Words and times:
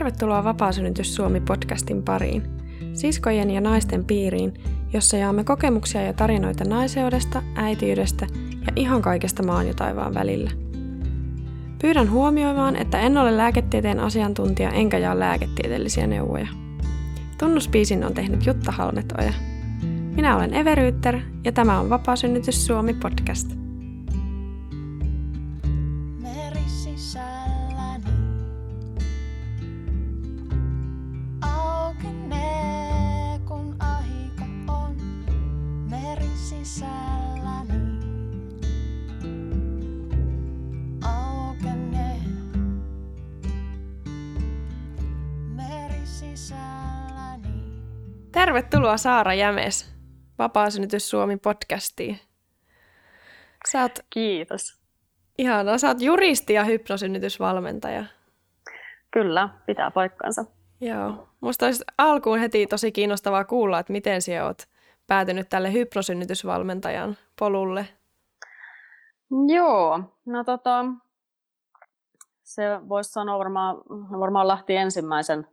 Tervetuloa 0.00 0.44
Vapaasynnytys 0.44 1.14
Suomi-podcastin 1.14 2.02
pariin. 2.02 2.42
Siskojen 2.92 3.50
ja 3.50 3.60
naisten 3.60 4.04
piiriin, 4.04 4.54
jossa 4.92 5.16
jaamme 5.16 5.44
kokemuksia 5.44 6.02
ja 6.02 6.12
tarinoita 6.12 6.64
naiseudesta, 6.64 7.42
äitiydestä 7.54 8.26
ja 8.66 8.72
ihan 8.76 9.02
kaikesta 9.02 9.42
maan 9.42 9.66
ja 9.66 9.74
taivaan 9.74 10.14
välillä. 10.14 10.50
Pyydän 11.80 12.10
huomioimaan, 12.10 12.76
että 12.76 13.00
en 13.00 13.18
ole 13.18 13.36
lääketieteen 13.36 14.00
asiantuntija 14.00 14.70
enkä 14.70 14.98
jaa 14.98 15.18
lääketieteellisiä 15.18 16.06
neuvoja. 16.06 16.48
Tunnuspiisin 17.38 18.04
on 18.04 18.14
tehnyt 18.14 18.46
Jutta 18.46 18.72
Halmetoja. 18.72 19.32
Minä 20.16 20.36
olen 20.36 20.54
Everyytter 20.54 21.20
ja 21.44 21.52
tämä 21.52 21.80
on 21.80 21.90
Vapaasynnytys 21.90 22.66
Suomi 22.66 22.94
Tervetuloa 48.90 49.14
Saara 49.14 49.34
Jämes 49.34 49.94
Vapaasynnytys 50.38 51.10
Suomi 51.10 51.36
podcastiin. 51.36 52.20
Sä 53.68 53.82
oot, 53.82 53.98
Kiitos. 54.10 54.80
Ihanaa, 55.38 55.78
sä 55.78 55.88
oot 55.88 56.00
juristi 56.00 56.52
ja 56.52 56.64
hypnosynnytysvalmentaja. 56.64 58.04
Kyllä, 59.10 59.48
pitää 59.66 59.90
paikkansa. 59.90 60.44
Joo. 60.80 61.28
Musta 61.40 61.66
olisi 61.66 61.84
alkuun 61.98 62.38
heti 62.38 62.66
tosi 62.66 62.92
kiinnostavaa 62.92 63.44
kuulla, 63.44 63.78
että 63.78 63.92
miten 63.92 64.22
sä 64.22 64.44
oot 64.44 64.62
päätynyt 65.06 65.48
tälle 65.48 65.72
hypnosynnytysvalmentajan 65.72 67.16
polulle. 67.38 67.88
Joo, 69.54 70.00
no 70.26 70.44
tota, 70.44 70.84
se 72.42 72.62
voisi 72.88 73.12
sanoa 73.12 73.38
varmaan, 73.38 73.76
varmaan 74.20 74.48
lähti 74.48 74.76
ensimmäisen 74.76 75.46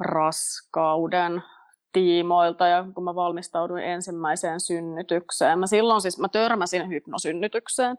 raskauden 0.00 1.42
tiimoilta 1.92 2.66
ja 2.66 2.84
kun 2.94 3.04
mä 3.04 3.14
valmistauduin 3.14 3.84
ensimmäiseen 3.84 4.60
synnytykseen. 4.60 5.58
Mä 5.58 5.66
silloin 5.66 6.00
siis 6.00 6.18
mä 6.18 6.28
törmäsin 6.28 6.88
hypnosynnytykseen. 6.88 7.96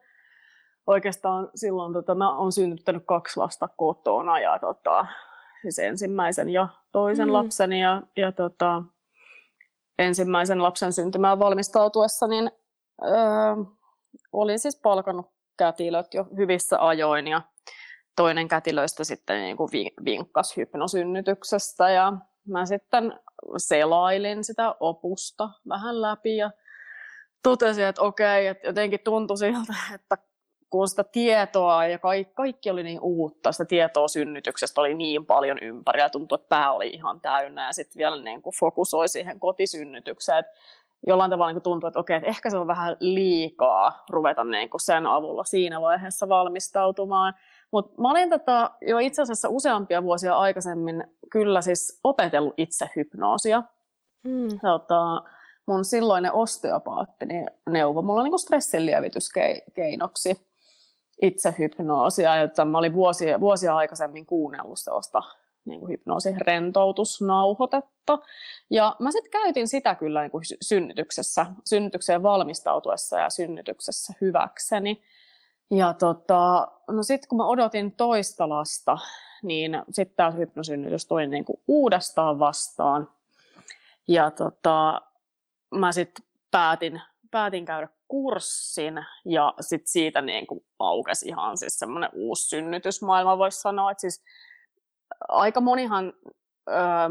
Oikeastaan 0.87 1.49
silloin 1.55 1.93
tota, 1.93 2.15
mä 2.15 2.37
oon 2.37 2.51
synnyttänyt 2.51 3.03
kaksi 3.05 3.39
lasta 3.39 3.67
kotona 3.67 4.39
ja 4.39 4.59
tota, 4.59 5.05
siis 5.61 5.79
ensimmäisen 5.79 6.49
ja 6.49 6.67
toisen 6.91 7.27
mm. 7.27 7.33
lapsen 7.33 7.73
ja, 7.73 8.01
ja 8.15 8.31
tota, 8.31 8.83
ensimmäisen 9.99 10.63
lapsen 10.63 10.93
syntymään 10.93 11.39
valmistautuessa, 11.39 12.27
niin 12.27 12.51
öö, 13.03 13.55
olin 14.31 14.59
siis 14.59 14.79
palkannut 14.83 15.31
kätilöt 15.57 16.13
jo 16.13 16.25
hyvissä 16.37 16.87
ajoin 16.87 17.27
ja 17.27 17.41
toinen 18.15 18.47
kätilöistä 18.47 19.03
sitten 19.03 19.41
niin 19.41 19.57
kuin 19.57 19.69
vinkkasi 20.05 20.57
hypnosynnytyksestä 20.57 21.89
ja 21.89 22.13
mä 22.47 22.65
sitten 22.65 23.19
selailin 23.57 24.43
sitä 24.43 24.75
opusta 24.79 25.49
vähän 25.69 26.01
läpi 26.01 26.37
ja 26.37 26.51
totesin, 27.43 27.85
että 27.85 28.01
okei, 28.01 28.47
että 28.47 28.67
jotenkin 28.67 28.99
tuntui 29.03 29.37
siltä, 29.37 29.73
että 29.95 30.17
kun 30.69 30.87
sitä 30.87 31.03
tietoa 31.03 31.87
ja 31.87 31.99
kaikki, 31.99 32.33
kaikki 32.33 32.69
oli 32.69 32.83
niin 32.83 32.99
uutta, 33.01 33.51
sitä 33.51 33.65
tietoa 33.65 34.07
synnytyksestä 34.07 34.81
oli 34.81 34.93
niin 34.93 35.25
paljon 35.25 35.57
ympäri 35.61 35.99
ja 35.99 36.09
tuntui, 36.09 36.35
että 36.35 36.49
pää 36.49 36.71
oli 36.71 36.87
ihan 36.87 37.21
täynnä 37.21 37.65
ja 37.65 37.73
sitten 37.73 37.99
vielä 37.99 38.21
niin 38.21 38.41
kuin 38.41 38.55
fokusoi 38.59 39.07
siihen 39.07 39.39
kotisynnytykseen. 39.39 40.39
Että 40.39 40.51
jollain 41.07 41.31
tavalla 41.31 41.53
niin 41.53 41.61
tuntui, 41.61 41.87
että 41.87 41.99
okei, 41.99 42.17
että 42.17 42.29
ehkä 42.29 42.49
se 42.49 42.57
on 42.57 42.67
vähän 42.67 42.97
liikaa 42.99 44.03
ruveta 44.09 44.43
niin 44.43 44.69
kuin 44.69 44.81
sen 44.81 45.05
avulla 45.05 45.43
siinä 45.43 45.81
vaiheessa 45.81 46.29
valmistautumaan. 46.29 47.33
Mutta 47.71 48.01
mä 48.01 48.11
olin 48.11 48.29
tota 48.29 48.71
jo 48.81 48.99
itse 48.99 49.21
asiassa 49.21 49.49
useampia 49.49 50.03
vuosia 50.03 50.37
aikaisemmin 50.37 51.03
kyllä 51.31 51.61
siis 51.61 51.99
opetellut 52.03 52.53
itse 52.57 52.89
hypnoosia. 52.95 53.63
Mm. 54.23 54.59
Tota, 54.61 55.23
mun 55.65 55.85
silloinen 55.85 56.33
osteopaatti 56.33 57.25
niin 57.25 57.47
neuvoi 57.69 58.03
mulla 58.03 58.23
niin 58.23 58.39
stressinlievityskeinoksi 58.39 60.49
itse 61.21 61.55
hypnoosia, 61.59 62.35
jota 62.35 62.65
mä 62.65 62.77
olin 62.77 62.93
vuosia, 62.93 63.39
vuosia 63.39 63.75
aikaisemmin 63.75 64.25
kuunnellut 64.25 64.79
sellaista 64.79 65.21
niin 65.65 65.79
kuin 65.79 65.89
hypnoosin 65.89 66.41
rentoutusnauhoitetta. 66.41 68.19
Ja 68.69 68.95
mä 68.99 69.11
sitten 69.11 69.31
käytin 69.31 69.67
sitä 69.67 69.95
kyllä 69.95 70.21
niin 70.21 70.31
kuin 70.31 70.43
synnytyksessä, 70.61 71.45
synnytykseen 71.65 72.23
valmistautuessa 72.23 73.19
ja 73.19 73.29
synnytyksessä 73.29 74.13
hyväkseni. 74.21 75.03
Ja 75.71 75.93
tota, 75.93 76.67
no 76.87 77.03
sitten 77.03 77.29
kun 77.29 77.37
mä 77.37 77.47
odotin 77.47 77.91
toista 77.91 78.49
lasta, 78.49 78.97
niin 79.43 79.71
sitten 79.91 80.15
tämä 80.15 80.31
hypnosynnytys 80.31 81.05
tuli 81.05 81.27
niin 81.27 81.45
kuin 81.45 81.61
uudestaan 81.67 82.39
vastaan. 82.39 83.09
Ja 84.07 84.31
tota, 84.31 85.01
mä 85.71 85.91
sitten 85.91 86.25
päätin, 86.51 87.01
päätin 87.31 87.65
käydä 87.65 87.87
kurssin 88.07 89.05
ja 89.25 89.53
sitten 89.61 89.91
siitä 89.91 90.21
niin 90.21 90.47
kuin 90.47 90.65
aukesi 90.79 91.27
ihan 91.27 91.57
siis 91.57 91.79
semmoinen 91.79 92.09
uusi 92.13 92.47
synnytysmaailma, 92.47 93.37
voisi 93.37 93.61
sanoa. 93.61 93.91
Että 93.91 94.01
siis 94.01 94.23
aika 95.27 95.61
monihan 95.61 96.13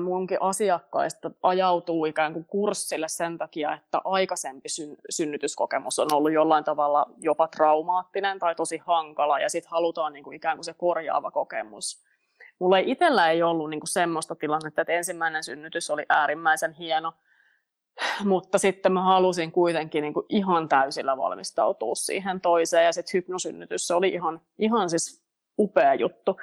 munkin 0.05 0.39
asiakkaista 0.41 1.31
ajautuu 1.43 2.05
ikään 2.05 2.33
kuin 2.33 2.45
kurssille 2.45 3.09
sen 3.09 3.39
takia, 3.39 3.75
että 3.75 4.01
aikaisempi 4.05 4.69
syn- 4.69 4.97
synnytyskokemus 5.11 5.99
on 5.99 6.09
ollut 6.13 6.33
jollain 6.33 6.65
tavalla 6.65 7.07
jopa 7.21 7.49
traumaattinen 7.49 8.39
tai 8.39 8.55
tosi 8.55 8.79
hankala, 8.87 9.41
ja 9.41 9.49
sitten 9.49 9.71
halutaan 9.71 10.13
niin 10.13 10.25
kuin 10.25 10.37
ikään 10.37 10.57
kuin 10.57 10.65
se 10.65 10.75
korjaava 10.75 11.31
kokemus. 11.31 12.05
Mulla 12.59 12.79
ei 12.79 12.91
itsellä 12.91 13.31
ei 13.31 13.43
ollut 13.43 13.71
niin 13.71 13.81
kuin 13.81 13.89
semmoista 13.89 14.35
tilannetta, 14.35 14.81
että 14.81 14.93
ensimmäinen 14.93 15.45
synnytys 15.45 15.91
oli 15.91 16.07
äärimmäisen 16.09 16.73
hieno, 16.73 17.13
mutta 18.25 18.59
sitten 18.59 18.93
mä 18.93 19.03
halusin 19.03 19.53
kuitenkin 19.53 20.03
niin 20.03 20.15
kuin 20.15 20.27
ihan 20.29 20.69
täysillä 20.69 21.17
valmistautua 21.17 21.95
siihen 21.95 22.41
toiseen, 22.41 22.85
ja 22.85 22.93
sitten 22.93 23.19
hypnosynnytys, 23.19 23.87
se 23.87 23.95
oli 23.95 24.09
ihan, 24.09 24.41
ihan 24.59 24.91
siis 24.91 25.25
upea 25.59 25.95
juttu. 25.95 26.37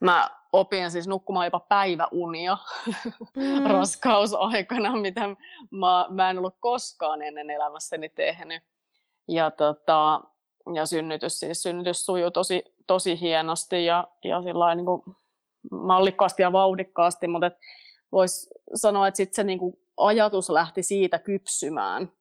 Mä 0.00 0.28
opin 0.52 0.90
siis 0.90 1.08
nukkumaan 1.08 1.46
jopa 1.46 1.60
päiväunia 1.60 2.58
mm. 3.36 3.66
raskausaikana, 3.72 4.96
mitä 4.96 5.28
mä, 5.70 6.06
mä 6.10 6.30
en 6.30 6.38
ollut 6.38 6.56
koskaan 6.60 7.22
ennen 7.22 7.50
elämässäni 7.50 8.08
tehnyt. 8.08 8.62
Ja, 9.28 9.50
tota, 9.50 10.20
ja 10.74 10.86
synnytys, 10.86 11.40
siis 11.40 11.62
synnytys 11.62 12.06
sujuu 12.06 12.30
tosi, 12.30 12.64
tosi 12.86 13.20
hienosti 13.20 13.84
ja, 13.84 14.08
ja 14.24 14.40
niin 14.74 14.86
kuin 14.86 15.02
mallikkaasti 15.70 16.42
ja 16.42 16.52
vauhdikkaasti, 16.52 17.28
mutta 17.28 17.50
voisi 18.12 18.50
sanoa, 18.74 19.08
että 19.08 19.16
sit 19.16 19.34
se 19.34 19.44
niin 19.44 19.58
kuin 19.58 19.74
ajatus 19.96 20.50
lähti 20.50 20.82
siitä 20.82 21.18
kypsymään 21.18 22.12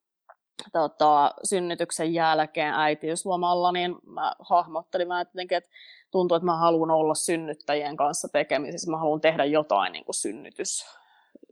tota, 0.71 1.33
synnytyksen 1.43 2.13
jälkeen 2.13 2.73
äitiyslomalla, 2.73 3.71
niin 3.71 3.95
mä 4.05 4.35
hahmottelin 4.39 5.07
mä 5.07 5.21
että 5.21 5.69
tuntuu, 6.11 6.35
että 6.35 6.45
mä 6.45 6.57
haluan 6.57 6.91
olla 6.91 7.15
synnyttäjien 7.15 7.97
kanssa 7.97 8.29
tekemisissä, 8.29 8.91
mä 8.91 8.97
haluan 8.97 9.21
tehdä 9.21 9.45
jotain 9.45 9.93
niin 9.93 10.05
kuin 10.05 10.15
synnytys, 10.15 10.85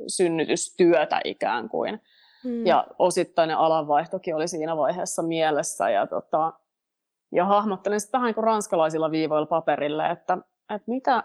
synnytystyötä 0.08 1.22
ikään 1.24 1.70
kuin. 1.70 2.02
Hmm. 2.44 2.66
Ja 2.66 2.88
osittainen 3.00 3.58
alanvaihtokin 3.58 4.36
oli 4.36 4.48
siinä 4.48 4.78
vaiheessa 4.78 5.24
mielessä. 5.24 5.90
Ja, 5.90 6.08
tota, 6.08 6.54
ja 7.32 7.46
hahmottelin 7.46 8.00
sitten 8.00 8.18
vähän 8.18 8.28
niin 8.28 8.36
kuin 8.36 8.44
ranskalaisilla 8.44 9.12
viivoilla 9.12 9.46
paperille, 9.46 10.10
että, 10.10 10.38
että 10.70 10.92
mitä, 10.92 11.24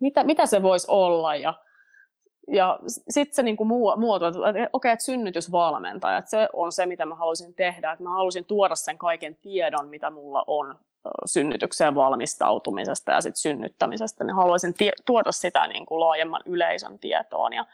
mitä, 0.00 0.24
mitä 0.24 0.46
se 0.46 0.62
voisi 0.62 0.86
olla. 0.90 1.36
Ja, 1.36 1.54
ja 2.48 2.78
sitten 3.08 3.34
se 3.34 3.42
niin 3.42 3.56
kuin 3.56 3.68
muotoiltu, 3.96 4.44
että 4.44 4.70
okei, 4.72 4.92
että 4.92 5.04
synnytysvalmentaja, 5.04 6.18
että 6.18 6.30
se 6.30 6.48
on 6.52 6.72
se, 6.72 6.86
mitä 6.86 7.06
mä 7.06 7.14
halusin 7.14 7.54
tehdä. 7.54 7.92
Että 7.92 8.04
mä 8.04 8.10
halusin 8.10 8.44
tuoda 8.44 8.74
sen 8.74 8.98
kaiken 8.98 9.36
tiedon, 9.36 9.88
mitä 9.88 10.10
mulla 10.10 10.44
on 10.46 10.78
synnytykseen 11.26 11.94
valmistautumisesta 11.94 13.12
ja 13.12 13.20
sit 13.20 13.36
synnyttämisestä, 13.36 14.24
niin 14.24 14.34
haluaisin 14.34 14.74
tie- 14.74 14.92
tuoda 15.06 15.32
sitä 15.32 15.66
niin 15.66 15.86
kuin 15.86 16.00
laajemman 16.00 16.42
yleisön 16.46 16.98
tietoon. 16.98 17.52
Ja 17.52 17.66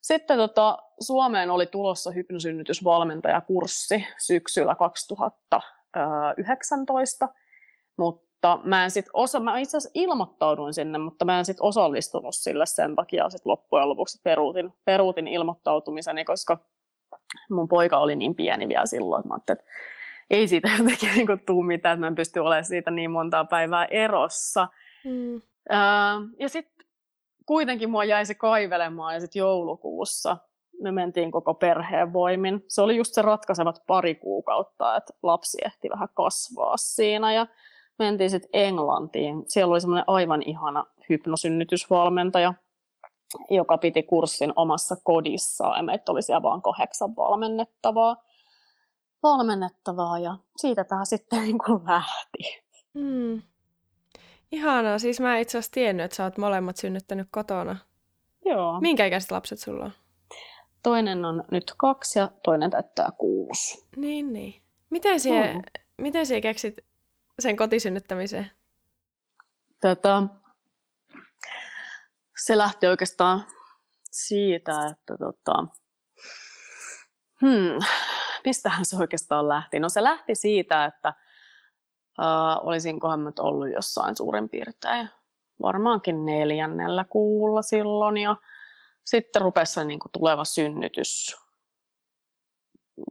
sitten 0.00 0.38
tota, 0.38 0.78
Suomeen 1.00 1.50
oli 1.50 1.66
tulossa 1.66 2.10
hypnosynnytysvalmentajakurssi 2.10 4.06
syksyllä 4.18 4.74
2019, 4.74 7.28
mutta 7.96 8.60
mä 8.64 8.84
en 8.84 8.90
sit 8.90 9.06
osa, 9.12 9.40
mä 9.40 9.58
itse 9.58 9.76
asiassa 9.76 9.90
ilmoittauduin 9.94 10.74
sinne, 10.74 10.98
mutta 10.98 11.24
mä 11.24 11.38
en 11.38 11.44
sit 11.44 11.56
osallistunut 11.60 12.34
sille 12.34 12.66
sen 12.66 12.96
takia 12.96 13.30
sit 13.30 13.46
loppujen 13.46 13.88
lopuksi 13.88 14.20
peruutin, 14.22 14.72
peruutin 14.84 15.28
ilmoittautumiseni, 15.28 16.24
koska 16.24 16.58
mun 17.50 17.68
poika 17.68 17.98
oli 17.98 18.16
niin 18.16 18.34
pieni 18.34 18.68
vielä 18.68 18.86
silloin, 18.86 19.20
että 19.20 19.28
mä 19.28 19.36
että 19.36 19.56
ei 20.32 20.48
siitä 20.48 20.70
jotenkin 20.78 21.10
niin 21.14 21.26
kuin, 21.26 21.40
tule 21.46 21.66
mitään, 21.66 21.94
että 21.94 22.00
mä 22.00 22.06
en 22.06 22.14
pysty 22.14 22.40
olemaan 22.40 22.64
siitä 22.64 22.90
niin 22.90 23.10
montaa 23.10 23.44
päivää 23.44 23.84
erossa. 23.84 24.68
Mm. 25.04 25.42
ja 26.38 26.48
sitten 26.48 26.86
kuitenkin 27.46 27.90
mua 27.90 28.04
jäi 28.04 28.26
se 28.26 28.34
kaivelemaan 28.34 29.14
ja 29.14 29.20
sitten 29.20 29.40
joulukuussa 29.40 30.36
me 30.82 30.92
mentiin 30.92 31.30
koko 31.30 31.54
perheen 31.54 32.12
voimin. 32.12 32.64
Se 32.68 32.82
oli 32.82 32.96
just 32.96 33.14
se 33.14 33.22
ratkaisevat 33.22 33.82
pari 33.86 34.14
kuukautta, 34.14 34.96
että 34.96 35.12
lapsi 35.22 35.58
ehti 35.64 35.90
vähän 35.90 36.08
kasvaa 36.14 36.76
siinä 36.76 37.32
ja 37.32 37.46
mentiin 37.98 38.30
sitten 38.30 38.50
Englantiin. 38.52 39.44
Siellä 39.48 39.72
oli 39.72 39.80
semmoinen 39.80 40.04
aivan 40.06 40.42
ihana 40.46 40.84
hypnosynnytysvalmentaja, 41.08 42.54
joka 43.50 43.78
piti 43.78 44.02
kurssin 44.02 44.52
omassa 44.56 44.96
kodissaan 45.04 45.76
ja 45.76 45.82
meitä 45.82 46.12
oli 46.12 46.22
siellä 46.22 46.42
vain 46.42 46.62
kahdeksan 46.62 47.16
valmennettavaa. 47.16 48.16
Valmennettavaa 49.22 50.18
ja 50.18 50.38
siitä 50.56 50.84
tämä 50.84 51.04
sitten 51.04 51.42
niin 51.42 51.58
kuin 51.58 51.82
lähti. 51.86 52.62
Mm. 52.94 53.42
Ihanaa. 54.52 54.98
Siis 54.98 55.20
mä 55.20 55.38
itse 55.38 55.58
asiassa 55.58 55.72
tiennyt, 55.72 56.04
että 56.04 56.16
sä 56.16 56.24
oot 56.24 56.38
molemmat 56.38 56.76
synnyttänyt 56.76 57.28
kotona. 57.30 57.76
Joo. 58.44 58.80
Minkä 58.80 59.06
ikäiset 59.06 59.30
lapset 59.30 59.58
sulla 59.58 59.84
on? 59.84 59.92
Toinen 60.82 61.24
on 61.24 61.44
nyt 61.50 61.74
kaksi 61.76 62.18
ja 62.18 62.30
toinen 62.42 62.70
täyttää 62.70 63.08
kuusi. 63.18 63.86
Niin, 63.96 64.32
niin. 64.32 64.62
Miten 64.90 65.20
sie, 65.20 65.54
mm. 65.54 65.62
miten 65.98 66.26
sie 66.26 66.40
keksit 66.40 66.76
sen 67.38 67.56
kotisynnyttämiseen? 67.56 68.50
Tätä, 69.80 70.22
se 72.46 72.58
lähti 72.58 72.86
oikeastaan 72.86 73.44
siitä, 74.10 74.72
että 74.86 75.16
tota, 75.18 75.66
hmm, 77.40 77.78
mistähän 78.44 78.84
se 78.84 78.96
oikeastaan 78.96 79.48
lähti? 79.48 79.80
No 79.80 79.88
se 79.88 80.02
lähti 80.02 80.34
siitä, 80.34 80.84
että 80.84 81.14
Uh, 82.18 82.68
olisinkohan 82.68 83.20
mä 83.20 83.32
ollut 83.38 83.72
jossain 83.72 84.16
suurin 84.16 84.48
piirtein 84.48 85.10
varmaankin 85.62 86.26
neljännellä 86.26 87.04
kuulla 87.04 87.62
silloin 87.62 88.16
ja 88.16 88.36
sitten 89.04 89.42
rupesi 89.42 89.72
se 89.72 89.84
niin 89.84 89.98
kuin 89.98 90.12
tuleva 90.12 90.44
synnytys 90.44 91.36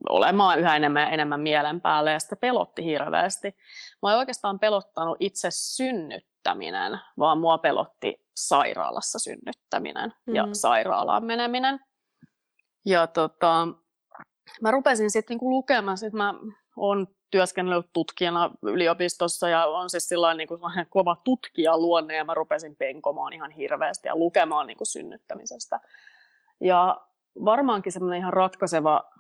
olemaan 0.10 0.60
yhä 0.60 0.76
enemmän 0.76 1.02
ja 1.02 1.10
enemmän 1.10 1.40
mielen 1.40 1.82
päälle 1.82 2.12
ja 2.12 2.20
sitä 2.20 2.36
pelotti 2.36 2.86
hirveästi. 2.86 3.56
Mä 4.02 4.12
en 4.12 4.18
oikeastaan 4.18 4.60
pelottanut 4.60 5.18
itse 5.20 5.48
synnyttäminen, 5.52 7.00
vaan 7.20 7.38
mua 7.38 7.58
pelotti 7.58 8.28
sairaalassa 8.36 9.20
synnyttäminen 9.20 10.10
mm-hmm. 10.10 10.36
ja 10.36 10.48
sairaalaan 10.52 11.26
meneminen. 11.26 11.80
Ja 12.86 13.08
tota, 13.08 13.68
mä 14.62 14.72
rupesin 14.72 15.12
sitten 15.12 15.34
niinku 15.34 15.50
lukemaan, 15.50 15.98
sit 15.98 16.14
mä 16.14 16.34
oon 16.76 17.08
työskennellyt 17.32 17.90
tutkijana 17.94 18.52
yliopistossa 18.62 19.50
ja 19.50 19.66
on 19.66 19.90
siis 19.90 20.10
sellainen 20.10 20.38
niin 20.38 20.48
kuin 20.48 20.62
kova 20.90 21.16
tutkija 21.24 21.78
luonne 21.78 22.16
ja 22.16 22.26
mä 22.26 22.34
rupesin 22.34 22.76
penkomaan 22.76 23.34
ihan 23.34 23.52
hirveästi 23.52 24.08
ja 24.08 24.16
lukemaan 24.16 24.68
niin 24.68 24.78
kuin 24.78 24.88
synnyttämisestä. 24.88 25.80
Ja 26.60 27.02
varmaankin 27.46 27.92
semmoinen 27.92 28.20
ihan 28.20 28.34
ratkaiseva 28.34 29.12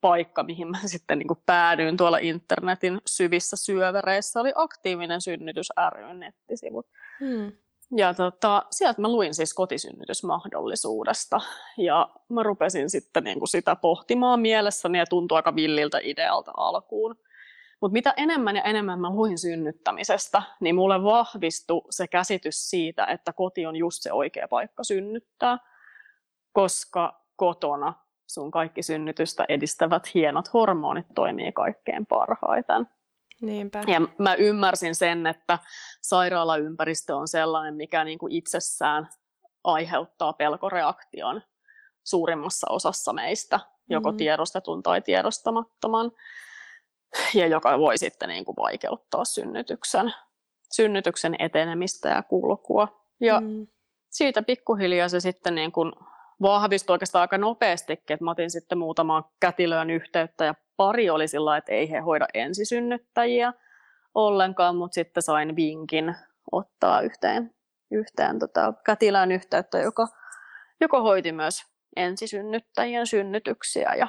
paikka, 0.00 0.42
mihin 0.42 0.70
mä 0.70 0.78
sitten 0.94 1.18
niin 1.18 1.28
kuin 1.28 1.42
päädyin 1.46 1.96
tuolla 1.96 2.18
internetin 2.18 3.00
syvissä 3.06 3.56
syövereissä, 3.56 4.40
oli 4.40 4.52
aktiivinen 4.54 5.20
synnytys 5.20 5.68
ry 5.90 6.14
nettisivut. 6.14 6.86
Hmm. 7.20 7.52
Ja 7.96 8.14
tota, 8.14 8.62
sieltä 8.70 9.00
mä 9.00 9.08
luin 9.08 9.34
siis 9.34 9.54
kotisynnytysmahdollisuudesta 9.54 11.40
ja 11.76 12.08
mä 12.28 12.42
rupesin 12.42 12.90
sitten 12.90 13.24
niin 13.24 13.38
kuin 13.38 13.48
sitä 13.48 13.76
pohtimaan 13.76 14.40
mielessäni 14.40 14.98
ja 14.98 15.06
tuntui 15.06 15.36
aika 15.36 15.54
villiltä 15.54 15.98
idealta 16.02 16.52
alkuun. 16.56 17.16
Mutta 17.80 17.92
mitä 17.92 18.14
enemmän 18.16 18.56
ja 18.56 18.62
enemmän 18.62 19.00
mä 19.00 19.10
luin 19.10 19.38
synnyttämisestä, 19.38 20.42
niin 20.60 20.74
mulle 20.74 21.02
vahvistui 21.02 21.82
se 21.90 22.08
käsitys 22.08 22.70
siitä, 22.70 23.06
että 23.06 23.32
koti 23.32 23.66
on 23.66 23.76
just 23.76 24.02
se 24.02 24.12
oikea 24.12 24.48
paikka 24.48 24.84
synnyttää, 24.84 25.58
koska 26.52 27.24
kotona 27.36 27.94
sun 28.26 28.50
kaikki 28.50 28.82
synnytystä 28.82 29.44
edistävät 29.48 30.14
hienot 30.14 30.52
hormonit 30.52 31.06
toimii 31.14 31.52
kaikkein 31.52 32.06
parhaiten. 32.06 32.88
Niinpä. 33.42 33.82
Ja 33.86 34.00
mä 34.18 34.34
ymmärsin 34.34 34.94
sen, 34.94 35.26
että 35.26 35.58
sairaalaympäristö 36.02 37.16
on 37.16 37.28
sellainen, 37.28 37.74
mikä 37.74 38.04
niin 38.04 38.18
kuin 38.18 38.32
itsessään 38.32 39.08
aiheuttaa 39.64 40.32
pelkoreaktion 40.32 41.42
suurimmassa 42.04 42.66
osassa 42.70 43.12
meistä, 43.12 43.60
joko 43.88 44.08
mm-hmm. 44.08 44.16
tiedostetun 44.16 44.82
tai 44.82 45.02
tiedostamattoman 45.02 46.12
ja 47.34 47.46
joka 47.46 47.78
voi 47.78 47.98
sitten 47.98 48.28
niin 48.28 48.44
kuin 48.44 48.56
vaikeuttaa 48.56 49.24
synnytyksen, 49.24 50.14
synnytyksen 50.72 51.36
etenemistä 51.38 52.08
ja 52.08 52.22
kulkua. 52.22 53.06
Ja 53.20 53.40
mm. 53.40 53.66
siitä 54.10 54.42
pikkuhiljaa 54.42 55.08
se 55.08 55.20
sitten 55.20 55.54
niin 55.54 55.72
kuin 55.72 55.92
vahvistui 56.42 56.94
oikeastaan 56.94 57.20
aika 57.20 57.38
nopeastikin, 57.38 58.14
että 58.14 58.24
mä 58.24 58.30
otin 58.30 58.50
sitten 58.50 58.78
muutamaan 58.78 59.24
kätilöön 59.40 59.90
yhteyttä 59.90 60.44
ja 60.44 60.54
pari 60.76 61.10
oli 61.10 61.28
sillä 61.28 61.56
että 61.56 61.72
ei 61.72 61.90
he 61.90 61.98
hoida 61.98 62.26
ensisynnyttäjiä 62.34 63.52
ollenkaan, 64.14 64.76
mutta 64.76 64.94
sitten 64.94 65.22
sain 65.22 65.56
vinkin 65.56 66.16
ottaa 66.52 67.00
yhteen, 67.00 67.54
yhteen 67.90 68.38
tota, 68.38 68.72
kätilöön 68.84 69.32
yhteyttä, 69.32 69.78
joka, 69.78 70.08
joka 70.80 71.00
hoiti 71.00 71.32
myös 71.32 71.62
ensisynnyttäjien 71.96 73.06
synnytyksiä 73.06 73.94
ja, 73.94 74.08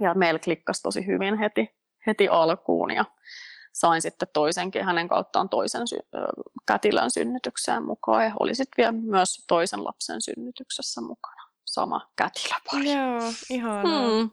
ja 0.00 0.14
meillä 0.14 0.38
klikkasi 0.38 0.82
tosi 0.82 1.06
hyvin 1.06 1.38
heti, 1.38 1.76
heti 2.06 2.28
alkuun 2.28 2.90
ja 2.90 3.04
sain 3.78 4.02
sitten 4.02 4.28
toisenkin 4.32 4.84
hänen 4.84 5.08
kauttaan 5.08 5.48
toisen 5.48 5.88
sy- 5.88 6.06
kätilön 6.66 7.10
synnytykseen 7.10 7.82
mukaan 7.82 8.24
ja 8.24 8.32
oli 8.40 8.54
sitten 8.54 8.74
vielä 8.76 8.92
myös 8.92 9.44
toisen 9.48 9.84
lapsen 9.84 10.22
synnytyksessä 10.22 11.00
mukana 11.00 11.42
sama 11.64 12.08
kätilöpari. 12.16 12.92
Joo, 12.92 13.32
ihanaa. 13.50 14.08
Hmm. 14.08 14.30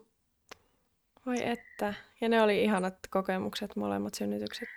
Voi 1.25 1.47
että. 1.47 1.93
Ja 2.21 2.29
ne 2.29 2.41
oli 2.41 2.63
ihanat 2.63 2.95
kokemukset, 3.09 3.75
molemmat 3.75 4.13
synnytykset. 4.13 4.69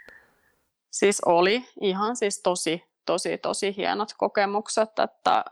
Siis 0.90 1.20
oli 1.26 1.68
ihan 1.80 2.16
siis 2.16 2.42
tosi, 2.42 2.84
tosi, 3.06 3.38
tosi 3.38 3.76
hienot 3.76 4.08
kokemukset, 4.16 4.98
että 4.98 5.44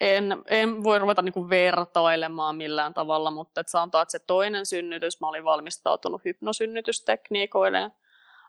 en, 0.00 0.42
en 0.46 0.84
voi 0.84 0.98
ruveta 0.98 1.22
niinku 1.22 1.50
vertailemaan 1.50 2.56
millään 2.56 2.94
tavalla, 2.94 3.30
mutta 3.30 3.60
et 3.60 3.68
sanotaan, 3.68 4.02
että 4.02 4.12
se 4.12 4.18
toinen 4.18 4.66
synnytys, 4.66 5.20
mä 5.20 5.28
olin 5.28 5.44
valmistautunut 5.44 6.24
hypnosynnytystekniikoiden 6.24 7.92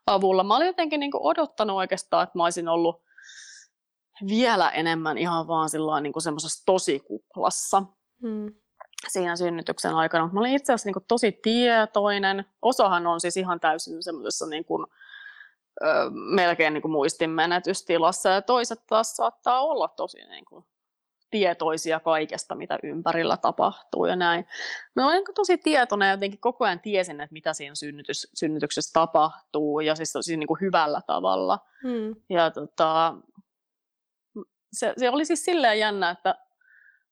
avulla. 0.08 0.44
Mä 0.44 0.56
olin 0.56 0.68
jotenkin 0.68 1.00
niinku 1.00 1.28
odottanut 1.28 1.78
oikeastaan, 1.78 2.24
että 2.24 2.38
mä 2.38 2.44
olisin 2.44 2.68
ollut 2.68 3.02
vielä 4.28 4.70
enemmän 4.70 5.18
ihan 5.18 5.48
vaan 5.48 5.70
niinku 6.02 6.20
semmoisessa 6.20 6.66
tosikuplassa 6.66 7.84
hmm. 8.22 8.54
siinä 9.08 9.36
synnytyksen 9.36 9.96
aikana. 9.96 10.24
Mutta 10.24 10.34
mä 10.34 10.40
olin 10.40 10.56
itse 10.56 10.74
asiassa 10.74 10.88
niinku 10.88 11.06
tosi 11.08 11.32
tietoinen. 11.32 12.46
Osahan 12.62 13.08
on 13.08 13.22
siis 13.22 13.38
ihan 13.38 13.60
täysin 13.60 14.04
semmoisessa 14.04 14.46
niinku, 14.46 14.88
ö, 15.82 15.86
melkein 16.36 16.74
niinku 16.74 16.88
muistinmenetystilassa 16.88 18.30
ja 18.30 18.42
toiset 18.42 18.80
taas 18.88 19.16
saattaa 19.16 19.62
olla 19.62 19.88
tosi 19.88 20.18
niinku 20.18 20.66
tietoisia 21.32 22.00
kaikesta, 22.00 22.56
mitä 22.56 22.80
ympärillä 22.84 23.38
tapahtuu 23.38 24.06
ja 24.06 24.16
näin. 24.16 24.46
Mä 24.96 25.08
olin 25.08 25.24
tosi 25.36 25.58
tietoinen 25.58 26.08
ja 26.08 26.14
jotenkin 26.14 26.40
koko 26.40 26.66
ajan 26.66 26.80
tiesin, 26.80 27.22
että 27.22 27.34
mitä 27.34 27.54
siinä 27.54 27.76
synnytys, 27.76 28.28
synnytyksessä 28.34 28.94
tapahtuu 28.94 29.80
ja 29.80 29.96
siis 29.96 30.12
tosi 30.12 30.38
niin 30.38 30.48
kuin 30.48 30.62
hyvällä 30.62 31.02
tavalla. 31.08 31.60
Hmm. 31.84 32.16
Ja 32.30 32.52
tota, 32.52 33.16
se, 34.74 34.94
se 34.98 35.10
oli 35.10 35.26
siis 35.26 35.46
silleen 35.46 35.80
jännä, 35.80 36.10
että 36.10 36.36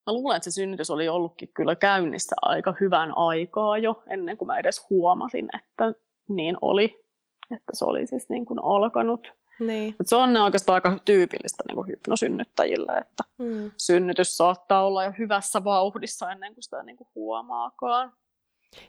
mä 0.05 0.13
luulen, 0.13 0.38
että 0.38 0.50
se 0.50 0.53
synnytys 0.53 0.89
oli 0.89 1.10
ollutkin 1.10 1.50
kyllä 1.53 1.75
käynnissä 1.75 2.36
aika 2.41 2.74
hyvän 2.81 3.17
aikaa 3.17 3.77
jo, 3.77 4.03
ennen 4.07 4.38
kuin 4.38 4.48
mä 4.48 4.57
edes 4.57 4.89
huomasin, 4.89 5.50
että 5.53 5.93
niin 6.27 6.57
oli. 6.62 7.05
Että 7.51 7.72
se 7.74 7.86
oli 7.86 8.07
siis 8.07 8.29
niin 8.29 8.45
kuin 8.45 8.60
alkanut. 8.63 9.27
Niin. 9.60 9.96
Et 10.00 10.08
se 10.08 10.16
on 10.16 10.38
oikeastaan 10.38 10.74
aika 10.74 10.98
tyypillistä 11.06 11.64
niin 11.68 11.76
kuin 11.76 11.88
hypnosynnyttäjille, 11.88 12.92
että 12.92 13.24
mm. 13.38 13.72
synnytys 13.78 14.38
saattaa 14.38 14.86
olla 14.86 15.04
jo 15.04 15.14
hyvässä 15.18 15.64
vauhdissa 15.64 16.32
ennen 16.32 16.54
kuin 16.54 16.64
sitä 16.64 16.84
niin 16.84 16.98
kuin 16.98 17.08
huomaakaan. 17.16 18.14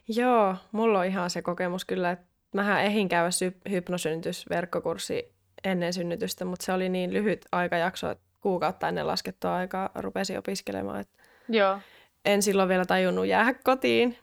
Joo, 0.07 0.55
mulla 0.71 0.99
on 0.99 1.05
ihan 1.05 1.29
se 1.29 1.41
kokemus 1.41 1.85
kyllä, 1.85 2.11
että 2.11 2.25
mähän 2.53 2.83
ehin 2.83 3.09
käydä 3.09 3.31
sy- 3.31 3.61
hypnosynnytysverkkokurssi 3.69 5.35
ennen 5.63 5.93
synnytystä, 5.93 6.45
mutta 6.45 6.65
se 6.65 6.73
oli 6.73 6.89
niin 6.89 7.13
lyhyt 7.13 7.45
aikajakso, 7.51 8.09
että 8.09 8.23
kuukautta 8.39 8.87
ennen 8.87 9.07
laskettua 9.07 9.55
aikaa 9.55 9.89
rupesin 9.95 10.37
opiskelemaan. 10.37 10.99
Että 10.99 11.23
Joo. 11.49 11.79
En 12.25 12.41
silloin 12.41 12.69
vielä 12.69 12.85
tajunnut 12.85 13.27
jäädä 13.27 13.53
kotiin, 13.63 14.17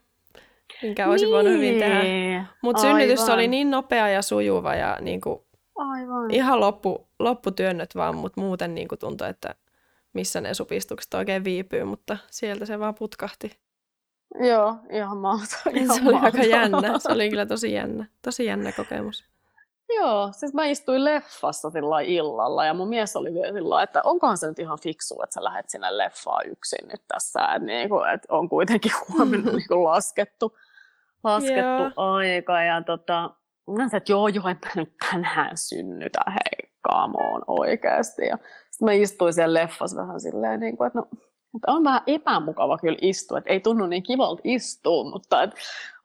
minkä 0.83 1.09
olisi 1.09 1.25
niin. 1.25 1.35
voinut 1.35 1.53
hyvin 1.53 1.79
tehdä. 1.79 2.03
Niin. 2.03 2.45
Mutta 2.63 2.83
synnytys 2.83 3.29
oli 3.29 3.49
niin 3.49 3.71
nopea 3.71 4.09
ja 4.09 4.23
sujuva 4.23 4.75
ja 4.75 4.99
niin 5.01 5.21
kuin 5.21 5.41
Aivan. 5.77 6.31
Ihan 6.31 6.61
loppu, 6.61 7.09
lopputyönnöt 7.19 7.95
vaan, 7.95 8.17
mutta 8.17 8.41
muuten 8.41 8.75
niin 8.75 8.89
kuin 8.89 8.99
tuntui, 8.99 9.29
että 9.29 9.55
missä 10.13 10.41
ne 10.41 10.55
supistukset 10.55 11.15
oikein 11.15 11.45
viipyy, 11.45 11.85
mutta 11.85 12.17
sieltä 12.31 12.67
se 12.67 12.79
vaan 12.79 12.95
putkahti. 12.95 13.59
Joo, 14.41 14.77
ihan 14.91 15.17
mahtavaa. 15.17 15.95
se 15.97 16.09
oli 16.09 16.17
aika 16.23 16.43
jännä. 16.43 16.99
Se 16.99 17.13
oli 17.13 17.31
kyllä 17.31 17.47
tosi 17.47 17.73
jännä. 17.73 18.07
Tosi 18.23 18.45
jännä 18.45 18.73
kokemus. 18.73 19.25
Joo, 19.89 20.29
siis 20.33 20.55
mä 20.55 20.65
istuin 20.65 21.05
leffassa 21.05 21.71
sillä 21.71 22.01
illalla 22.01 22.65
ja 22.65 22.75
mun 22.75 22.89
mies 22.89 23.17
oli 23.17 23.35
vielä 23.35 23.53
sillä 23.53 23.83
että 23.83 24.01
onkohan 24.05 24.39
se 24.39 24.47
nyt 24.47 24.59
ihan 24.59 24.79
fiksu, 24.83 25.23
että 25.23 25.35
sä 25.35 25.45
lähdet 25.45 25.71
sinne 25.71 25.99
leffaan 25.99 26.49
yksin 26.49 26.89
nyt 26.89 27.03
tässä, 27.09 27.41
että, 27.41 27.67
niin 27.67 27.89
kuin, 27.89 28.11
että 28.11 28.35
on 28.35 28.49
kuitenkin 28.49 28.93
huomenna 29.09 29.53
niin 29.57 29.69
kuin 29.69 29.85
laskettu, 29.85 30.57
laskettu 31.25 31.83
joo. 31.83 31.93
aika 31.97 32.63
ja 32.63 32.83
tota, 32.83 33.31
mä 33.67 33.75
sanoin, 33.77 33.97
että 33.97 34.13
joo, 34.13 34.29
joo, 34.29 34.49
en 34.49 34.59
mä 34.65 34.71
nyt 34.77 34.95
tänään 35.11 35.57
synnytä, 35.57 36.21
hei, 36.27 36.71
kaamoon 36.81 37.43
oikeasti. 37.47 38.23
Ja 38.23 38.39
sitten 38.71 38.87
mä 38.87 38.93
istuin 38.93 39.35
siellä 39.35 39.61
leffassa 39.61 39.97
vähän 39.97 40.21
silleen, 40.21 40.61
niin 40.61 40.77
kuin, 40.77 40.87
että 40.87 40.99
no, 40.99 41.07
mutta 41.55 41.73
on 41.73 41.85
vähän 41.85 42.03
epämukava 42.07 42.79
kyllä 42.79 42.99
istua, 43.01 43.39
että 43.39 43.51
ei 43.51 43.61
tunnu 43.61 43.87
niin 43.87 44.03
kivalta 44.03 44.41
istua, 44.45 45.11
mutta 45.11 45.43
et, 45.43 45.51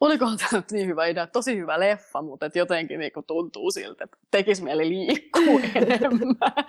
olikohan 0.02 0.38
tämä 0.38 0.64
niin 0.72 0.88
hyvä 0.88 1.06
idea, 1.06 1.28
tosi 1.28 1.58
hyvä 1.58 1.80
leffa, 1.80 2.22
mutta 2.22 2.46
et 2.46 2.56
jotenkin 2.56 3.00
niin 3.00 3.12
tuntuu 3.28 3.72
siltä, 3.72 4.04
että 4.04 4.18
tekisi 4.32 4.64
mieli 4.64 4.90
liikkua 4.90 5.60
enemmän. 5.76 6.66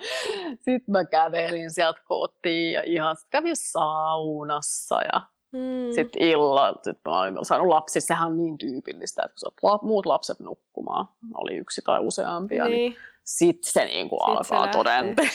Sitten 0.55 0.91
mä 0.91 1.05
kävelin 1.05 1.71
sieltä 1.71 2.01
kotiin 2.07 2.73
ja 2.73 2.83
ihan 2.85 3.15
kävin 3.29 3.55
saunassa 3.55 5.01
ja 5.13 5.21
Hmm. 5.51 5.93
Sitten 5.95 6.21
illalla, 6.21 6.73
sit 6.83 6.97
mä 7.05 7.21
olin 7.21 7.45
saanut 7.45 7.67
lapsi, 7.67 8.01
sehän 8.01 8.27
on 8.27 8.37
niin 8.37 8.57
tyypillistä, 8.57 9.23
että 9.25 9.35
kun 9.61 9.71
sä 9.71 9.79
muut 9.81 10.05
lapset 10.05 10.39
nukkumaan, 10.39 11.07
oli 11.33 11.55
yksi 11.55 11.81
tai 11.85 11.99
useampia, 11.99 12.63
niin, 12.63 12.75
niin 12.75 12.95
sitten 13.23 13.71
se 13.71 13.85
niin 13.85 14.09
kuin 14.09 14.19
alkaa 14.21 14.67
todenteella. 14.67 15.31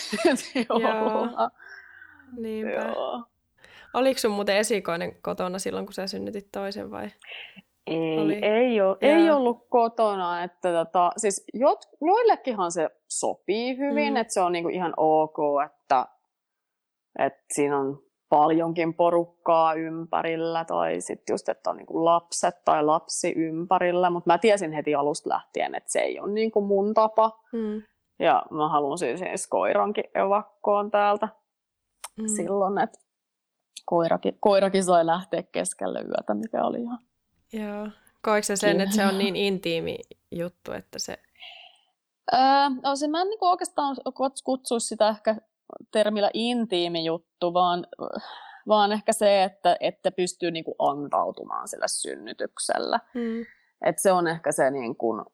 Niinpä. 2.37 2.71
Joo. 2.71 3.23
Oliko 3.95 4.21
sun 4.21 4.31
muuten 4.31 4.57
esikoinen 4.57 5.17
kotona 5.23 5.59
silloin, 5.59 5.87
kun 5.87 5.93
sä 5.93 6.07
synnytit 6.07 6.49
toisen 6.53 6.91
vai? 6.91 7.11
Ei, 7.87 8.19
Oli. 8.19 8.39
ei, 8.43 8.81
ole, 8.81 8.97
ei 9.01 9.31
ollut 9.31 9.67
kotona. 9.69 10.43
Että 10.43 10.73
tota, 10.73 11.13
siis 11.17 11.45
jo, 11.55 11.79
joillekinhan 12.01 12.73
se 12.73 12.91
sopii 13.09 13.79
hyvin, 13.79 14.13
mm. 14.13 14.17
että 14.17 14.35
se 14.35 14.41
on 14.41 14.53
niinku 14.53 14.69
ihan 14.69 14.95
ok, 14.97 15.37
että, 15.67 16.07
että 17.19 17.45
siinä 17.53 17.79
on 17.79 18.06
paljonkin 18.29 18.95
porukkaa 18.95 19.75
ympärillä 19.75 20.65
tai 20.65 21.01
sitten 21.01 21.35
just, 21.35 21.49
että 21.49 21.71
on 21.71 21.77
niinku 21.77 22.05
lapset 22.05 22.65
tai 22.65 22.85
lapsi 22.85 23.33
ympärillä, 23.37 24.11
mutta 24.11 24.31
mä 24.31 24.39
tiesin 24.39 24.73
heti 24.73 24.95
alusta 24.95 25.29
lähtien, 25.31 25.75
että 25.75 25.93
se 25.93 25.99
ei 25.99 26.21
ole 26.21 26.33
niinku 26.33 26.61
mun 26.61 26.95
tapa. 26.95 27.41
Mm. 27.53 27.83
Ja 28.19 28.43
mä 28.51 28.69
halusin 28.69 29.19
siis 29.19 29.47
koirankin 29.47 30.05
evakkoon 30.15 30.91
täältä 30.91 31.29
mm. 32.19 32.27
silloin, 32.37 32.79
että 32.79 32.99
koirakin, 33.85 34.37
koirakin 34.41 34.85
sai 34.85 35.07
lähteä 35.07 35.43
keskelle 35.43 36.01
yötä, 36.01 36.35
mikä 36.35 36.65
oli 36.65 36.83
ihan... 36.83 36.99
Joo. 37.53 37.89
Se 38.41 38.57
sen, 38.57 38.81
että 38.81 38.95
se 38.95 39.07
on 39.07 39.19
niin 39.19 39.37
intiimi 39.37 39.99
juttu, 40.31 40.73
että 40.73 40.99
se... 40.99 41.19
Öö, 42.33 42.41
no 42.83 42.97
se 42.97 43.09
mä 43.09 43.21
en 43.21 43.29
niin 43.29 43.39
oikeastaan 43.41 43.97
kutsuisi 44.45 44.87
sitä 44.87 45.09
ehkä 45.09 45.37
termillä 45.93 46.31
intiimi 46.35 47.05
juttu, 47.05 47.55
vaan, 47.55 47.87
vaan 48.69 48.93
ehkä 48.93 49.13
se, 49.13 49.45
että, 49.45 49.77
että 49.81 50.11
pystyy 50.11 50.51
niin 50.51 50.65
kuin 50.65 50.75
antautumaan 50.79 51.69
sillä 51.69 51.89
synnytyksellä. 51.89 53.01
Mm. 53.15 53.41
Et 53.85 53.99
se 53.99 54.13
on 54.13 54.29
ehkä 54.29 54.53
se, 54.53 54.71
niin 54.71 54.97
kuin, 54.97 55.25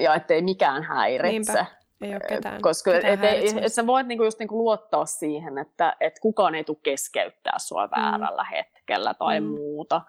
ja 0.00 0.14
ettei 0.14 0.42
mikään 0.42 0.82
häiritse. 0.82 1.52
Niinpä. 1.52 1.66
Ei 2.00 2.12
ole 2.12 2.20
ketään, 2.20 2.62
Koska 2.62 2.92
ketään 2.92 3.12
et, 3.12 3.24
et, 3.24 3.64
et 3.64 3.72
sä 3.72 3.86
voit 3.86 4.06
niinku 4.06 4.24
just 4.24 4.38
niinku 4.38 4.58
luottaa 4.58 5.06
siihen, 5.06 5.58
että 5.58 5.96
et 6.00 6.18
kukaan 6.20 6.54
ei 6.54 6.64
tule 6.64 6.76
keskeyttää 6.82 7.58
sua 7.58 7.86
mm. 7.86 7.90
väärällä 7.96 8.44
hetkellä 8.44 9.14
tai 9.14 9.40
mm. 9.40 9.46
muuta. 9.46 10.00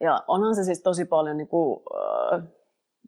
Ja 0.00 0.20
onhan 0.28 0.54
se 0.54 0.64
siis 0.64 0.82
tosi 0.82 1.04
paljon 1.04 1.36
niinku, 1.36 1.82
äh, 2.32 2.42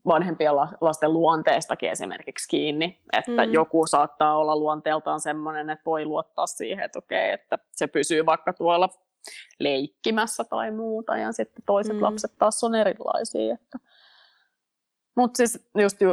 vanhempien 0.06 0.56
lasten 0.80 1.12
luonteestakin 1.12 1.90
esimerkiksi 1.90 2.48
kiinni, 2.48 3.00
että 3.12 3.46
mm. 3.46 3.52
joku 3.52 3.86
saattaa 3.86 4.38
olla 4.38 4.56
luonteeltaan 4.56 5.20
sellainen, 5.20 5.70
että 5.70 5.82
voi 5.86 6.04
luottaa 6.04 6.46
siihen, 6.46 6.84
että 6.84 6.98
okei, 6.98 7.30
että 7.30 7.58
se 7.72 7.86
pysyy 7.86 8.26
vaikka 8.26 8.52
tuolla 8.52 8.88
leikkimässä 9.60 10.44
tai 10.44 10.70
muuta, 10.70 11.16
ja 11.16 11.32
sitten 11.32 11.64
toiset 11.66 11.96
mm. 11.96 12.02
lapset 12.02 12.32
taas 12.38 12.64
on 12.64 12.74
erilaisia. 12.74 13.54
Että 13.54 13.78
mutta 15.16 15.36
siis 15.36 15.68
just 15.78 16.00
ju, 16.00 16.10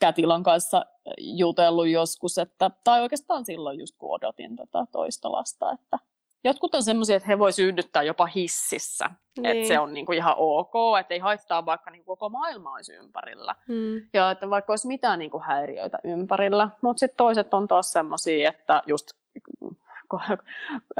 Kätilän 0.00 0.42
kanssa 0.42 0.86
jutellut 1.18 1.88
joskus, 1.88 2.38
että, 2.38 2.70
tai 2.84 3.02
oikeastaan 3.02 3.44
silloin 3.44 3.78
just 3.78 3.94
kun 3.98 4.14
odotin 4.14 4.56
tota 4.56 4.86
toista 4.92 5.32
lasta, 5.32 5.72
että 5.72 5.98
jotkut 6.44 6.74
on 6.74 6.82
semmoisia, 6.82 7.16
että 7.16 7.28
he 7.28 7.38
voi 7.38 7.52
synnyttää 7.52 8.02
jopa 8.02 8.26
hississä, 8.26 9.10
niin. 9.36 9.46
että 9.46 9.68
se 9.68 9.78
on 9.78 9.92
niinku 9.92 10.12
ihan 10.12 10.34
ok, 10.36 10.72
että 11.00 11.14
ei 11.14 11.20
haittaa 11.20 11.66
vaikka 11.66 11.90
niinku 11.90 12.16
koko 12.16 12.28
maailma 12.28 12.72
olisi 12.72 12.94
ympärillä. 12.94 13.54
Hmm. 13.68 14.08
Ja 14.12 14.30
että 14.30 14.50
vaikka 14.50 14.72
olisi 14.72 14.88
mitään 14.88 15.18
niinku 15.18 15.42
häiriöitä 15.46 15.98
ympärillä, 16.04 16.68
mutta 16.80 17.00
sitten 17.00 17.16
toiset 17.16 17.54
on 17.54 17.68
taas 17.68 17.92
semmoisia, 17.92 18.48
että 18.48 18.82
just 18.86 19.10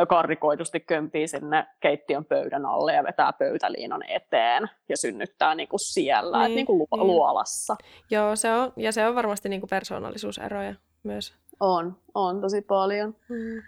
karrikoidusti 0.08 0.80
kömpii 0.80 1.28
sinne 1.28 1.66
keittiön 1.80 2.24
pöydän 2.24 2.66
alle 2.66 2.92
ja 2.92 3.04
vetää 3.04 3.32
pöytäliinan 3.32 4.02
eteen 4.08 4.70
ja 4.88 4.96
synnyttää 4.96 5.54
niin 5.54 5.68
kuin 5.68 5.80
siellä, 5.80 6.42
niin, 6.42 6.56
niin 6.56 6.66
kuin 6.66 6.78
niin. 6.78 7.06
luolassa. 7.06 7.76
Joo, 8.10 8.36
se 8.36 8.52
on, 8.52 8.72
ja 8.76 8.92
se 8.92 9.06
on 9.06 9.14
varmasti 9.14 9.48
niin 9.48 9.60
kuin 9.60 9.70
persoonallisuuseroja 9.70 10.74
myös. 11.02 11.34
On, 11.60 11.96
on 12.14 12.40
tosi 12.40 12.60
paljon. 12.60 13.16
Hmm. 13.28 13.62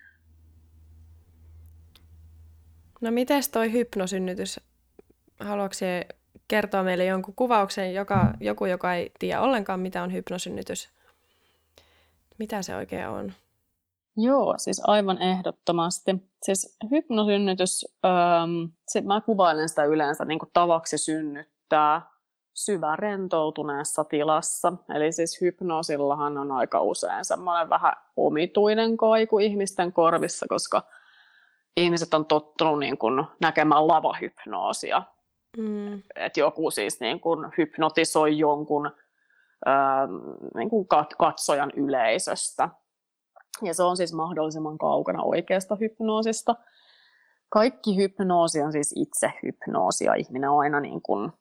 No 3.00 3.10
miten 3.10 3.42
toi 3.52 3.72
hypnosynnytys? 3.72 4.60
Haluatko 5.40 5.76
kertoa 6.48 6.82
meille 6.82 7.04
jonkun 7.04 7.34
kuvauksen, 7.34 7.94
joka, 7.94 8.34
joku, 8.40 8.66
joka 8.66 8.94
ei 8.94 9.12
tiedä 9.18 9.40
ollenkaan, 9.40 9.80
mitä 9.80 10.02
on 10.02 10.12
hypnosynnytys? 10.12 10.88
Mitä 12.38 12.62
se 12.62 12.76
oikein 12.76 13.08
on? 13.08 13.32
Joo, 14.16 14.54
siis 14.58 14.82
aivan 14.84 15.22
ehdottomasti. 15.22 16.16
Siis 16.42 16.76
hypnosynnytys, 16.90 17.86
ähm, 18.04 18.72
sit 18.88 19.04
mä 19.04 19.20
kuvailen 19.20 19.68
sitä 19.68 19.84
yleensä 19.84 20.24
niin 20.24 20.38
kuin 20.38 20.50
tavaksi 20.52 20.98
synnyttää 20.98 22.02
syvä 22.54 22.96
rentoutuneessa 22.96 24.04
tilassa. 24.04 24.72
Eli 24.94 25.12
siis 25.12 25.40
hypnoosillahan 25.40 26.38
on 26.38 26.52
aika 26.52 26.82
usein 26.82 27.24
semmoinen 27.24 27.70
vähän 27.70 27.92
omituinen 28.16 28.96
kaiku 28.96 29.38
ihmisten 29.38 29.92
korvissa, 29.92 30.46
koska 30.48 30.82
ihmiset 31.76 32.14
on 32.14 32.26
tottunut 32.26 32.78
niin 32.78 32.98
kuin 32.98 33.24
näkemään 33.40 33.88
lavahypnoosia. 33.88 35.02
Mm. 35.56 36.02
Että 36.16 36.40
joku 36.40 36.70
siis 36.70 37.00
niin 37.00 37.20
kuin 37.20 37.50
hypnotisoi 37.58 38.38
jonkun 38.38 38.90
ähm, 39.66 40.12
niin 40.54 40.70
kuin 40.70 40.86
katsojan 41.18 41.72
yleisöstä. 41.76 42.68
Ja 43.62 43.74
se 43.74 43.82
on 43.82 43.96
siis 43.96 44.12
mahdollisimman 44.12 44.78
kaukana 44.78 45.22
oikeasta 45.22 45.76
hypnoosista. 45.80 46.54
Kaikki 47.48 47.96
hypnoosi 47.96 48.62
on 48.62 48.72
siis 48.72 48.94
itse 48.96 49.32
hypnoosia. 49.42 50.14
Ihminen 50.14 50.50
on 50.50 50.60
aina 50.60 50.80
niin 50.80 51.02
kuin 51.02 51.32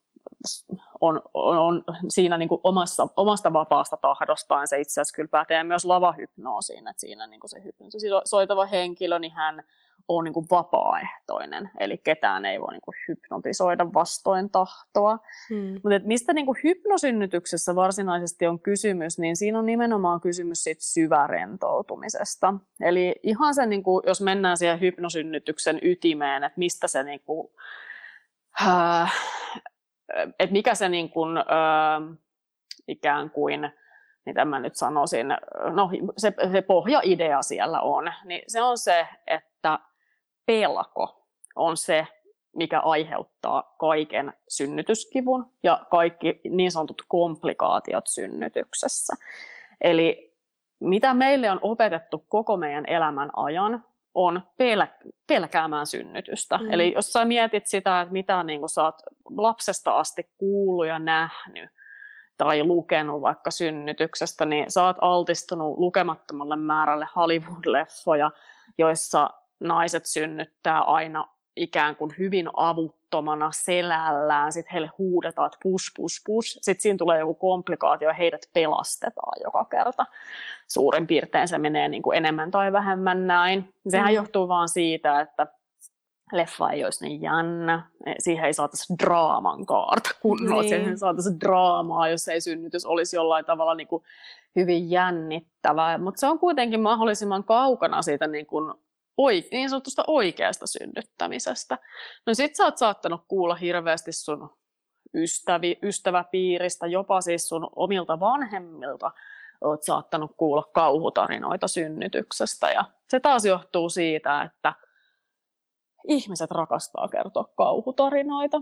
on, 1.02 1.22
on, 1.34 1.58
on 1.58 1.84
siinä 2.10 2.38
niin 2.38 2.50
kuin 2.50 2.62
omassa, 2.64 3.08
omasta 3.16 3.54
vapaasta 3.54 3.98
tahdostaan. 3.98 4.68
Se 4.68 4.80
itse 4.80 5.02
asiassa 5.02 5.16
kyllä 5.16 5.30
pätee 5.32 5.64
myös 5.64 5.86
lavahypnoosiin, 5.86 6.88
että 6.88 7.00
siinä 7.00 7.28
niin 7.28 7.40
kuin 7.40 7.50
se 7.50 7.64
hypnoosi 7.64 8.08
soitava 8.26 8.66
henkilö, 8.66 9.20
niin 9.20 9.34
hän 9.34 9.64
on 10.08 10.24
niin 10.24 10.34
kuin 10.34 10.46
vapaaehtoinen, 10.52 11.70
eli 11.80 11.98
ketään 11.98 12.46
ei 12.46 12.62
voi 12.62 12.72
niin 12.72 12.82
kuin 12.82 12.96
hypnotisoida 13.08 13.94
vastoin 13.94 14.50
tahtoa. 14.50 15.20
Hmm. 15.50 15.74
Mutta 15.74 16.00
mistä 16.04 16.34
niin 16.34 16.46
kuin 16.46 16.58
hypnosynnytyksessä 16.64 17.76
varsinaisesti 17.76 18.48
on 18.48 18.60
kysymys, 18.60 19.20
niin 19.20 19.36
siinä 19.36 19.60
on 19.60 19.66
nimenomaan 19.66 20.22
kysymys 20.22 20.64
siitä 20.64 20.82
syvärentoutumisesta. 20.84 22.54
Eli 22.82 23.16
ihan 23.24 23.56
se, 23.56 23.66
niin 23.66 23.84
kuin, 23.84 24.04
jos 24.08 24.22
mennään 24.22 24.58
siihen 24.58 24.82
hypnosynnytyksen 24.82 25.80
ytimeen, 25.82 26.44
että 26.44 26.60
mistä 26.60 26.88
se 26.88 27.04
niin 27.04 27.22
kuin, 27.26 27.48
äh, 28.62 29.14
että 30.40 30.54
mikä 30.54 30.76
se 30.76 30.90
niin 30.90 31.10
kuin, 31.10 31.38
äh, 31.38 32.18
ikään 32.88 33.30
kuin 33.30 33.72
mitä 34.26 34.46
mä 34.46 34.60
nyt 34.60 34.76
sanoisin, 34.76 35.28
no 35.74 35.90
se, 36.18 36.34
se 36.52 36.62
pohjaidea 36.62 37.42
siellä 37.42 37.82
on, 37.82 38.14
niin 38.26 38.42
se 38.48 38.62
on 38.62 38.78
se, 38.78 39.08
että 39.28 39.80
pelko 40.50 41.28
on 41.56 41.78
se, 41.78 42.08
mikä 42.56 42.80
aiheuttaa 42.80 43.76
kaiken 43.80 44.34
synnytyskivun 44.48 45.52
ja 45.64 45.86
kaikki 45.92 46.42
niin 46.50 46.72
sanotut 46.72 47.02
komplikaatiot 47.08 48.08
synnytyksessä. 48.08 49.14
Eli 49.82 50.36
mitä 50.80 51.14
meille 51.14 51.52
on 51.52 51.60
opetettu 51.62 52.26
koko 52.28 52.58
meidän 52.58 52.86
elämän 52.86 53.30
ajan, 53.36 53.86
on 54.14 54.42
pel- 54.64 55.12
pelkäämään 55.28 55.88
synnytystä. 55.88 56.58
Mm. 56.58 56.74
Eli 56.74 56.94
jos 56.96 57.14
sä 57.14 57.26
mietit 57.26 57.68
sitä, 57.68 58.02
että 58.02 58.14
mitä 58.14 58.44
niin 58.44 58.70
sä 58.70 58.84
oot 58.84 59.02
lapsesta 59.30 60.00
asti 60.00 60.30
kuullut 60.38 60.88
ja 60.88 61.00
nähnyt, 61.00 61.70
tai 62.38 62.64
lukenut 62.64 63.22
vaikka 63.22 63.52
synnytyksestä, 63.52 64.46
niin 64.46 64.72
sä 64.72 64.86
oot 64.86 64.98
altistunut 65.02 65.78
lukemattomalle 65.78 66.56
määrälle 66.56 67.08
Hollywood-leffoja, 67.16 68.32
joissa 68.78 69.30
naiset 69.60 70.06
synnyttää 70.06 70.82
aina 70.82 71.28
ikään 71.56 71.96
kuin 71.96 72.12
hyvin 72.18 72.50
avuttomana 72.54 73.52
selällään, 73.52 74.52
sitten 74.52 74.72
heille 74.74 74.90
huudetaan, 74.98 75.46
että 75.46 75.58
push, 75.64 75.92
push, 75.96 76.22
push, 76.26 76.58
sitten 76.62 76.82
siinä 76.82 76.98
tulee 76.98 77.20
joku 77.20 77.34
komplikaatio 77.34 78.08
ja 78.08 78.14
heidät 78.14 78.42
pelastetaan 78.54 79.42
joka 79.44 79.66
kerta. 79.66 80.06
Suurin 80.68 81.08
piirtein 81.08 81.48
se 81.48 81.58
menee 81.58 81.88
niin 81.88 82.02
kuin 82.02 82.18
enemmän 82.18 82.52
tai 82.52 82.72
vähemmän 82.72 83.28
näin. 83.28 83.74
Sehän 83.90 84.08
mm. 84.08 84.16
johtuu 84.16 84.48
vaan 84.48 84.70
siitä, 84.70 85.22
että 85.22 85.48
leffa 86.32 86.70
ei 86.70 86.84
olisi 86.84 87.06
niin 87.06 87.22
jännä, 87.22 87.84
e, 88.06 88.14
siihen 88.20 88.46
ei 88.46 88.54
saataisi 88.54 88.94
draaman 89.04 89.66
kaarta 89.66 90.10
kunnolla, 90.22 90.62
niin. 90.62 90.70
siihen 90.70 90.98
saataisiin 90.98 91.40
draamaa, 91.40 92.10
jos 92.10 92.28
ei 92.28 92.42
synnytys 92.42 92.86
olisi 92.86 93.16
jollain 93.16 93.46
tavalla 93.46 93.76
niin 93.76 93.88
kuin 93.88 94.04
hyvin 94.56 94.92
jännittävää, 94.92 95.98
mutta 95.98 96.20
se 96.20 96.28
on 96.28 96.40
kuitenkin 96.40 96.82
mahdollisimman 96.82 97.44
kaukana 97.44 98.02
siitä 98.02 98.28
niin, 98.28 98.46
kuin 98.46 98.74
oi, 99.20 99.44
niin 99.52 99.70
sanotusta 99.70 100.04
oikeasta 100.08 100.68
synnyttämisestä. 100.68 101.78
No 102.26 102.34
sit 102.34 102.56
sä 102.56 102.66
oot 102.66 102.78
saattanut 102.78 103.22
kuulla 103.28 103.56
hirveästi 103.56 104.12
sun 104.12 104.50
ystävi, 105.14 105.80
ystäväpiiristä, 105.84 106.88
jopa 106.88 107.22
siis 107.22 107.50
sun 107.50 107.70
omilta 107.76 108.20
vanhemmilta 108.20 109.12
oot 109.62 109.84
saattanut 109.84 110.32
kuulla 110.38 110.64
kauhutarinoita 110.74 111.68
synnytyksestä. 111.68 112.72
Ja 112.72 112.86
se 113.08 113.20
taas 113.20 113.46
johtuu 113.46 113.90
siitä, 113.90 114.42
että 114.42 114.74
ihmiset 116.08 116.52
rakastaa 116.52 117.08
kertoa 117.08 117.50
kauhutarinoita, 117.56 118.62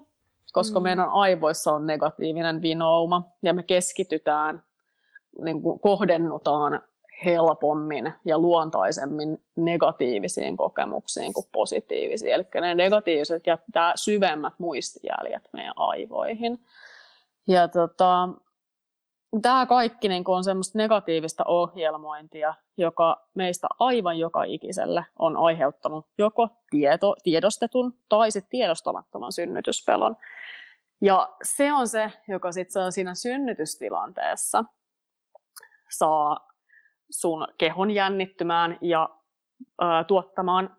koska 0.54 0.80
mm. 0.80 0.84
meidän 0.84 1.10
aivoissa 1.10 1.74
on 1.74 1.88
negatiivinen 1.88 2.62
vinouma 2.62 3.24
ja 3.44 3.54
me 3.54 3.64
keskitytään, 3.64 4.64
niin 5.42 5.62
kuin 5.62 5.80
kohdennutaan 5.80 6.82
helpommin 7.26 8.14
ja 8.26 8.40
luontaisemmin 8.40 9.44
negatiivisiin 9.56 10.58
kokemuksiin 10.58 11.34
kuin 11.34 11.46
positiivisiin. 11.52 12.34
Eli 12.34 12.44
ne 12.62 12.76
negatiiviset 12.76 13.48
jättää 13.48 13.94
syvemmät 13.96 14.54
muistijäljet 14.58 15.50
meidän 15.54 15.74
aivoihin. 15.76 16.66
Ja 17.48 17.68
tota, 17.68 18.30
tämä 19.42 19.66
kaikki 19.66 20.10
niin 20.10 20.24
on 20.28 20.44
semmoista 20.44 20.78
negatiivista 20.78 21.44
ohjelmointia, 21.48 22.54
joka 22.78 23.28
meistä 23.34 23.68
aivan 23.80 24.20
joka 24.20 24.44
ikiselle 24.44 25.06
on 25.20 25.38
aiheuttanut 25.38 26.06
joko 26.18 26.50
tieto, 26.70 27.16
tiedostetun 27.24 27.94
tai 28.10 28.32
sitten 28.32 28.50
tiedostamattoman 28.50 29.32
synnytyspelon. 29.32 30.18
Ja 31.02 31.30
se 31.44 31.74
on 31.74 31.88
se, 31.88 32.12
joka 32.28 32.52
sitten 32.52 32.92
siinä 32.92 33.16
synnytystilanteessa 33.16 34.66
saa 35.90 36.48
sun 37.10 37.48
kehon 37.58 37.92
jännittymään 37.92 38.78
ja 38.82 39.10
ö, 39.82 39.86
tuottamaan 40.08 40.78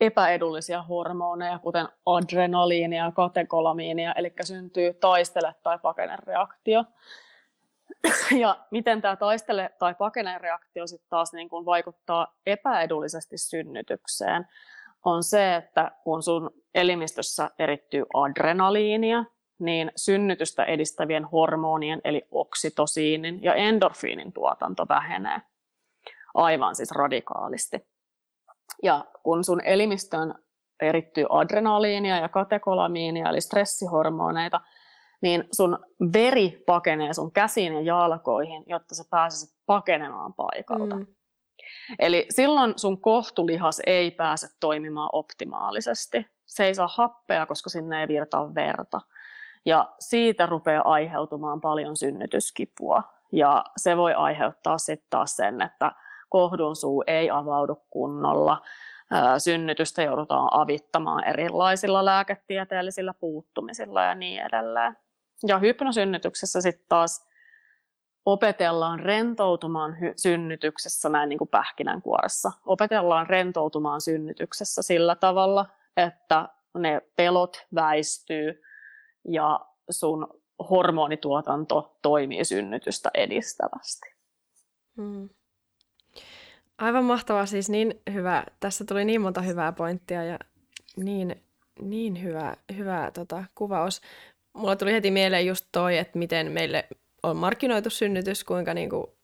epäedullisia 0.00 0.82
hormoneja, 0.82 1.58
kuten 1.58 1.88
adrenaliinia 2.06 3.04
ja 3.04 3.12
katekolamiinia, 3.12 4.12
eli 4.12 4.32
syntyy 4.44 4.94
taistele- 4.94 5.54
tai 5.62 5.78
pakene 5.78 6.16
reaktio. 6.16 6.84
Ja 8.40 8.58
miten 8.70 9.02
tämä 9.02 9.16
taistele- 9.16 9.70
tai 9.78 9.94
pakene 9.94 10.38
reaktio 10.38 10.86
sitten 10.86 11.10
taas 11.10 11.32
niin 11.32 11.48
kun 11.48 11.64
vaikuttaa 11.64 12.34
epäedullisesti 12.46 13.38
synnytykseen, 13.38 14.48
on 15.04 15.22
se, 15.22 15.56
että 15.56 15.92
kun 16.04 16.22
sun 16.22 16.50
elimistössä 16.74 17.50
erittyy 17.58 18.04
adrenaliinia, 18.14 19.24
niin 19.58 19.92
synnytystä 19.96 20.64
edistävien 20.64 21.24
hormonien 21.24 22.00
eli 22.04 22.22
oksitosiinin 22.30 23.42
ja 23.42 23.54
endorfiinin 23.54 24.32
tuotanto 24.32 24.86
vähenee 24.88 25.40
aivan 26.34 26.74
siis 26.74 26.90
radikaalisti. 26.90 27.86
Ja 28.82 29.04
kun 29.22 29.44
sun 29.44 29.60
elimistön 29.64 30.34
erittyy 30.82 31.26
adrenaliinia 31.28 32.16
ja 32.16 32.28
katekolamiinia 32.28 33.28
eli 33.28 33.40
stressihormoneita, 33.40 34.60
niin 35.22 35.44
sun 35.52 35.78
veri 36.12 36.62
pakenee 36.66 37.12
sun 37.12 37.32
käsiin 37.32 37.72
ja 37.72 37.80
jalkoihin, 37.80 38.64
jotta 38.66 38.94
sä 38.94 39.04
pääsisit 39.10 39.56
pakenemaan 39.66 40.34
paikalta. 40.34 40.96
Mm. 40.96 41.06
Eli 41.98 42.26
silloin 42.30 42.74
sun 42.76 43.00
kohtulihas 43.00 43.82
ei 43.86 44.10
pääse 44.10 44.48
toimimaan 44.60 45.10
optimaalisesti. 45.12 46.26
Se 46.46 46.64
ei 46.64 46.74
saa 46.74 46.88
happea, 46.94 47.46
koska 47.46 47.70
sinne 47.70 48.00
ei 48.00 48.08
virtaa 48.08 48.54
verta. 48.54 49.00
Ja 49.66 49.94
siitä 49.98 50.46
rupeaa 50.46 50.92
aiheutumaan 50.92 51.60
paljon 51.60 51.96
synnytyskipua. 51.96 53.02
Ja 53.32 53.64
se 53.76 53.96
voi 53.96 54.14
aiheuttaa 54.14 54.78
sitten 54.78 55.10
taas 55.10 55.36
sen, 55.36 55.62
että 55.62 55.92
kohdun 56.28 56.76
suu 56.76 57.04
ei 57.06 57.30
avaudu 57.30 57.82
kunnolla, 57.90 58.62
synnytystä 59.38 60.02
joudutaan 60.02 60.48
avittamaan 60.50 61.24
erilaisilla 61.24 62.04
lääketieteellisillä 62.04 63.14
puuttumisilla 63.14 64.02
ja 64.02 64.14
niin 64.14 64.42
edelleen. 64.42 64.96
Ja 65.46 65.58
hypnosynnytyksessä 65.58 66.60
sitten 66.60 66.86
taas 66.88 67.28
opetellaan 68.26 69.00
rentoutumaan 69.00 69.96
synnytyksessä 70.16 71.08
näin 71.08 71.28
niin 71.28 71.38
kuin 71.38 71.48
pähkinänkuoressa. 71.48 72.52
Opetellaan 72.66 73.26
rentoutumaan 73.26 74.00
synnytyksessä 74.00 74.82
sillä 74.82 75.14
tavalla, 75.14 75.66
että 75.96 76.48
ne 76.78 77.02
pelot 77.16 77.66
väistyy, 77.74 78.62
ja 79.28 79.60
sun 79.90 80.26
hormonituotanto 80.70 81.96
toimii 82.02 82.44
synnytystä 82.44 83.10
edistävästi. 83.14 84.08
Hmm. 84.96 85.28
Aivan 86.78 87.04
mahtavaa, 87.04 87.46
siis 87.46 87.70
niin 87.70 88.02
hyvä. 88.12 88.44
Tässä 88.60 88.84
tuli 88.84 89.04
niin 89.04 89.20
monta 89.20 89.40
hyvää 89.40 89.72
pointtia 89.72 90.24
ja 90.24 90.38
niin, 90.96 91.42
niin 91.80 92.22
hyvä, 92.22 92.56
hyvä 92.76 93.10
tota, 93.14 93.44
kuvaus. 93.54 94.00
Mulla 94.52 94.76
tuli 94.76 94.92
heti 94.92 95.10
mieleen 95.10 95.46
just 95.46 95.66
toi, 95.72 95.98
että 95.98 96.18
miten 96.18 96.52
meille 96.52 96.88
on 97.22 97.36
markkinoitu 97.36 97.90
synnytys, 97.90 98.44
kuinka 98.44 98.74
niinku 98.74 99.16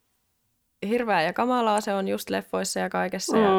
hirveää 0.88 1.23
ja 1.23 1.33
kamalaa 1.33 1.81
se 1.81 1.95
on 1.95 2.09
just 2.09 2.31
leffoissa 2.31 2.81
ja 2.81 2.91
kaikessa. 2.91 3.37
Mm. 3.37 3.43
Ja 3.43 3.53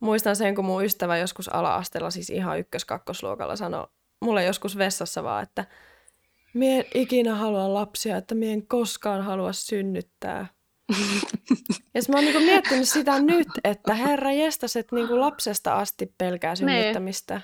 muistan 0.00 0.36
sen, 0.36 0.54
kun 0.54 0.64
mun 0.64 0.84
ystävä 0.84 1.16
joskus 1.16 1.48
ala-asteella, 1.48 2.10
siis 2.10 2.30
ihan 2.30 2.58
ykkös-kakkosluokalla 2.58 3.56
sanoi 3.56 3.86
mulle 4.20 4.44
joskus 4.44 4.78
vessassa 4.78 5.22
vaan, 5.22 5.42
että 5.42 5.64
mie 6.54 6.78
en 6.78 6.84
ikinä 6.94 7.34
halua 7.34 7.74
lapsia, 7.74 8.16
että 8.16 8.34
mie 8.34 8.52
en 8.52 8.66
koskaan 8.66 9.22
halua 9.22 9.52
synnyttää. 9.52 10.46
ja 11.94 12.00
mä 12.08 12.16
oon 12.16 12.24
niinku 12.24 12.40
miettinyt 12.40 12.88
sitä 12.88 13.20
nyt, 13.20 13.48
että 13.64 13.94
herra 13.94 14.32
jestas, 14.32 14.76
että 14.76 14.96
niinku 14.96 15.20
lapsesta 15.20 15.78
asti 15.78 16.14
pelkää 16.18 16.50
niin. 16.50 16.56
synnyttämistä. 16.56 17.34
Ne. 17.34 17.42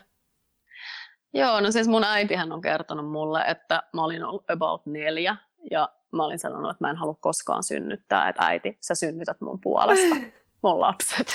Joo, 1.41 1.61
no 1.61 1.71
siis 1.71 1.89
mun 1.89 2.05
äitihän 2.05 2.53
on 2.53 2.61
kertonut 2.61 3.11
mulle, 3.11 3.45
että 3.49 3.83
mä 3.93 4.05
olin 4.05 4.25
ollut 4.25 4.51
about 4.51 4.87
neljä 4.87 5.37
ja 5.71 5.89
mä 6.13 6.25
olin 6.25 6.39
sanonut, 6.39 6.71
että 6.71 6.85
mä 6.85 6.91
en 6.91 6.97
halua 6.97 7.17
koskaan 7.21 7.63
synnyttää, 7.63 8.29
että 8.29 8.43
äiti, 8.47 8.79
sä 8.81 8.95
synnytät 8.95 9.41
mun 9.41 9.61
puolesta 9.61 10.17
mun 10.63 10.81
lapset. 10.81 11.27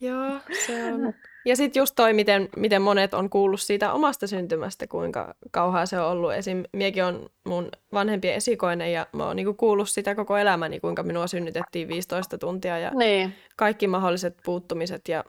Joo, 0.00 0.40
se 0.66 0.84
on 0.92 1.14
ja 1.44 1.56
sitten 1.56 1.80
just 1.80 1.94
toi, 1.96 2.12
miten, 2.12 2.48
miten 2.56 2.82
monet 2.82 3.14
on 3.14 3.30
kuullut 3.30 3.60
siitä 3.60 3.92
omasta 3.92 4.26
syntymästä, 4.26 4.86
kuinka 4.86 5.34
kauhaa 5.50 5.86
se 5.86 6.00
on 6.00 6.06
ollut. 6.10 6.32
Esim. 6.32 6.64
miekin 6.72 7.04
on 7.04 7.30
mun 7.44 7.68
vanhempien 7.92 8.34
esikoinen 8.34 8.92
ja 8.92 9.06
mä 9.12 9.26
oon 9.26 9.36
niinku 9.36 9.54
kuullut 9.54 9.90
sitä 9.90 10.14
koko 10.14 10.36
elämäni, 10.36 10.80
kuinka 10.80 11.02
minua 11.02 11.26
synnytettiin 11.26 11.88
15 11.88 12.38
tuntia 12.38 12.78
ja 12.78 12.90
niin. 12.90 13.34
kaikki 13.56 13.86
mahdolliset 13.86 14.36
puuttumiset 14.44 15.08
ja 15.08 15.24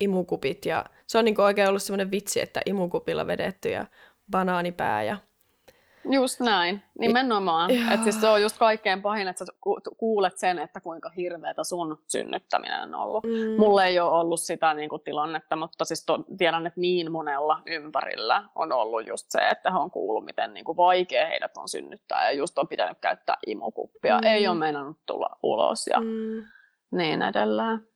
imukupit. 0.00 0.66
Ja 0.66 0.84
se 1.06 1.18
on 1.18 1.24
niinku 1.24 1.42
oikein 1.42 1.68
ollut 1.68 1.82
semmoinen 1.82 2.10
vitsi, 2.10 2.40
että 2.40 2.60
imukupilla 2.66 3.26
vedetty 3.26 3.70
ja 3.70 3.86
banaanipää 4.30 5.02
ja 5.02 5.16
Just 6.10 6.40
näin, 6.40 6.82
nimenomaan. 6.98 7.70
Että 7.70 8.02
siis 8.02 8.20
se 8.20 8.28
on 8.28 8.42
just 8.42 8.58
kaikkein 8.58 9.02
pahin, 9.02 9.28
että 9.28 9.44
sä 9.44 9.52
kuulet 9.96 10.38
sen, 10.38 10.58
että 10.58 10.80
kuinka 10.80 11.10
hirveätä 11.16 11.64
sun 11.64 11.98
synnyttäminen 12.06 12.82
on 12.82 12.94
ollut. 12.94 13.24
Mm. 13.24 13.30
Mulle 13.58 13.86
ei 13.86 14.00
ole 14.00 14.10
ollut 14.10 14.40
sitä 14.40 14.74
niin 14.74 14.88
kuin, 14.88 15.02
tilannetta, 15.02 15.56
mutta 15.56 15.84
siis 15.84 16.06
to, 16.06 16.24
tiedän, 16.38 16.66
että 16.66 16.80
niin 16.80 17.12
monella 17.12 17.62
ympärillä 17.66 18.48
on 18.54 18.72
ollut 18.72 19.06
just 19.06 19.26
se, 19.28 19.48
että 19.48 19.70
he 19.70 19.78
on 19.78 19.90
kuullut, 19.90 20.24
miten 20.24 20.54
niin 20.54 20.64
kuin, 20.64 20.76
vaikea 20.76 21.26
heidät 21.26 21.56
on 21.56 21.68
synnyttää 21.68 22.30
ja 22.30 22.38
just 22.38 22.58
on 22.58 22.68
pitänyt 22.68 22.98
käyttää 23.00 23.36
imukuppia. 23.46 24.18
Mm. 24.18 24.26
Ei 24.26 24.48
ole 24.48 24.58
meinannut 24.58 24.98
tulla 25.06 25.38
ulos 25.42 25.86
ja 25.86 26.00
mm. 26.00 26.44
niin 26.90 27.22
edelleen. 27.22 27.86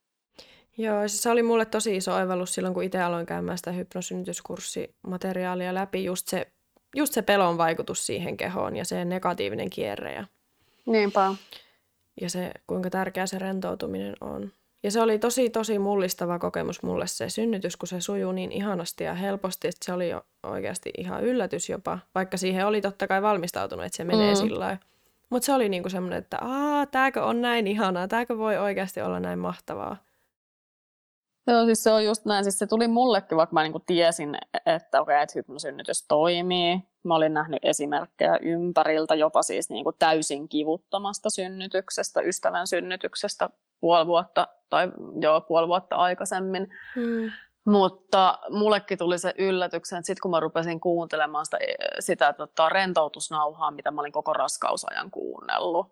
Joo, 0.79 1.09
siis 1.09 1.23
se 1.23 1.31
oli 1.31 1.43
mulle 1.43 1.65
tosi 1.65 1.97
iso 1.97 2.15
oivallus 2.15 2.55
silloin, 2.55 2.75
kun 2.75 2.83
itse 2.83 3.03
aloin 3.03 3.27
käymään 3.27 3.59
sitä 3.59 3.73
hypnosynnytyskurssimateriaalia 3.73 5.75
läpi, 5.75 6.05
just 6.05 6.29
se 6.29 6.53
just 6.97 7.13
se 7.13 7.23
pelon 7.23 7.59
vaikutus 7.59 8.07
siihen 8.07 8.37
kehoon 8.37 8.77
ja 8.77 8.85
se 8.85 9.05
negatiivinen 9.05 9.71
kierre. 9.71 10.13
Ja, 10.13 10.25
Niinpä. 10.87 11.35
Ja 12.21 12.31
se, 12.31 12.53
kuinka 12.67 12.91
tärkeä 12.91 13.27
se 13.27 13.39
rentoutuminen 13.39 14.15
on. 14.21 14.53
Ja 14.83 14.91
se 14.91 15.01
oli 15.01 15.19
tosi, 15.19 15.51
tosi 15.51 15.79
mullistava 15.79 16.39
kokemus 16.39 16.83
mulle 16.83 17.07
se 17.07 17.29
synnytys, 17.29 17.77
kun 17.77 17.89
se 17.89 18.01
sujuu 18.01 18.33
niin 18.33 18.53
ihanasti 18.53 19.05
ja 19.05 19.15
helposti, 19.15 19.69
että 19.69 19.85
se 19.85 19.93
oli 19.93 20.11
oikeasti 20.43 20.91
ihan 20.99 21.25
yllätys 21.25 21.69
jopa, 21.69 21.99
vaikka 22.15 22.37
siihen 22.37 22.67
oli 22.67 22.81
totta 22.81 23.07
kai 23.07 23.23
valmistautunut, 23.23 23.85
että 23.85 23.97
se 23.97 24.05
menee 24.05 24.35
mm. 24.35 24.37
sillä 24.37 24.79
Mutta 25.31 25.47
se 25.47 25.53
oli 25.53 25.69
niinku 25.69 25.89
semmoinen, 25.89 26.19
että 26.19 26.39
aa, 26.41 26.87
tääkö 26.87 27.25
on 27.25 27.41
näin 27.41 27.67
ihanaa, 27.67 28.09
tääkö 28.09 28.39
voi 28.39 28.57
oikeasti 28.57 29.01
olla 29.01 29.21
näin 29.21 29.39
mahtavaa. 29.39 29.97
Joo, 31.47 31.65
siis 31.65 31.83
se 31.83 31.91
on 31.91 32.05
just 32.05 32.25
näin. 32.25 32.45
Siis 32.45 32.59
se 32.59 32.67
tuli 32.67 32.89
mullekin, 32.89 33.37
vaikka 33.37 33.55
mä 33.55 33.63
niin 33.63 33.83
tiesin, 33.87 34.39
että 34.67 35.01
okei, 35.01 35.15
okay, 35.15 35.23
että 35.23 35.33
hypnosynnytys 35.35 36.07
toimii. 36.09 36.81
Mä 37.05 37.15
olin 37.15 37.35
nähnyt 37.35 37.59
esimerkkejä 37.63 38.39
ympäriltä, 38.43 39.15
jopa 39.15 39.43
siis 39.43 39.71
niin 39.71 39.85
kuin 39.85 39.97
täysin 39.99 40.49
kivuttomasta 40.49 41.31
synnytyksestä, 41.31 42.21
ystävän 42.21 42.67
synnytyksestä 42.67 43.51
puoli 43.81 44.07
vuotta 44.07 44.49
tai 44.71 44.93
joo, 45.21 45.41
puoli 45.41 45.69
vuotta 45.69 45.97
aikaisemmin. 45.97 46.69
Hmm. 46.95 47.31
Mutta 47.67 48.39
mullekin 48.51 48.99
tuli 48.99 49.19
se 49.19 49.35
yllätyksen, 49.39 49.99
että 49.99 50.07
sitten 50.07 50.23
kun 50.23 50.31
mä 50.31 50.41
rupesin 50.41 50.81
kuuntelemaan 50.81 51.47
sitä, 51.47 51.59
sitä 52.01 52.33
tota, 52.33 52.69
rentoutusnauhaa, 52.69 53.71
mitä 53.71 53.91
mä 53.91 54.01
olin 54.01 54.13
koko 54.13 54.33
raskausajan 54.33 55.11
kuunnellut, 55.11 55.87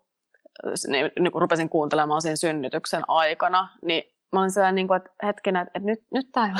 niin, 0.87 1.11
niin 1.19 1.31
kun 1.31 1.41
rupesin 1.41 1.69
kuuntelemaan 1.69 2.21
sen 2.21 2.37
synnytyksen 2.37 3.03
aikana, 3.07 3.69
niin 3.81 4.14
mä 4.35 4.39
olin 4.39 4.51
sellainen, 4.51 4.75
niin 4.75 4.87
kuin, 4.87 4.97
että 4.97 5.09
hetkinen, 5.23 5.61
että 5.61 5.79
nyt, 5.79 6.03
nyt 6.13 6.31
tämä 6.31 6.47
ei, 6.47 6.53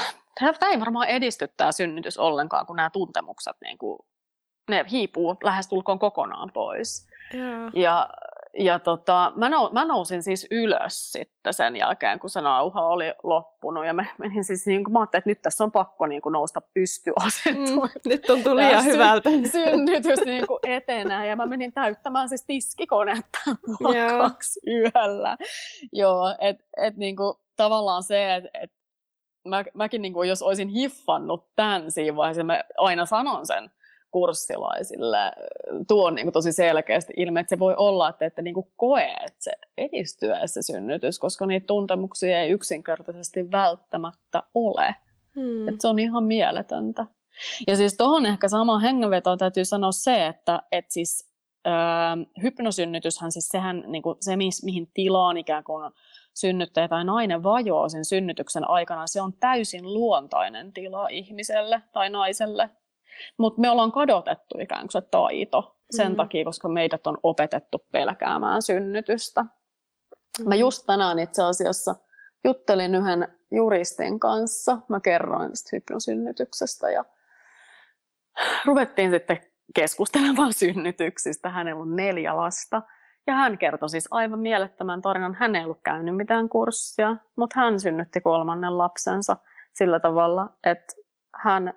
tämä 0.60 0.72
ei 0.72 0.80
varmaan 0.80 1.08
edisty 1.08 1.48
tämä 1.58 1.72
synnytys 1.72 2.18
ollenkaan, 2.18 2.66
kun 2.66 2.76
nämä 2.76 2.90
tuntemukset 2.90 3.56
niin 3.64 3.78
kuin, 3.78 4.00
ne 4.70 4.86
hiipuu 4.92 5.38
lähestulkoon 5.44 6.00
kokonaan 6.00 6.52
pois. 6.54 7.08
Yeah. 7.34 7.72
Ja 7.74 8.10
ja 8.60 8.80
tota, 8.80 9.34
mä, 9.36 9.50
nou, 9.50 9.70
mä 9.74 9.86
nousin 9.86 10.24
siis 10.24 10.48
ylös 10.52 11.12
sitten 11.12 11.54
sen 11.54 11.76
jälkeen, 11.76 12.20
kun 12.20 12.30
se 12.30 12.42
nauha 12.42 12.88
oli 12.88 13.14
loppunut. 13.24 13.86
Ja 13.86 13.94
mä 13.94 14.06
menin 14.18 14.44
siis, 14.44 14.66
niin 14.66 14.84
kuin, 14.84 14.94
mä 14.94 15.00
ajattelin, 15.00 15.22
että 15.22 15.30
nyt 15.30 15.42
tässä 15.42 15.64
on 15.64 15.72
pakko 15.72 16.06
niin 16.06 16.22
kuin, 16.22 16.34
nousta 16.34 16.62
pystyasentoon. 16.74 17.66
Mm, 18.06 18.10
nyt 18.10 18.30
on 18.30 18.44
tullut 18.44 18.64
liian 18.64 18.86
hyvältä. 18.86 19.30
Synnytys 19.52 20.26
niin 20.26 20.48
kuin 20.48 20.60
etenää. 20.64 21.26
Ja 21.26 21.36
mä 21.36 21.46
menin 21.46 21.74
täyttämään 21.74 22.30
siis 22.30 22.46
tiskikonetta 22.48 23.40
kaksi 24.18 24.60
yöllä. 24.68 25.38
Joo, 25.94 26.36
että 26.40 26.64
et, 26.78 26.98
niin 26.98 27.16
kuin, 27.16 27.36
tavallaan 27.56 28.04
se, 28.04 28.36
että 28.36 28.50
et, 28.54 28.72
mä, 29.48 29.64
mäkin 29.74 30.02
niin 30.02 30.14
kuin, 30.14 30.30
jos 30.30 30.42
olisin 30.42 30.68
hiffannut 30.70 31.46
tämän 31.56 31.92
siinä 31.92 32.16
vaiheessa, 32.16 32.44
mä 32.44 32.64
aina 32.78 33.06
sanon 33.06 33.48
sen 33.48 33.72
kurssilaisille 34.12 35.18
tuon 35.88 36.16
niin 36.16 36.26
kuin 36.26 36.34
tosi 36.34 36.52
selkeästi 36.52 37.14
ilme, 37.18 37.40
että 37.40 37.50
se 37.50 37.60
voi 37.60 37.76
olla, 37.78 38.10
että 38.10 38.26
ette 38.26 38.42
niin 38.42 38.54
kuin 38.54 38.68
koe, 38.76 39.04
että 39.04 39.38
se 39.40 39.52
edistyy 39.78 40.30
se 40.46 40.62
synnytys, 40.62 41.20
koska 41.20 41.46
niitä 41.46 41.68
tuntemuksia 41.68 42.42
ei 42.42 42.50
yksinkertaisesti 42.50 43.52
välttämättä 43.52 44.44
ole. 44.54 44.96
Hmm. 45.36 45.68
Että 45.68 45.82
se 45.82 45.88
on 45.88 46.00
ihan 46.00 46.24
mieletöntä. 46.24 47.06
Ja 47.68 47.76
siis 47.76 47.98
tuohon 47.98 48.26
ehkä 48.26 48.48
sama 48.48 48.80
hengenvetoon 48.80 49.38
täytyy 49.38 49.66
sanoa 49.66 49.92
se, 49.92 50.28
että, 50.28 50.62
että 50.72 50.94
siis 50.94 51.30
öö, 51.68 51.74
hypnosynnytyshän 52.44 53.32
siis 53.32 53.48
sehän 53.48 53.84
niin 53.88 54.04
kuin 54.04 54.18
se, 54.20 54.36
mihin 54.64 54.92
tilaan 54.94 55.38
ikään 55.38 55.64
kuin 55.64 55.92
synnyttäjä 56.36 56.88
tai 56.88 57.06
nainen 57.06 57.44
vajoaa 57.44 57.90
sen 57.90 58.06
synnytyksen 58.06 58.70
aikana, 58.70 59.08
se 59.08 59.22
on 59.22 59.34
täysin 59.34 59.94
luontainen 59.94 60.74
tila 60.74 61.08
ihmiselle 61.08 61.82
tai 61.94 62.10
naiselle 62.10 62.70
mutta 63.38 63.62
me 63.62 63.70
ollaan 63.70 63.92
kadotettu 63.92 64.60
ikään 64.60 64.82
kuin 64.82 64.92
se 64.92 65.02
taito 65.02 65.78
sen 65.92 66.12
mm. 66.12 66.16
takia, 66.16 66.46
koska 66.46 66.70
meidät 66.70 67.08
on 67.08 67.18
opetettu 67.24 67.86
pelkäämään 67.92 68.62
synnytystä. 68.62 69.46
Mm. 70.40 70.48
Mä 70.48 70.56
just 70.56 70.86
tänään 70.86 71.20
itse 71.20 71.44
asiassa 71.44 71.96
juttelin 72.44 72.96
yhden 72.96 73.28
juristin 73.52 74.20
kanssa. 74.20 74.78
Mä 74.90 75.00
kerroin 75.00 75.50
tästä 75.50 75.70
hypnosynnytyksestä 75.72 76.92
ja 76.92 77.06
ruvettiin 78.66 79.12
sitten 79.12 79.42
keskustelemaan 79.76 80.54
synnytyksistä. 80.64 81.50
Hänellä 81.50 81.82
on 81.82 81.96
neljä 81.96 82.38
lasta. 82.38 82.82
Ja 83.28 83.34
hän 83.34 83.58
kertoi 83.58 83.90
siis 83.90 84.08
aivan 84.12 84.40
mielettömän 84.40 85.02
tarinan. 85.02 85.36
Hän 85.36 85.56
ei 85.56 85.64
ollut 85.64 85.80
käynyt 85.84 86.16
mitään 86.16 86.50
kurssia, 86.50 87.16
mutta 87.36 87.60
hän 87.60 87.80
synnytti 87.80 88.22
kolmannen 88.22 88.78
lapsensa 88.78 89.38
sillä 89.74 90.00
tavalla, 90.00 90.50
että 90.64 90.94
hän 91.36 91.74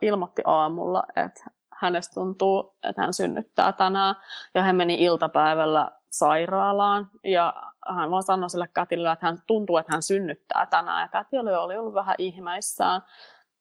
ilmoitti 0.00 0.42
aamulla, 0.44 1.02
että 1.16 1.44
hänestä 1.72 2.14
tuntuu, 2.14 2.76
että 2.82 3.02
hän 3.02 3.14
synnyttää 3.14 3.72
tänään. 3.72 4.14
Ja 4.54 4.62
hän 4.62 4.76
meni 4.76 4.94
iltapäivällä 4.94 5.90
sairaalaan 6.10 7.10
ja 7.24 7.54
hän 7.88 8.10
vaan 8.10 8.22
sanoi 8.22 8.50
sille 8.50 8.68
kätille, 8.74 9.12
että 9.12 9.26
hän 9.26 9.38
tuntuu, 9.46 9.76
että 9.76 9.92
hän 9.92 10.02
synnyttää 10.02 10.66
tänään. 10.66 11.02
Ja 11.02 11.08
käti 11.08 11.38
oli, 11.38 11.54
oli 11.54 11.76
ollut 11.76 11.94
vähän 11.94 12.14
ihmeissään. 12.18 13.02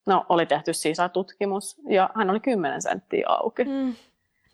No, 0.07 0.25
oli 0.29 0.45
tehty 0.45 0.73
sisätutkimus 0.73 1.81
ja 1.89 2.09
hän 2.15 2.29
oli 2.29 2.39
10 2.39 2.81
senttiä 2.81 3.25
auki. 3.27 3.63
Mm. 3.63 3.95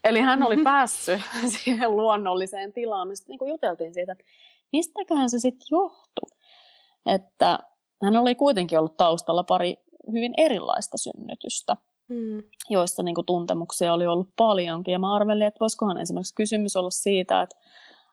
Eli 0.05 0.19
hän 0.19 0.43
oli 0.43 0.57
päässyt 0.63 1.21
siihen 1.63 1.91
luonnolliseen 1.91 2.73
tilaan, 2.73 3.07
mistä 3.07 3.25
niin 3.29 3.49
juteltiin 3.49 3.93
siitä, 3.93 4.11
että 4.11 4.23
mistäköhän 4.71 5.29
se 5.29 5.39
sitten 5.39 5.67
johtui. 5.71 6.29
Että 7.05 7.59
hän 8.03 8.17
oli 8.17 8.35
kuitenkin 8.35 8.79
ollut 8.79 8.97
taustalla 8.97 9.43
pari 9.43 9.77
hyvin 10.11 10.33
erilaista 10.37 10.97
synnytystä, 10.97 11.77
mm. 12.07 12.43
joissa 12.69 13.03
niin 13.03 13.15
kuin, 13.15 13.25
tuntemuksia 13.25 13.93
oli 13.93 14.07
ollut 14.07 14.29
paljonkin. 14.35 14.91
Ja 14.91 14.99
mä 14.99 15.15
arvelin, 15.15 15.47
että 15.47 15.59
voisikohan 15.59 15.97
esimerkiksi 15.97 16.35
kysymys 16.35 16.75
olla 16.75 16.89
siitä, 16.89 17.41
että 17.41 17.55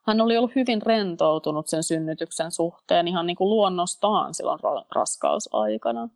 hän 0.06 0.20
oli 0.20 0.36
ollut 0.36 0.54
hyvin 0.56 0.82
rentoutunut 0.82 1.66
sen 1.66 1.82
synnytyksen 1.82 2.52
suhteen 2.52 3.08
ihan 3.08 3.26
niin 3.26 3.36
kuin 3.36 3.50
luonnostaan 3.50 4.34
silloin 4.34 4.60
ra- 4.60 4.86
raskausaikana. 4.94 6.08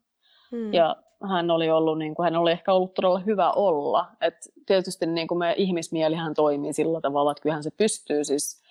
Mm. 0.53 0.75
Ja 0.75 0.97
hän 1.29 1.51
oli, 1.51 1.71
ollut, 1.71 1.99
niin 1.99 2.15
kuin, 2.15 2.25
hän 2.25 2.37
oli 2.37 2.53
ehkä 2.53 2.73
ollut 2.73 2.95
todella 2.95 3.19
hyvä 3.19 3.51
olla. 3.51 4.07
Et 4.21 4.37
tietysti 4.67 5.07
niin 5.07 5.29
kuin 5.29 5.39
me 5.39 5.55
ihmismielihän 5.57 6.35
toimii 6.35 6.73
sillä 6.73 7.01
tavalla, 7.01 7.31
että 7.31 7.43
kyllähän 7.43 7.63
se 7.63 7.71
pystyy 7.71 8.25
siis 8.25 8.67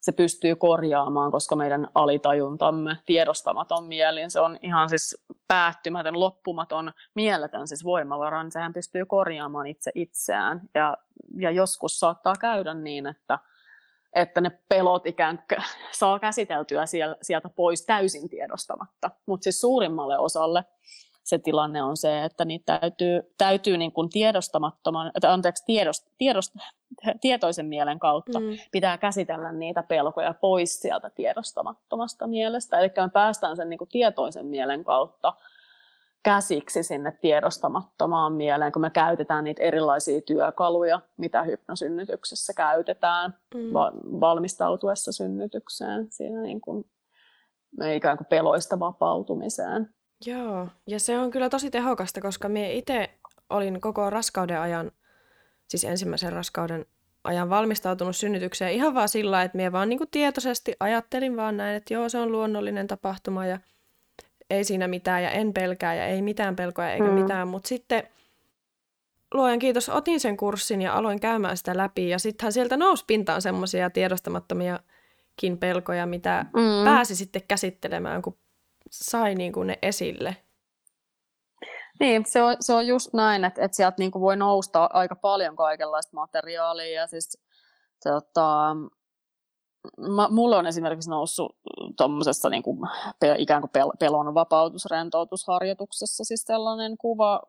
se 0.00 0.12
pystyy 0.12 0.56
korjaamaan, 0.56 1.30
koska 1.30 1.56
meidän 1.56 1.88
alitajuntamme, 1.94 2.96
tiedostamaton 3.06 3.84
mieli, 3.84 4.30
se 4.30 4.40
on 4.40 4.58
ihan 4.62 4.88
siis 4.88 5.24
päättymätön, 5.48 6.20
loppumaton, 6.20 6.92
mieletön 7.14 7.68
siis 7.68 7.84
voimavara, 7.84 8.42
niin 8.42 8.52
sehän 8.52 8.72
pystyy 8.72 9.06
korjaamaan 9.06 9.66
itse 9.66 9.90
itseään. 9.94 10.60
Ja, 10.74 10.96
ja 11.36 11.50
joskus 11.50 12.00
saattaa 12.00 12.34
käydä 12.40 12.74
niin, 12.74 13.06
että, 13.06 13.38
että 14.12 14.40
ne 14.40 14.50
pelot 14.68 15.06
ikään 15.06 15.44
kuin 15.48 15.64
saa 15.92 16.18
käsiteltyä 16.18 16.84
sieltä 17.22 17.48
pois 17.48 17.86
täysin 17.86 18.28
tiedostamatta. 18.28 19.10
Mutta 19.26 19.44
siis 19.44 19.60
suurimmalle 19.60 20.18
osalle 20.18 20.64
se 21.28 21.38
tilanne 21.38 21.82
on 21.82 21.96
se, 21.96 22.24
että 22.24 22.44
niitä 22.44 22.78
täytyy, 22.80 23.34
täytyy 23.38 23.76
niin 23.76 23.92
kuin 23.92 24.10
tiedostamattoman, 24.10 25.12
anteeksi, 25.28 25.64
tiedost, 25.66 26.06
tiedost, 26.18 26.54
tietoisen 27.20 27.66
mielen 27.66 27.98
kautta 27.98 28.40
mm. 28.40 28.46
pitää 28.72 28.98
käsitellä 28.98 29.52
niitä 29.52 29.82
pelkoja 29.82 30.34
pois 30.34 30.80
sieltä 30.80 31.10
tiedostamattomasta 31.10 32.26
mielestä. 32.26 32.78
Eli 32.78 32.92
me 32.96 33.10
päästään 33.12 33.56
sen 33.56 33.70
niin 33.70 33.78
kuin 33.78 33.88
tietoisen 33.88 34.46
mielen 34.46 34.84
kautta 34.84 35.34
käsiksi 36.22 36.82
sinne 36.82 37.12
tiedostamattomaan 37.20 38.32
mieleen, 38.32 38.72
kun 38.72 38.82
me 38.82 38.90
käytetään 38.90 39.44
niitä 39.44 39.62
erilaisia 39.62 40.20
työkaluja, 40.20 41.00
mitä 41.16 41.42
hypnosynnytyksessä 41.42 42.52
käytetään 42.56 43.34
mm. 43.54 43.72
valmistautuessa 44.20 45.12
synnytykseen, 45.12 46.06
siinä 46.10 46.42
niin 46.42 46.60
kuin, 46.60 46.84
ikään 47.94 48.16
kuin 48.16 48.26
peloista 48.26 48.80
vapautumiseen. 48.80 49.97
Joo, 50.26 50.68
ja 50.86 51.00
se 51.00 51.18
on 51.18 51.30
kyllä 51.30 51.48
tosi 51.48 51.70
tehokasta, 51.70 52.20
koska 52.20 52.48
me 52.48 52.72
itse 52.72 53.10
olin 53.50 53.80
koko 53.80 54.10
raskauden 54.10 54.60
ajan, 54.60 54.92
siis 55.68 55.84
ensimmäisen 55.84 56.32
raskauden 56.32 56.86
ajan 57.24 57.50
valmistautunut 57.50 58.16
synnytykseen 58.16 58.72
ihan 58.72 58.94
vaan 58.94 59.08
sillä, 59.08 59.42
että 59.42 59.56
minä 59.56 59.72
vaan 59.72 59.88
niin 59.88 59.98
kuin 59.98 60.10
tietoisesti 60.10 60.76
ajattelin 60.80 61.36
vaan 61.36 61.56
näin, 61.56 61.76
että 61.76 61.94
joo, 61.94 62.08
se 62.08 62.18
on 62.18 62.32
luonnollinen 62.32 62.86
tapahtuma 62.86 63.46
ja 63.46 63.58
ei 64.50 64.64
siinä 64.64 64.88
mitään 64.88 65.22
ja 65.22 65.30
en 65.30 65.54
pelkää 65.54 65.94
ja 65.94 66.06
ei 66.06 66.22
mitään 66.22 66.56
pelkoja 66.56 66.92
eikä 66.92 67.06
mm. 67.06 67.12
mitään, 67.12 67.48
mutta 67.48 67.68
sitten 67.68 68.02
luojan 69.34 69.58
kiitos, 69.58 69.88
otin 69.88 70.20
sen 70.20 70.36
kurssin 70.36 70.82
ja 70.82 70.94
aloin 70.94 71.20
käymään 71.20 71.56
sitä 71.56 71.76
läpi 71.76 72.08
ja 72.08 72.18
sittenhän 72.18 72.52
sieltä 72.52 72.76
nousi 72.76 73.04
pintaan 73.06 73.42
semmoisia 73.42 73.90
tiedostamattomiakin 73.90 75.58
pelkoja, 75.60 76.06
mitä 76.06 76.46
mm. 76.56 76.84
pääsi 76.84 77.16
sitten 77.16 77.42
käsittelemään, 77.48 78.22
kun 78.22 78.38
sai 78.92 79.34
niin 79.34 79.52
kuin 79.52 79.66
ne 79.66 79.78
esille. 79.82 80.36
Niin, 82.00 82.26
se 82.26 82.42
on, 82.42 82.56
se 82.60 82.72
on 82.72 82.86
just 82.86 83.12
näin, 83.12 83.44
että, 83.44 83.64
että 83.64 83.76
sieltä 83.76 83.96
niin 83.98 84.10
kuin 84.10 84.22
voi 84.22 84.36
nousta 84.36 84.90
aika 84.92 85.16
paljon 85.16 85.56
kaikenlaista 85.56 86.10
materiaalia. 86.14 87.00
Ja 87.00 87.06
siis, 87.06 87.38
tota, 88.04 88.76
mä, 90.16 90.28
mulle 90.30 90.56
on 90.56 90.66
esimerkiksi 90.66 91.10
noussut 91.10 91.56
tuommoisessa 91.96 92.50
niin 92.50 92.62
kuin, 92.62 92.78
ikään 93.38 93.60
kuin 93.62 93.70
pel, 93.70 93.90
pelon 94.00 94.34
vapautusrentoutusharjoituksessa 94.34 96.24
siis 96.24 96.42
sellainen 96.42 96.98
kuva, 96.98 97.40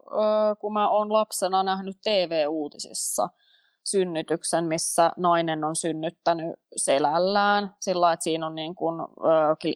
kun 0.60 0.74
mä 0.74 0.90
oon 0.90 1.14
lapsena 1.14 1.64
nähnyt 1.64 1.98
TV-uutisissa– 2.04 3.30
synnytyksen, 3.92 4.66
missä 4.66 5.12
nainen 5.18 5.64
on 5.64 5.76
synnyttänyt 5.76 6.56
selällään 6.76 7.76
sillä 7.80 8.14
että 8.14 8.24
siinä 8.24 8.48
on 8.48 8.56
niin 8.56 8.76
kuin, 8.76 9.02
ö, 9.02 9.06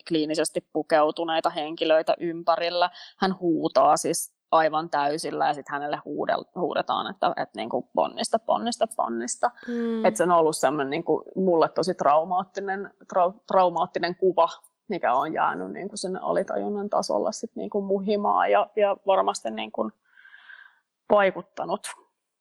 kliinisesti 0.08 0.68
pukeutuneita 0.74 1.50
henkilöitä 1.50 2.16
ympärillä. 2.20 2.90
Hän 3.18 3.40
huutaa 3.40 3.98
siis 3.98 4.34
aivan 4.52 4.90
täysillä 4.90 5.48
ja 5.48 5.54
sitten 5.54 5.74
hänelle 5.74 6.02
huudetaan, 6.56 7.10
että, 7.10 7.28
että 7.28 7.60
niin 7.60 7.70
kuin 7.70 7.86
ponnista, 7.96 8.40
ponnista, 8.40 8.88
ponnista. 8.96 9.52
Mm. 9.68 10.06
Että 10.06 10.18
se 10.18 10.24
on 10.24 10.32
ollut 10.32 10.58
semmoinen 10.58 10.90
niin 10.90 11.04
kuin, 11.04 11.24
mulle 11.36 11.70
tosi 11.70 11.94
traumaattinen, 11.94 12.94
trau, 13.10 13.34
traumaattinen 13.48 14.16
kuva 14.16 14.50
mikä 14.88 15.14
on 15.14 15.34
jäänyt 15.34 15.72
niin 15.72 15.90
kuin 15.90 15.98
sinne 15.98 16.20
alitajunnan 16.22 16.90
tasolla 16.90 17.32
sit 17.32 17.56
niin 17.56 17.70
kuin 17.70 17.86
muhimaan 17.86 18.52
ja, 18.52 18.70
ja 18.76 18.98
varmasti 19.06 19.52
niin 19.52 19.72
kuin 19.72 19.92
vaikuttanut 21.12 21.88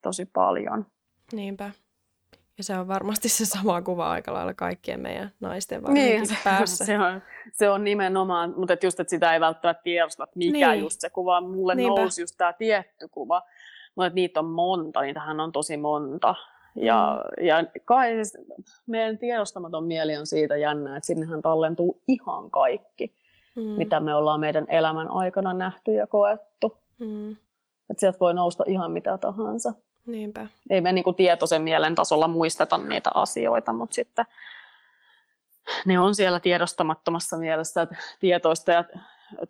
tosi 0.02 0.26
paljon. 0.26 0.87
Niinpä. 1.32 1.70
Ja 2.58 2.64
se 2.64 2.78
on 2.78 2.88
varmasti 2.88 3.28
se 3.28 3.46
sama 3.46 3.82
kuva 3.82 4.10
aika 4.10 4.32
lailla 4.32 4.54
kaikkien 4.54 5.00
meidän 5.00 5.30
naisten 5.40 5.82
niin, 5.82 6.26
se, 6.26 6.34
päässä. 6.44 6.84
Se 6.84 6.98
on, 6.98 7.22
se 7.52 7.70
on 7.70 7.84
nimenomaan, 7.84 8.54
mutta 8.56 8.72
et 8.72 8.82
just, 8.82 9.00
että 9.00 9.10
sitä 9.10 9.34
ei 9.34 9.40
välttämättä 9.40 9.82
tiedosta, 9.82 10.24
että 10.24 10.38
mikä 10.38 10.70
niin. 10.70 10.80
just 10.80 11.00
se 11.00 11.10
kuva. 11.10 11.40
Mulle 11.40 11.74
Niinpä. 11.74 12.00
nousi 12.00 12.22
just 12.22 12.34
tämä 12.38 12.52
tietty 12.52 13.08
kuva, 13.08 13.42
mutta 13.94 14.14
niitä 14.14 14.40
on 14.40 14.46
monta, 14.46 15.00
niitähän 15.00 15.40
on 15.40 15.52
tosi 15.52 15.76
monta. 15.76 16.34
Ja, 16.76 17.24
mm. 17.40 17.46
ja 17.46 17.64
kai 17.84 18.12
siis 18.12 18.38
meidän 18.86 19.18
tiedostamaton 19.18 19.84
mieli 19.84 20.16
on 20.16 20.26
siitä 20.26 20.56
jännä, 20.56 20.96
että 20.96 21.06
sinnehän 21.06 21.42
tallentuu 21.42 22.02
ihan 22.08 22.50
kaikki, 22.50 23.14
mm. 23.56 23.62
mitä 23.62 24.00
me 24.00 24.14
ollaan 24.14 24.40
meidän 24.40 24.66
elämän 24.68 25.10
aikana 25.10 25.52
nähty 25.52 25.92
ja 25.92 26.06
koettu. 26.06 26.78
Mm. 26.98 27.30
Että 27.90 28.00
sieltä 28.00 28.18
voi 28.20 28.34
nousta 28.34 28.64
ihan 28.66 28.92
mitä 28.92 29.18
tahansa. 29.18 29.72
Niinpä. 30.06 30.46
Ei 30.70 30.80
me 30.80 30.92
niin 30.92 31.04
kuin 31.04 31.16
tietoisen 31.16 31.62
mielen 31.62 31.94
tasolla 31.94 32.28
muisteta 32.28 32.78
niitä 32.78 33.10
asioita, 33.14 33.72
mutta 33.72 33.94
sitten 33.94 34.24
ne 35.86 35.98
on 35.98 36.14
siellä 36.14 36.40
tiedostamattomassa 36.40 37.36
mielessä, 37.36 37.82
että 37.82 37.96
tietoista 38.20 38.72
ja 38.72 38.84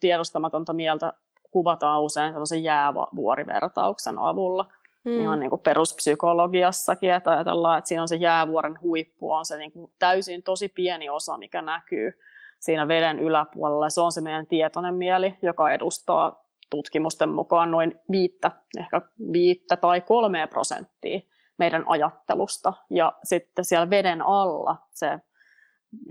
tiedostamatonta 0.00 0.72
mieltä 0.72 1.12
kuvataan 1.50 2.02
usein 2.02 2.32
sellaisen 2.32 2.62
jäävuorivertauksen 2.62 4.18
avulla. 4.18 4.66
Mm. 5.04 5.20
Ihan 5.20 5.40
niin 5.40 5.50
kuin 5.50 5.62
peruspsykologiassakin, 5.62 7.12
että 7.12 7.30
ajatellaan, 7.30 7.78
että 7.78 7.88
siinä 7.88 8.02
on 8.02 8.08
se 8.08 8.16
jäävuoren 8.16 8.78
huippu, 8.82 9.32
on 9.32 9.44
se 9.44 9.58
niin 9.58 9.72
kuin 9.72 9.92
täysin 9.98 10.42
tosi 10.42 10.68
pieni 10.68 11.08
osa, 11.08 11.38
mikä 11.38 11.62
näkyy 11.62 12.18
siinä 12.58 12.88
veden 12.88 13.18
yläpuolella. 13.18 13.90
Se 13.90 14.00
on 14.00 14.12
se 14.12 14.20
meidän 14.20 14.46
tietoinen 14.46 14.94
mieli, 14.94 15.38
joka 15.42 15.72
edustaa 15.72 16.44
tutkimusten 16.72 17.28
mukaan 17.28 17.70
noin 17.70 18.00
viittä, 18.10 18.50
ehkä 18.78 19.00
viittä 19.32 19.76
tai 19.76 20.00
kolmea 20.00 20.48
prosenttia 20.48 21.20
meidän 21.58 21.84
ajattelusta. 21.86 22.72
Ja 22.90 23.12
sitten 23.24 23.64
siellä 23.64 23.90
veden 23.90 24.22
alla, 24.22 24.76
se 24.90 25.20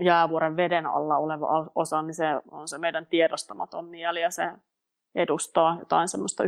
jäävuoren 0.00 0.56
veden 0.56 0.86
alla 0.86 1.16
oleva 1.16 1.70
osa, 1.74 2.02
niin 2.02 2.14
se 2.14 2.24
on 2.50 2.68
se 2.68 2.78
meidän 2.78 3.06
tiedostamaton 3.06 3.84
mieli 3.84 4.20
ja 4.20 4.30
se 4.30 4.52
edustaa 5.14 5.76
jotain 5.78 6.08
semmoista 6.08 6.44
95-97 6.44 6.46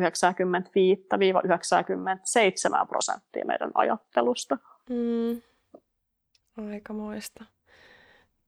prosenttia 2.88 3.44
meidän 3.44 3.70
ajattelusta. 3.74 4.58
Mm. 4.90 5.42
Aikamoista. 6.70 7.44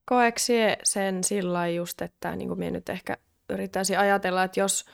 Koeeko 0.05 0.39
sen 0.83 1.25
sillä 1.25 1.69
just, 1.69 2.03
että 2.03 2.37
niin 2.37 2.49
kuin 2.49 2.59
minä 2.59 2.71
nyt 2.71 2.89
ehkä 2.89 3.17
yrittäisin 3.51 3.99
ajatella, 3.99 4.45
että 4.45 4.61
jos 4.61 4.85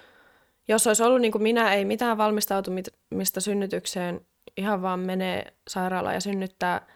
jos 0.69 0.87
olisi 0.87 1.03
ollut 1.03 1.21
niin 1.21 1.33
kuin 1.33 1.43
minä, 1.43 1.75
ei 1.75 1.85
mitään 1.85 2.19
valmistautumista 2.19 3.41
synnytykseen, 3.41 4.21
ihan 4.57 4.83
vaan 4.83 5.01
menee 5.01 5.53
sairaalaan 5.69 6.15
ja 6.15 6.21
synnyttää, 6.21 6.87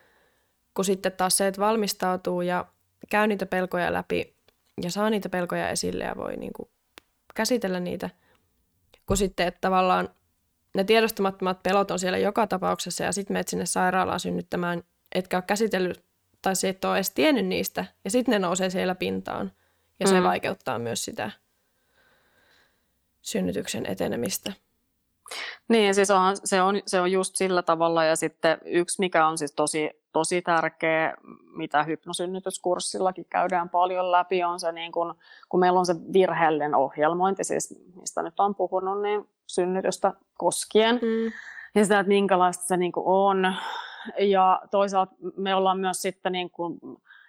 kun 0.75 0.85
sitten 0.85 1.13
taas 1.13 1.37
se, 1.37 1.47
että 1.47 1.61
valmistautuu 1.61 2.41
ja 2.41 2.65
käy 3.11 3.27
niitä 3.27 3.47
pelkoja 3.47 3.93
läpi 3.93 4.37
ja 4.83 4.91
saa 4.91 5.11
niitä 5.11 5.29
pelkoja 5.29 5.69
esille 5.69 6.05
ja 6.05 6.17
voi 6.17 6.37
niin 6.37 6.53
kuin 6.53 6.69
käsitellä 7.35 7.81
niitä, 7.81 8.11
kun 9.07 9.17
sitten, 9.17 9.47
että 9.47 9.61
tavallaan 9.61 10.09
ne 10.75 10.85
tiedostamattomat 10.85 11.63
pelot 11.63 11.91
on 11.91 11.99
siellä 11.99 12.19
joka 12.19 12.47
tapauksessa 12.47 13.05
ja 13.05 13.13
sitten 13.13 13.35
menet 13.35 13.49
sinne 13.49 13.67
sairaalaan 13.67 14.21
synnyttämään, 14.21 14.83
etkä 15.15 15.37
ole 15.37 15.45
käsitellyt 15.47 16.05
tai 16.43 16.57
se 16.57 16.69
et 16.69 16.85
ole 16.85 16.97
edes 16.97 17.11
tiennyt 17.11 17.47
niistä 17.47 17.85
ja 18.05 18.11
sitten 18.11 18.33
ne 18.33 18.39
nousee 18.39 18.71
siellä 18.71 18.95
pintaan. 18.95 19.53
Ja 20.01 20.09
se 20.09 20.21
mm. 20.21 20.25
vaikeuttaa 20.25 20.79
myös 20.79 21.05
sitä 21.05 21.31
synnytyksen 23.27 23.87
etenemistä. 23.87 24.53
Niin, 25.69 25.95
siis 25.95 26.11
on, 26.11 26.37
se, 26.45 26.63
on, 26.63 26.83
se 26.87 27.01
on 27.01 27.13
just 27.13 27.37
sillä 27.37 27.63
tavalla. 27.63 28.05
Ja 28.05 28.17
sitten 28.17 28.59
yksi, 28.65 29.01
mikä 29.01 29.27
on 29.27 29.39
siis 29.39 29.53
tosi, 29.53 29.91
tosi 30.13 30.43
tärkeä, 30.43 31.15
mitä 31.57 31.83
hypnosynnytyskurssillakin 31.83 33.27
käydään 33.31 33.69
paljon 33.69 34.13
läpi, 34.13 34.45
on 34.45 34.61
se, 34.61 34.73
niin 34.73 34.93
kun, 34.93 35.15
kun 35.49 35.61
meillä 35.61 35.79
on 35.79 35.87
se 35.87 35.95
virheellinen 36.13 36.75
ohjelmointi, 36.75 37.45
siis 37.45 37.75
mistä 37.95 38.23
nyt 38.23 38.41
on 38.41 38.55
puhunut, 38.55 39.03
niin 39.03 39.29
synnytystä 39.47 40.13
koskien. 40.39 40.95
Mm. 41.03 41.33
Ja 41.75 41.85
sitä, 41.85 42.01
että 42.01 42.09
minkälaista 42.09 42.65
se 42.65 42.77
niin 42.77 42.93
on. 42.97 43.55
Ja 44.19 44.61
toisaalta 44.71 45.15
me 45.37 45.55
ollaan 45.55 45.79
myös 45.79 46.03
sitten 46.03 46.33
niin 46.33 46.51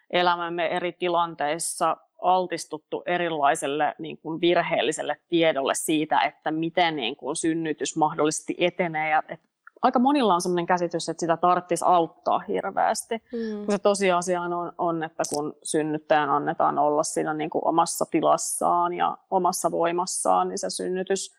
elämämme 0.09 0.67
eri 0.67 0.91
tilanteissa 0.91 1.97
altistuttu 2.21 3.03
erilaiselle 3.05 3.95
niin 3.99 4.17
kuin 4.17 4.41
virheelliselle 4.41 5.17
tiedolle 5.29 5.75
siitä, 5.75 6.21
että 6.21 6.51
miten 6.51 6.95
niin 6.95 7.15
kuin 7.15 7.35
synnytys 7.35 7.95
mahdollisesti 7.95 8.55
etenee. 8.57 9.09
Ja, 9.09 9.23
että 9.29 9.47
aika 9.81 9.99
monilla 9.99 10.33
on 10.33 10.41
sellainen 10.41 10.65
käsitys, 10.65 11.09
että 11.09 11.19
sitä 11.19 11.37
tarvitsisi 11.37 11.85
auttaa 11.87 12.39
hirveästi. 12.39 13.15
Mm. 13.15 13.71
se 13.71 13.77
tosiasia 13.77 14.41
on, 14.41 14.73
on, 14.77 15.03
että 15.03 15.23
kun 15.35 15.53
synnyttäjän 15.63 16.29
annetaan 16.29 16.79
olla 16.79 17.03
siinä 17.03 17.33
niin 17.33 17.49
kuin 17.49 17.67
omassa 17.67 18.05
tilassaan 18.11 18.93
ja 18.93 19.17
omassa 19.31 19.71
voimassaan, 19.71 20.49
niin 20.49 20.57
se 20.57 20.69
synnytys 20.69 21.35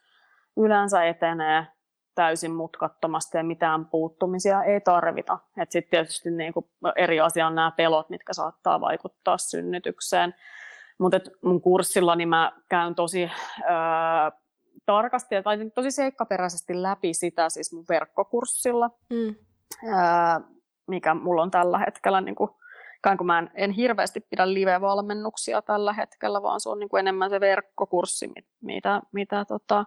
yleensä 0.56 1.04
etenee 1.04 1.66
täysin 2.14 2.52
mutkattomasti 2.52 3.36
ja 3.36 3.44
mitään 3.44 3.86
puuttumisia 3.86 4.62
ei 4.62 4.80
tarvita. 4.80 5.38
Sitten 5.70 5.90
tietysti 5.90 6.30
niin 6.30 6.52
kuin 6.52 6.66
eri 6.96 7.20
asia 7.20 7.46
on 7.46 7.54
nämä 7.54 7.72
pelot, 7.76 8.10
mitkä 8.10 8.32
saattaa 8.32 8.80
vaikuttaa 8.80 9.38
synnytykseen. 9.38 10.34
Mutta 10.98 11.20
mun 11.44 11.60
kurssilla 11.60 12.16
niin 12.16 12.28
mä 12.28 12.52
käyn 12.68 12.94
tosi 12.94 13.30
ää, 13.64 14.32
tarkasti 14.86 15.34
ja 15.34 15.42
tosi 15.74 15.90
seikkaperäisesti 15.90 16.82
läpi 16.82 17.14
sitä 17.14 17.48
siis 17.48 17.72
mun 17.72 17.84
verkkokurssilla, 17.88 18.90
mm. 19.10 19.34
ää, 19.94 20.40
mikä 20.86 21.14
mulla 21.14 21.42
on 21.42 21.50
tällä 21.50 21.78
hetkellä 21.78 22.20
niin 22.20 22.34
kuin, 22.34 22.50
kun 23.18 23.26
mä 23.26 23.38
en, 23.38 23.50
en 23.54 23.70
hirveästi 23.70 24.20
pidä 24.20 24.54
live-valmennuksia 24.54 25.62
tällä 25.62 25.92
hetkellä, 25.92 26.42
vaan 26.42 26.60
se 26.60 26.68
on 26.68 26.78
niin 26.78 26.88
kuin 26.88 27.00
enemmän 27.00 27.30
se 27.30 27.40
verkkokurssi, 27.40 28.30
mitä, 28.60 29.02
mitä 29.12 29.44
tota, 29.44 29.84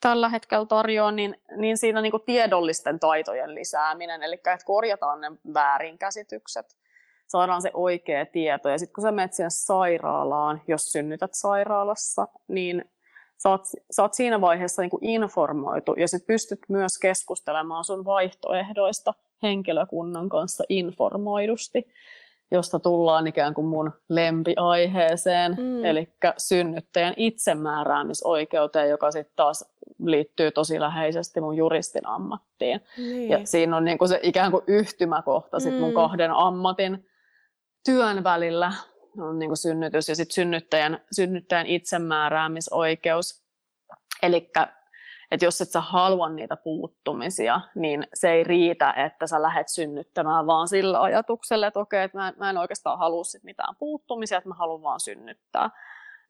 tällä 0.00 0.28
hetkellä 0.28 0.66
tarjoan, 0.66 1.16
niin, 1.16 1.36
niin 1.56 1.76
siinä 1.76 2.00
niin 2.00 2.10
kuin 2.10 2.22
tiedollisten 2.26 3.00
taitojen 3.00 3.54
lisääminen, 3.54 4.22
eli 4.22 4.34
että 4.34 4.56
korjataan 4.64 5.20
ne 5.20 5.32
väärinkäsitykset 5.54 6.66
saadaan 7.32 7.62
se 7.62 7.70
oikea 7.74 8.26
tieto. 8.26 8.68
Ja 8.68 8.78
sitten 8.78 8.94
kun 8.94 9.02
sä 9.02 9.12
menet 9.12 9.32
sinne 9.32 9.50
sairaalaan, 9.50 10.60
jos 10.68 10.92
synnytät 10.92 11.30
sairaalassa, 11.34 12.28
niin 12.48 12.84
sä 13.42 13.50
oot, 13.50 13.64
sä 13.90 14.02
oot 14.02 14.14
siinä 14.14 14.40
vaiheessa 14.40 14.82
niin 14.82 14.90
kuin 14.90 15.04
informoitu 15.04 15.94
ja 15.94 16.08
sitten 16.08 16.26
pystyt 16.26 16.60
myös 16.68 16.98
keskustelemaan 16.98 17.84
sun 17.84 18.04
vaihtoehdoista 18.04 19.14
henkilökunnan 19.42 20.28
kanssa 20.28 20.64
informoidusti, 20.68 21.88
josta 22.50 22.78
tullaan 22.78 23.26
ikään 23.26 23.54
kuin 23.54 23.66
mun 23.66 23.92
lempiaiheeseen, 24.08 25.56
mm. 25.58 25.84
eli 25.84 26.08
synnyttäjän 26.38 27.14
itsemääräämisoikeuteen, 27.16 28.90
joka 28.90 29.10
sitten 29.10 29.36
taas 29.36 29.64
liittyy 30.04 30.50
tosi 30.50 30.80
läheisesti 30.80 31.40
mun 31.40 31.56
juristin 31.56 32.06
ammattiin. 32.06 32.80
Niin. 32.96 33.30
Ja 33.30 33.40
siinä 33.44 33.76
on 33.76 33.84
niin 33.84 33.98
kuin 33.98 34.08
se 34.08 34.20
ikään 34.22 34.50
kuin 34.50 34.64
yhtymäkohta 34.66 35.60
sit 35.60 35.80
mun 35.80 35.90
mm. 35.90 35.94
kahden 35.94 36.30
ammatin 36.30 37.06
työn 37.84 38.24
välillä 38.24 38.72
on 39.18 39.38
niin 39.38 39.48
kuin 39.48 39.56
synnytys 39.56 40.08
ja 40.08 40.16
sitten 40.16 40.34
synnyttäjän, 40.34 41.00
synnyttäjän 41.12 41.66
itsemääräämisoikeus. 41.66 43.42
Eli 44.22 44.50
että 45.30 45.44
jos 45.44 45.60
et 45.60 45.70
sä 45.70 45.80
halua 45.80 46.28
niitä 46.28 46.56
puuttumisia, 46.56 47.60
niin 47.74 48.06
se 48.14 48.30
ei 48.30 48.44
riitä, 48.44 48.92
että 48.92 49.26
sä 49.26 49.42
lähdet 49.42 49.68
synnyttämään 49.68 50.46
vaan 50.46 50.68
sillä 50.68 51.02
ajatuksella, 51.02 51.66
että 51.66 51.80
okei, 51.80 52.04
että 52.04 52.18
mä, 52.18 52.32
mä 52.36 52.50
en 52.50 52.58
oikeastaan 52.58 52.98
halua 52.98 53.24
sit 53.24 53.42
mitään 53.42 53.76
puuttumisia, 53.78 54.38
että 54.38 54.48
mä 54.48 54.54
haluan 54.54 54.82
vaan 54.82 55.00
synnyttää 55.00 55.70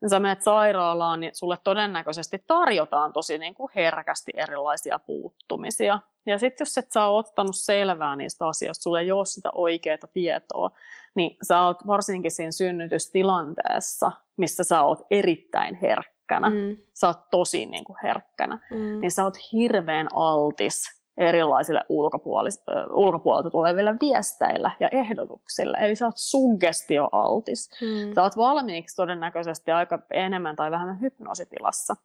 niin 0.02 0.10
sä 0.10 0.20
menet 0.20 0.42
sairaalaan, 0.42 1.20
niin 1.20 1.34
sulle 1.34 1.58
todennäköisesti 1.64 2.44
tarjotaan 2.46 3.12
tosi 3.12 3.38
niin 3.38 3.54
kuin 3.54 3.70
herkästi 3.74 4.32
erilaisia 4.36 4.98
puuttumisia. 4.98 5.98
Ja 6.26 6.38
sitten 6.38 6.64
jos 6.64 6.78
et 6.78 6.92
sä 6.92 7.04
ole 7.04 7.18
ottanut 7.18 7.56
selvää 7.56 8.16
niistä 8.16 8.46
asioista, 8.48 8.82
sulle 8.82 9.00
ei 9.00 9.12
ole 9.12 9.26
sitä 9.26 9.50
oikeaa 9.54 9.98
tietoa, 10.12 10.70
niin 11.14 11.36
sä 11.42 11.62
oot 11.62 11.86
varsinkin 11.86 12.30
siinä 12.30 12.50
synnytystilanteessa, 12.50 14.12
missä 14.36 14.64
sä 14.64 14.82
oot 14.82 15.00
erittäin 15.10 15.74
herkkänä, 15.74 16.50
mm. 16.50 16.76
sä 16.94 17.06
oot 17.06 17.30
tosi 17.30 17.66
niin 17.66 17.84
kuin 17.84 17.96
herkkänä, 18.02 18.58
mm. 18.70 19.00
niin 19.00 19.10
sä 19.10 19.24
oot 19.24 19.34
hirveän 19.52 20.08
altis 20.14 21.01
erilaisille 21.16 21.80
ulkopuolelta 21.88 23.50
tuleville 23.50 23.94
viesteillä 24.00 24.70
ja 24.80 24.88
ehdotuksille. 24.88 25.78
Eli 25.80 25.96
sä 25.96 26.06
oot 26.06 26.16
suggestioaltis. 26.16 27.70
Hmm. 27.80 28.14
Sä 28.14 28.22
oot 28.22 28.36
valmiiksi 28.36 28.96
todennäköisesti 28.96 29.70
aika 29.70 29.98
enemmän 30.10 30.56
tai 30.56 30.70
vähemmän 30.70 31.00
hypnoositilassa. 31.00 31.96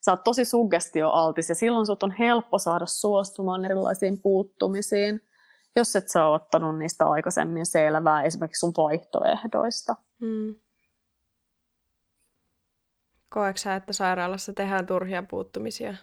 Sä 0.00 0.12
oot 0.12 0.24
tosi 0.24 0.44
suggestioaltis 0.44 1.48
ja 1.48 1.54
silloin 1.54 1.86
sut 1.86 2.02
on 2.02 2.14
helppo 2.18 2.58
saada 2.58 2.86
suostumaan 2.86 3.64
erilaisiin 3.64 4.20
puuttumisiin, 4.22 5.20
jos 5.76 5.96
et 5.96 6.08
sä 6.08 6.26
ole 6.26 6.34
ottanut 6.34 6.78
niistä 6.78 7.06
aikaisemmin 7.06 7.66
selvää 7.66 8.22
esimerkiksi 8.22 8.60
sun 8.60 8.72
vaihtoehdoista. 8.76 9.96
Hmm. 10.20 10.54
Koeksä, 13.28 13.74
että 13.74 13.92
sairaalassa 13.92 14.52
tehdään 14.52 14.86
turhia 14.86 15.22
puuttumisia? 15.30 15.94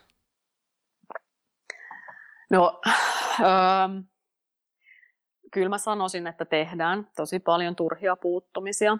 No, 2.51 2.81
ähm, 3.39 3.99
kyllä 5.51 5.69
mä 5.69 5.77
sanoisin, 5.77 6.27
että 6.27 6.45
tehdään 6.45 7.07
tosi 7.15 7.39
paljon 7.39 7.75
turhia 7.75 8.15
puuttumisia. 8.15 8.97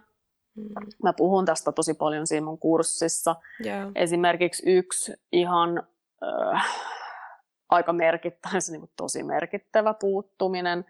Mm. 0.56 0.70
Mä 1.04 1.14
puhun 1.14 1.46
tästä 1.46 1.72
tosi 1.72 1.94
paljon 1.94 2.28
siinä 2.28 2.46
mun 2.46 2.60
kurssissa. 2.60 3.36
Yeah. 3.66 3.92
Esimerkiksi 3.96 4.64
yksi 4.66 5.14
ihan 5.32 5.84
äh, 6.54 6.66
aika 7.70 7.94
merkittävä, 7.94 8.58
niin 8.72 8.90
tosi 8.98 9.24
merkittävä 9.24 9.94
puuttuminen 9.94 10.86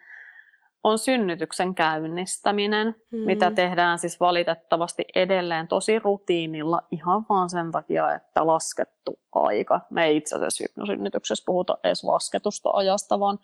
on 0.83 0.99
synnytyksen 0.99 1.75
käynnistäminen, 1.75 2.95
mm. 3.11 3.19
mitä 3.19 3.51
tehdään 3.51 3.99
siis 3.99 4.19
valitettavasti 4.19 5.05
edelleen 5.15 5.67
tosi 5.67 5.99
rutiinilla 5.99 6.81
ihan 6.91 7.25
vaan 7.29 7.49
sen 7.49 7.71
takia, 7.71 8.15
että 8.15 8.47
laskettu 8.47 9.19
aika. 9.31 9.81
Me 9.89 10.05
ei 10.05 10.17
itse 10.17 10.35
asiassa 10.35 10.63
hypnosynnytyksessä 10.63 11.43
puhuta 11.45 11.77
edes 11.83 12.03
lasketusta 12.03 12.69
ajasta, 12.73 13.19
vaan 13.19 13.39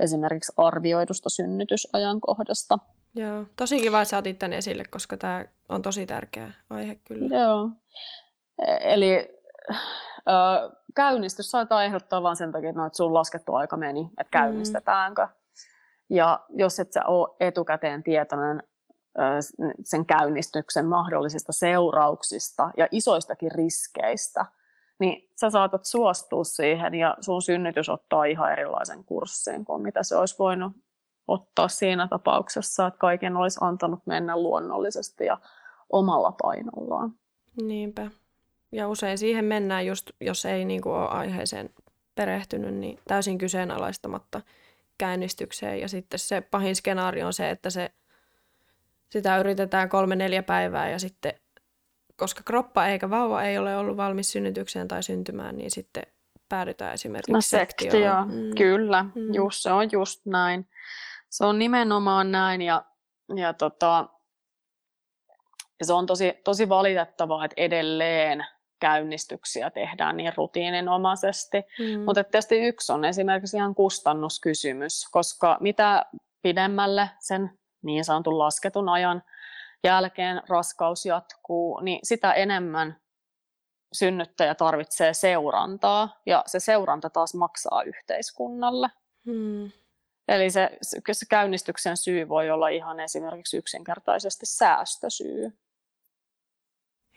esimerkiksi 0.00 0.52
arvioidusta 0.56 1.28
synnytysajankohdasta. 1.28 2.78
Joo, 3.14 3.44
tosi 3.56 3.80
kiva, 3.80 4.00
että 4.00 4.10
sä 4.10 4.18
otit 4.18 4.38
tämän 4.38 4.52
esille, 4.52 4.84
koska 4.90 5.16
tämä 5.16 5.44
on 5.68 5.82
tosi 5.82 6.06
tärkeä 6.06 6.52
aihe 6.70 6.94
kyllä. 6.94 7.36
Joo, 7.36 7.70
e, 8.66 8.76
eli 8.80 9.28
äh, 9.70 10.70
käynnistys 10.94 11.50
saattaa 11.50 11.84
ehdottaa 11.84 12.22
vain 12.22 12.36
sen 12.36 12.52
takia, 12.52 12.70
että 12.70 12.96
sun 12.96 13.14
laskettu 13.14 13.54
aika 13.54 13.76
meni, 13.76 14.00
että 14.00 14.38
mm. 14.38 14.42
käynnistetäänkö. 14.42 15.22
Mm. 15.22 15.43
Ja 16.10 16.40
jos 16.48 16.80
et 16.80 16.92
sä 16.92 17.06
ole 17.06 17.36
etukäteen 17.40 18.02
tietoinen 18.02 18.62
sen 19.84 20.06
käynnistyksen 20.06 20.86
mahdollisista 20.86 21.52
seurauksista 21.52 22.70
ja 22.76 22.88
isoistakin 22.90 23.52
riskeistä, 23.52 24.46
niin 24.98 25.30
sä 25.40 25.50
saatat 25.50 25.84
suostua 25.84 26.44
siihen 26.44 26.94
ja 26.94 27.16
sun 27.20 27.42
synnytys 27.42 27.88
ottaa 27.88 28.24
ihan 28.24 28.52
erilaisen 28.52 29.04
kurssin 29.04 29.64
kuin 29.64 29.82
mitä 29.82 30.02
se 30.02 30.16
olisi 30.16 30.38
voinut 30.38 30.72
ottaa 31.28 31.68
siinä 31.68 32.08
tapauksessa, 32.08 32.86
että 32.86 32.98
kaiken 32.98 33.36
olisi 33.36 33.58
antanut 33.62 34.06
mennä 34.06 34.36
luonnollisesti 34.36 35.24
ja 35.24 35.38
omalla 35.90 36.32
painollaan. 36.42 37.14
Niinpä. 37.62 38.10
Ja 38.72 38.88
usein 38.88 39.18
siihen 39.18 39.44
mennään 39.44 39.86
just, 39.86 40.10
jos 40.20 40.44
ei 40.44 40.64
niin 40.64 40.82
kuin 40.82 40.94
ole 40.94 41.08
aiheeseen 41.08 41.70
perehtynyt, 42.14 42.74
niin 42.74 42.98
täysin 43.08 43.38
kyseenalaistamatta 43.38 44.40
käynnistykseen. 44.98 45.80
Ja 45.80 45.88
sitten 45.88 46.18
se 46.18 46.40
pahin 46.40 46.76
skenaario 46.76 47.26
on 47.26 47.32
se, 47.32 47.50
että 47.50 47.70
se, 47.70 47.90
sitä 49.10 49.38
yritetään 49.38 49.88
kolme-neljä 49.88 50.42
päivää 50.42 50.90
ja 50.90 50.98
sitten, 50.98 51.32
koska 52.16 52.42
kroppa 52.42 52.86
eikä 52.86 53.10
vauva 53.10 53.42
ei 53.42 53.58
ole 53.58 53.76
ollut 53.76 53.96
valmis 53.96 54.32
synnytykseen 54.32 54.88
tai 54.88 55.02
syntymään, 55.02 55.56
niin 55.56 55.70
sitten 55.70 56.02
päädytään 56.48 56.94
esimerkiksi 56.94 57.32
no, 57.32 57.40
sektioon. 57.40 58.28
Mm. 58.28 58.54
Kyllä, 58.56 59.02
mm. 59.02 59.34
Just, 59.34 59.62
se 59.62 59.72
on 59.72 59.88
just 59.92 60.26
näin. 60.26 60.68
Se 61.30 61.44
on 61.44 61.58
nimenomaan 61.58 62.32
näin 62.32 62.62
ja, 62.62 62.84
ja 63.36 63.52
tota, 63.52 64.08
ja 65.80 65.86
se 65.86 65.92
on 65.92 66.06
tosi, 66.06 66.32
tosi 66.44 66.68
valitettavaa, 66.68 67.44
että 67.44 67.54
edelleen 67.56 68.46
käynnistyksiä 68.84 69.70
tehdään 69.70 70.16
niin 70.16 70.32
rutiininomaisesti. 70.36 71.58
Mm. 71.78 72.00
Mutta 72.00 72.24
tietysti 72.24 72.58
yksi 72.58 72.92
on 72.92 73.04
esimerkiksi 73.04 73.56
ihan 73.56 73.74
kustannuskysymys, 73.74 75.08
koska 75.10 75.56
mitä 75.60 76.06
pidemmälle 76.42 77.10
sen 77.20 77.50
niin 77.82 78.04
sanotun 78.04 78.38
lasketun 78.38 78.88
ajan 78.88 79.22
jälkeen 79.84 80.42
raskaus 80.48 81.06
jatkuu, 81.06 81.80
niin 81.80 81.98
sitä 82.02 82.32
enemmän 82.32 82.96
synnyttäjä 83.92 84.54
tarvitsee 84.54 85.14
seurantaa, 85.14 86.20
ja 86.26 86.44
se 86.46 86.60
seuranta 86.60 87.10
taas 87.10 87.34
maksaa 87.34 87.82
yhteiskunnalle. 87.82 88.88
Hmm. 89.26 89.70
Eli 90.28 90.50
se, 90.50 90.70
se 91.12 91.26
käynnistyksen 91.28 91.96
syy 91.96 92.28
voi 92.28 92.50
olla 92.50 92.68
ihan 92.68 93.00
esimerkiksi 93.00 93.56
yksinkertaisesti 93.56 94.46
säästösyy. 94.46 95.52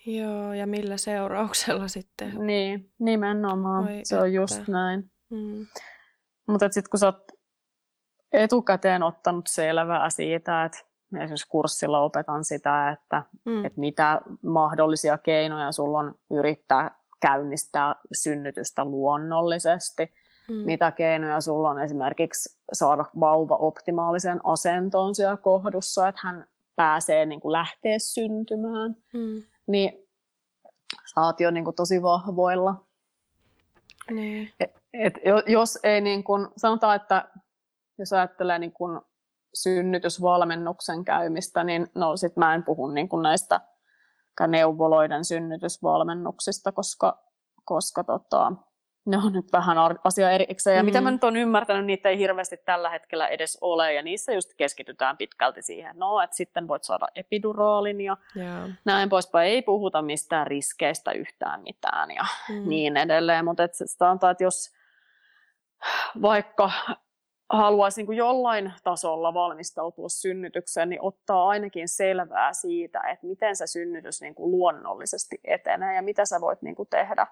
Joo, 0.08 0.54
ja 0.54 0.68
millä 0.68 0.98
seurauksella 0.98 1.88
sitten? 1.98 2.48
Niin, 2.48 2.92
nimenomaan. 3.00 3.84
Oi, 3.84 4.02
se 4.04 4.20
on 4.20 4.34
just 4.34 4.68
näin. 4.68 5.12
Mm. 5.30 5.66
Mutta 6.48 6.70
sitten 6.72 6.90
kun 6.92 7.00
sä 7.00 7.06
oot 7.06 7.24
etukäteen 8.32 9.04
ottanut 9.04 9.48
selvää 9.48 10.10
siitä, 10.10 10.66
että 10.66 10.78
esimerkiksi 11.16 11.48
kurssilla 11.50 12.00
opetan 12.00 12.44
sitä, 12.44 12.90
että, 12.90 13.24
mm. 13.46 13.66
että 13.66 13.80
mitä 13.80 14.22
mahdollisia 14.42 15.18
keinoja 15.18 15.72
sulla 15.72 16.00
on 16.00 16.16
yrittää 16.32 16.92
käynnistää 17.22 17.96
synnytystä 18.14 18.86
luonnollisesti, 18.86 20.14
mm. 20.50 20.56
mitä 20.56 20.92
keinoja 20.92 21.42
sulla 21.42 21.70
on 21.70 21.80
esimerkiksi 21.80 22.60
saada 22.74 23.06
vauva 23.20 23.56
optimaaliseen 23.56 24.40
asentoon 24.44 25.16
siellä 25.16 25.38
kohdussa, 25.38 26.08
että 26.08 26.22
hän 26.24 26.48
pääsee 26.76 27.26
niin 27.26 27.40
kuin 27.40 27.52
lähteä 27.52 28.00
syntymään. 28.00 28.96
Mm 29.14 29.44
niin 29.68 30.08
sä 31.14 31.22
oot 31.22 31.40
jo 31.40 31.52
niin 31.52 31.64
kuin 31.64 31.76
tosi 31.76 32.02
vahvoilla. 32.02 32.86
Niin. 34.12 34.54
Et, 34.60 34.72
et, 34.94 35.14
jos 35.48 35.80
ei 35.84 36.02
niin 36.02 36.24
kuin, 36.24 36.48
sanotaan, 36.58 36.96
että 36.96 37.30
jos 37.98 38.14
ajattelee 38.14 38.60
niin 38.60 38.72
kuin 38.72 39.02
synnytysvalmennuksen 39.54 41.06
käymistä, 41.06 41.64
niin 41.64 41.88
no 41.96 42.18
sit 42.18 42.38
mä 42.38 42.56
en 42.56 42.64
puhu 42.64 42.88
niin 42.88 43.10
kuin 43.10 43.24
näistä 43.24 43.62
neuvoloiden 44.48 45.26
synnytysvalmennuksista, 45.26 46.72
koska, 46.72 47.24
koska 47.66 48.04
tota, 48.04 48.54
ne 49.08 49.18
on 49.18 49.34
nyt 49.34 49.52
vähän 49.54 49.78
asia 50.04 50.32
erikseen. 50.32 50.76
Ja 50.76 50.84
mm-hmm. 50.84 50.86
mitä 50.86 51.02
mä 51.02 51.12
nyt 51.12 51.24
on 51.24 51.36
ymmärtänyt, 51.36 51.86
niitä 51.86 52.10
ei 52.10 52.18
hirveästi 52.18 52.58
tällä 52.58 52.90
hetkellä 52.90 53.28
edes 53.28 53.58
ole. 53.62 53.94
Ja 53.94 54.02
niissä 54.02 54.34
just 54.34 54.54
keskitytään 54.58 55.18
pitkälti 55.18 55.62
siihen, 55.62 56.00
no, 56.00 56.22
että 56.22 56.36
sitten 56.36 56.68
voit 56.68 56.84
saada 56.84 57.08
epiduraalin 57.16 58.02
ja 58.02 58.18
yeah. 58.36 58.70
näin 58.86 59.10
poispäin. 59.10 59.52
Ei 59.52 59.62
puhuta 59.62 60.02
mistään 60.02 60.48
riskeistä 60.48 61.12
yhtään 61.12 61.62
mitään 61.62 62.12
ja 62.12 62.26
mm. 62.50 62.70
niin 62.70 62.98
edelleen. 62.98 63.46
Mutta 63.46 63.64
et 63.64 63.72
sanotaan, 63.86 64.32
että 64.32 64.44
jos 64.44 64.74
vaikka 66.22 66.72
haluaisi 67.50 68.04
niin 68.04 68.18
jollain 68.18 68.74
tasolla 68.84 69.34
valmistautua 69.34 70.10
synnytykseen, 70.10 70.90
niin 70.90 71.02
ottaa 71.02 71.48
ainakin 71.48 71.88
selvää 71.90 72.54
siitä, 72.54 73.00
että 73.00 73.28
miten 73.28 73.56
se 73.56 73.68
synnytys 73.68 74.22
niin 74.22 74.36
kuin 74.36 74.52
luonnollisesti 74.52 75.40
etenee 75.44 75.96
ja 75.96 76.02
mitä 76.02 76.26
sä 76.26 76.42
voit 76.42 76.62
niin 76.62 76.76
kuin 76.76 76.90
tehdä 76.90 77.28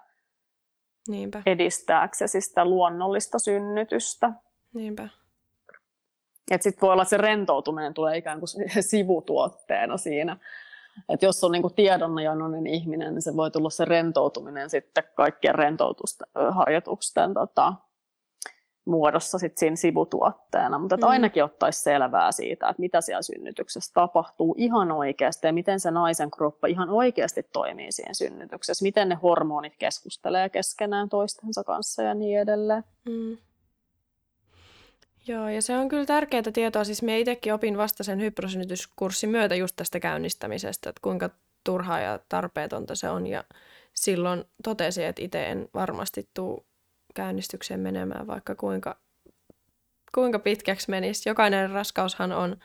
Niinpä. 1.08 1.42
edistääksesi 1.46 2.40
sitä 2.40 2.64
luonnollista 2.64 3.38
synnytystä. 3.38 4.32
Niinpä. 4.74 5.08
Sitten 6.60 6.80
voi 6.82 6.92
olla, 6.92 7.02
että 7.02 7.10
se 7.10 7.16
rentoutuminen 7.16 7.94
tulee 7.94 8.16
ikään 8.16 8.38
kuin 8.38 8.48
sivutuotteena 8.90 9.96
siinä. 9.96 10.36
Et 11.08 11.22
jos 11.22 11.44
on 11.44 11.52
niinku 11.52 11.70
tiedonnajanoinen 11.70 12.66
ihminen, 12.66 13.14
niin 13.14 13.22
se 13.22 13.36
voi 13.36 13.50
tulla 13.50 13.70
se 13.70 13.84
rentoutuminen 13.84 14.70
sitten 14.70 15.04
kaikkien 15.14 15.54
rentoutusharjoitusten 15.54 17.34
tota, 17.34 17.74
muodossa 18.86 19.38
sit 19.38 19.58
siinä 19.58 19.76
sivutuotteena, 19.76 20.78
mutta 20.78 20.96
mm. 20.96 21.02
ainakin 21.02 21.44
ottaisi 21.44 21.82
selvää 21.82 22.32
siitä, 22.32 22.68
että 22.68 22.80
mitä 22.80 23.00
siellä 23.00 23.22
synnytyksessä 23.22 23.92
tapahtuu 23.94 24.54
ihan 24.58 24.92
oikeasti 24.92 25.46
ja 25.46 25.52
miten 25.52 25.80
se 25.80 25.90
naisen 25.90 26.30
kroppa 26.30 26.66
ihan 26.66 26.90
oikeasti 26.90 27.42
toimii 27.52 27.92
siinä 27.92 28.14
synnytyksessä, 28.14 28.82
miten 28.82 29.08
ne 29.08 29.14
hormonit 29.14 29.76
keskustelee 29.78 30.48
keskenään 30.48 31.08
toistensa 31.08 31.64
kanssa 31.64 32.02
ja 32.02 32.14
niin 32.14 32.40
edelleen. 32.40 32.84
Mm. 33.08 33.36
Joo, 35.28 35.48
ja 35.48 35.62
se 35.62 35.78
on 35.78 35.88
kyllä 35.88 36.06
tärkeää 36.06 36.42
tietoa. 36.52 36.84
Siis 36.84 37.02
me 37.02 37.20
itsekin 37.20 37.54
opin 37.54 37.78
vasta 37.78 38.04
sen 38.04 38.20
hyprosynnytyskurssin 38.20 39.30
myötä 39.30 39.54
just 39.54 39.76
tästä 39.76 40.00
käynnistämisestä, 40.00 40.90
että 40.90 41.00
kuinka 41.02 41.30
turhaa 41.64 42.00
ja 42.00 42.18
tarpeetonta 42.28 42.94
se 42.94 43.10
on. 43.10 43.26
Ja 43.26 43.44
silloin 43.94 44.44
totesin, 44.64 45.04
että 45.04 45.22
itse 45.22 45.46
en 45.46 45.68
varmasti 45.74 46.28
tule 46.34 46.62
käynnistykseen 47.16 47.80
menemään, 47.80 48.26
vaikka 48.26 48.54
kuinka, 48.54 48.96
kuinka 50.14 50.38
pitkäksi 50.38 50.90
menisi. 50.90 51.28
Jokainen 51.28 51.70
raskaushan 51.70 52.32
on 52.32 52.56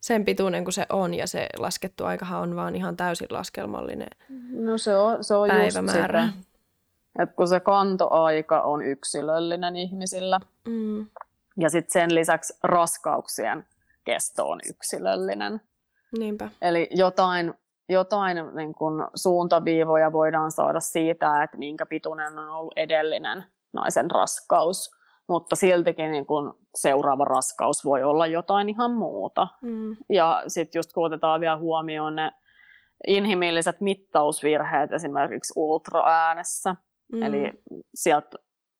sen 0.00 0.24
pituinen 0.24 0.64
kuin 0.64 0.74
se 0.74 0.86
on, 0.88 1.14
ja 1.14 1.26
se 1.26 1.46
laskettu 1.58 2.04
aikahan 2.04 2.42
on 2.42 2.56
vaan 2.56 2.76
ihan 2.76 2.96
täysin 2.96 3.28
laskelmallinen 3.30 4.08
No 4.52 4.78
se 4.78 4.96
on, 4.96 5.24
se 5.24 5.34
on 5.34 5.48
päivämäärä. 5.48 6.20
Just 6.20 6.34
sitä, 6.34 6.44
että 7.22 7.34
kun 7.36 7.48
se 7.48 7.60
kantoaika 7.60 8.62
on 8.62 8.82
yksilöllinen 8.82 9.76
ihmisillä, 9.76 10.40
mm. 10.68 11.06
ja 11.56 11.70
sitten 11.70 11.92
sen 11.92 12.14
lisäksi 12.14 12.58
raskauksien 12.62 13.66
kesto 14.04 14.48
on 14.48 14.60
yksilöllinen. 14.68 15.60
Niinpä. 16.18 16.50
Eli 16.62 16.88
jotain, 16.90 17.54
jotain 17.88 18.36
niin 18.54 18.74
kun 18.74 19.08
suuntaviivoja 19.14 20.12
voidaan 20.12 20.50
saada 20.50 20.80
siitä, 20.80 21.42
että 21.42 21.56
minkä 21.56 21.86
pituinen 21.86 22.38
on 22.38 22.48
ollut 22.48 22.72
edellinen 22.76 23.44
naisen 23.74 24.10
raskaus, 24.10 24.90
mutta 25.28 25.56
siltikin 25.56 26.10
niin 26.12 26.26
kun 26.26 26.58
seuraava 26.74 27.24
raskaus 27.24 27.84
voi 27.84 28.02
olla 28.02 28.26
jotain 28.26 28.68
ihan 28.68 28.92
muuta. 28.92 29.48
Mm. 29.62 29.96
Ja 30.08 30.42
sitten 30.48 30.78
just 30.78 30.92
kun 30.92 31.06
otetaan 31.06 31.40
vielä 31.40 31.56
huomioon 31.56 32.16
ne 32.16 32.32
inhimilliset 33.06 33.80
mittausvirheet 33.80 34.92
esimerkiksi 34.92 35.52
ultraäänessä. 35.56 36.76
Mm. 37.12 37.22
Eli 37.22 37.52
sieltä 37.94 38.38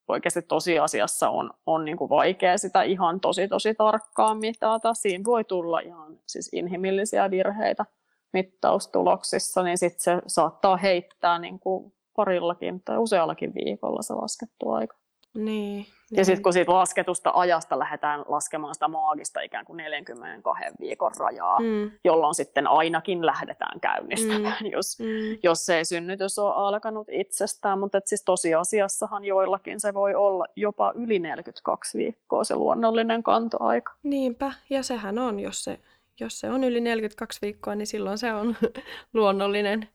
oikeasti 0.08 0.42
tosiasiassa 0.42 1.30
on, 1.30 1.50
on 1.66 1.84
niin 1.84 1.96
kuin 1.96 2.10
vaikea 2.10 2.58
sitä 2.58 2.82
ihan 2.82 3.20
tosi 3.20 3.48
tosi 3.48 3.74
tarkkaan 3.74 4.38
mitata. 4.38 4.94
Siinä 4.94 5.24
voi 5.24 5.44
tulla 5.44 5.80
ihan 5.80 6.18
siis 6.26 6.50
inhimillisiä 6.52 7.30
virheitä 7.30 7.84
mittaustuloksissa, 8.32 9.62
niin 9.62 9.78
sitten 9.78 10.00
se 10.00 10.22
saattaa 10.26 10.76
heittää 10.76 11.38
niin 11.38 11.60
kuin 11.60 11.92
parillakin 12.16 12.82
tai 12.84 12.98
useallakin 12.98 13.54
viikolla 13.54 14.02
se 14.02 14.14
laskettu 14.14 14.70
aika. 14.70 14.96
Niin. 15.34 15.78
Ja 15.78 16.16
niin. 16.16 16.24
sitten 16.24 16.42
kun 16.42 16.52
siitä 16.52 16.72
lasketusta 16.72 17.32
ajasta 17.34 17.78
lähdetään 17.78 18.24
laskemaan 18.28 18.74
sitä 18.74 18.88
maagista 18.88 19.40
ikään 19.40 19.64
kuin 19.64 19.76
42 19.76 20.64
viikon 20.80 21.12
rajaa, 21.18 21.60
mm. 21.60 21.90
jolloin 22.04 22.34
sitten 22.34 22.66
ainakin 22.66 23.26
lähdetään 23.26 23.80
käynnistämään, 23.80 24.56
mm. 24.60 24.70
Jos, 24.72 24.98
mm. 25.00 25.38
jos 25.42 25.66
se 25.66 25.78
ei 25.78 25.84
synnytys 25.84 26.38
ole 26.38 26.54
alkanut 26.54 27.08
itsestään. 27.10 27.78
Mutta 27.78 28.00
siis 28.04 28.24
tosiasiassahan 28.24 29.24
joillakin 29.24 29.80
se 29.80 29.94
voi 29.94 30.14
olla 30.14 30.46
jopa 30.56 30.92
yli 30.96 31.18
42 31.18 31.98
viikkoa 31.98 32.44
se 32.44 32.56
luonnollinen 32.56 33.22
kantoaika. 33.22 33.92
Niinpä, 34.02 34.52
ja 34.70 34.82
sehän 34.82 35.18
on, 35.18 35.40
jos 35.40 35.64
se, 35.64 35.80
jos 36.20 36.40
se 36.40 36.50
on 36.50 36.64
yli 36.64 36.80
42 36.80 37.38
viikkoa, 37.42 37.74
niin 37.74 37.86
silloin 37.86 38.18
se 38.18 38.32
on 38.32 38.56
luonnollinen 39.14 39.88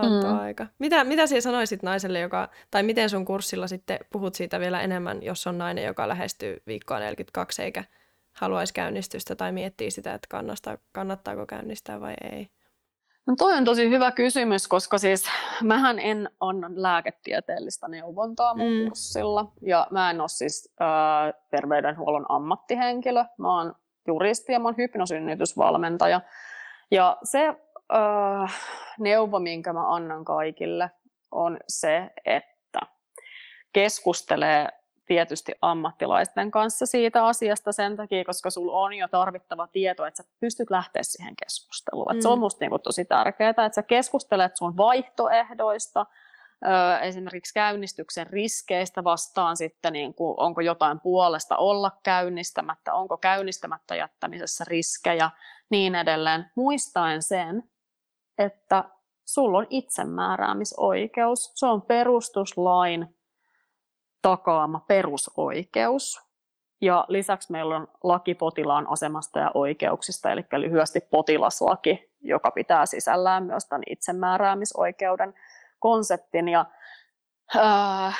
kantoaika. 0.00 0.64
Mm. 0.64 0.70
Mitä, 0.78 1.04
mitä 1.04 1.26
sinä 1.26 1.40
sanoisit 1.40 1.82
naiselle, 1.82 2.20
joka, 2.20 2.48
tai 2.70 2.82
miten 2.82 3.10
sun 3.10 3.24
kurssilla 3.24 3.66
sitten 3.66 3.98
puhut 4.12 4.34
siitä 4.34 4.60
vielä 4.60 4.80
enemmän, 4.80 5.22
jos 5.22 5.46
on 5.46 5.58
nainen, 5.58 5.84
joka 5.84 6.08
lähestyy 6.08 6.62
viikkoa 6.66 6.98
42 6.98 7.62
eikä 7.62 7.84
haluaisi 8.32 8.74
käynnistystä 8.74 9.34
tai 9.36 9.52
miettii 9.52 9.90
sitä, 9.90 10.14
että 10.14 10.26
kannattaa, 10.30 10.78
kannattaako 10.92 11.46
käynnistää 11.46 12.00
vai 12.00 12.14
ei? 12.32 12.48
No 13.26 13.34
toi 13.38 13.52
on 13.54 13.64
tosi 13.64 13.90
hyvä 13.90 14.10
kysymys, 14.10 14.68
koska 14.68 14.98
siis 14.98 15.24
mähän 15.62 15.98
en 15.98 16.30
anna 16.40 16.70
lääketieteellistä 16.74 17.88
neuvontaa 17.88 18.54
mun 18.54 18.72
mm. 18.72 18.84
kurssilla. 18.84 19.52
Ja 19.62 19.86
mä 19.90 20.10
en 20.10 20.20
ole 20.20 20.28
siis 20.28 20.74
äh, 20.80 21.34
terveydenhuollon 21.50 22.26
ammattihenkilö. 22.28 23.24
Mä 23.38 23.56
oon 23.56 23.74
juristi 24.06 24.52
ja 24.52 24.60
mä 24.60 24.68
oon 24.68 24.76
hypnosynnytysvalmentaja. 24.76 26.20
Ja 26.90 27.16
se 27.22 27.54
äh, 27.94 28.54
neuvo, 28.98 29.38
minkä 29.38 29.72
mä 29.72 29.94
annan 29.94 30.24
kaikille, 30.24 30.90
on 31.30 31.58
se, 31.68 32.10
että 32.24 32.80
keskustelee 33.72 34.68
tietysti 35.06 35.52
ammattilaisten 35.62 36.50
kanssa 36.50 36.86
siitä 36.86 37.26
asiasta 37.26 37.72
sen 37.72 37.96
takia, 37.96 38.24
koska 38.24 38.50
sulla 38.50 38.78
on 38.78 38.94
jo 38.94 39.08
tarvittava 39.08 39.66
tieto, 39.66 40.06
että 40.06 40.22
sä 40.22 40.28
pystyt 40.40 40.70
lähteä 40.70 41.02
siihen 41.02 41.34
keskusteluun. 41.44 42.14
Mm. 42.14 42.20
se 42.20 42.28
on 42.28 42.38
musta 42.38 42.64
niinku 42.64 42.78
tosi 42.78 43.04
tärkeää, 43.04 43.50
että 43.50 43.70
sä 43.72 43.82
keskustelet 43.82 44.56
sun 44.56 44.76
vaihtoehdoista, 44.76 46.06
esimerkiksi 47.02 47.54
käynnistyksen 47.54 48.26
riskeistä 48.26 49.04
vastaan 49.04 49.56
sitten, 49.56 49.92
niin 49.92 50.14
kuin, 50.14 50.34
onko 50.40 50.60
jotain 50.60 51.00
puolesta 51.00 51.56
olla 51.56 51.90
käynnistämättä, 52.02 52.94
onko 52.94 53.16
käynnistämättä 53.16 53.96
jättämisessä 53.96 54.64
riskejä, 54.68 55.30
niin 55.70 55.94
edelleen, 55.94 56.50
muistaen 56.54 57.22
sen, 57.22 57.62
että 58.38 58.84
sulla 59.24 59.58
on 59.58 59.66
itsemääräämisoikeus. 59.70 61.52
Se 61.54 61.66
on 61.66 61.82
perustuslain 61.82 63.16
takaama 64.22 64.80
perusoikeus. 64.80 66.26
Ja 66.80 67.04
lisäksi 67.08 67.52
meillä 67.52 67.76
on 67.76 67.88
laki 68.02 68.34
potilaan 68.34 68.86
asemasta 68.90 69.38
ja 69.38 69.50
oikeuksista, 69.54 70.30
eli 70.30 70.44
lyhyesti 70.52 71.00
potilaslaki, 71.00 72.12
joka 72.20 72.50
pitää 72.50 72.86
sisällään 72.86 73.44
myös 73.44 73.66
tämän 73.66 73.82
itsemääräämisoikeuden 73.90 75.34
konseptin. 75.78 76.48
Ja, 76.48 76.64
ää, 77.56 78.12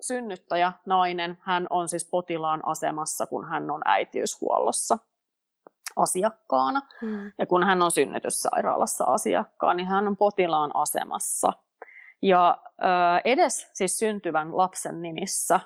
synnyttäjä, 0.00 0.72
nainen, 0.86 1.38
hän 1.40 1.66
on 1.70 1.88
siis 1.88 2.08
potilaan 2.10 2.60
asemassa, 2.66 3.26
kun 3.26 3.48
hän 3.48 3.70
on 3.70 3.82
äitiyshuollossa 3.84 4.98
asiakkaana. 5.98 6.82
Mm. 7.02 7.32
Ja 7.38 7.46
kun 7.46 7.64
hän 7.64 7.82
on 7.82 7.90
synnytyssairaalassa 7.90 9.04
asiakkaan, 9.04 9.76
niin 9.76 9.86
hän 9.86 10.08
on 10.08 10.16
potilaan 10.16 10.70
asemassa. 10.74 11.52
Ja 12.22 12.58
ö, 12.64 12.84
edes 13.24 13.70
siis 13.72 13.98
syntyvän 13.98 14.56
lapsen 14.56 15.02
nimissä 15.02 15.60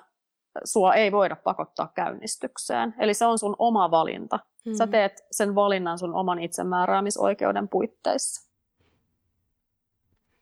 sua 0.63 0.93
ei 0.93 1.11
voida 1.11 1.35
pakottaa 1.35 1.91
käynnistykseen. 1.95 2.95
Eli 2.99 3.13
se 3.13 3.25
on 3.25 3.39
sun 3.39 3.55
oma 3.59 3.91
valinta. 3.91 4.39
Mm. 4.65 4.73
Sä 4.73 4.87
teet 4.87 5.25
sen 5.31 5.55
valinnan 5.55 5.99
sun 5.99 6.13
oman 6.13 6.39
itsemääräämisoikeuden 6.39 7.69
puitteissa. 7.69 8.52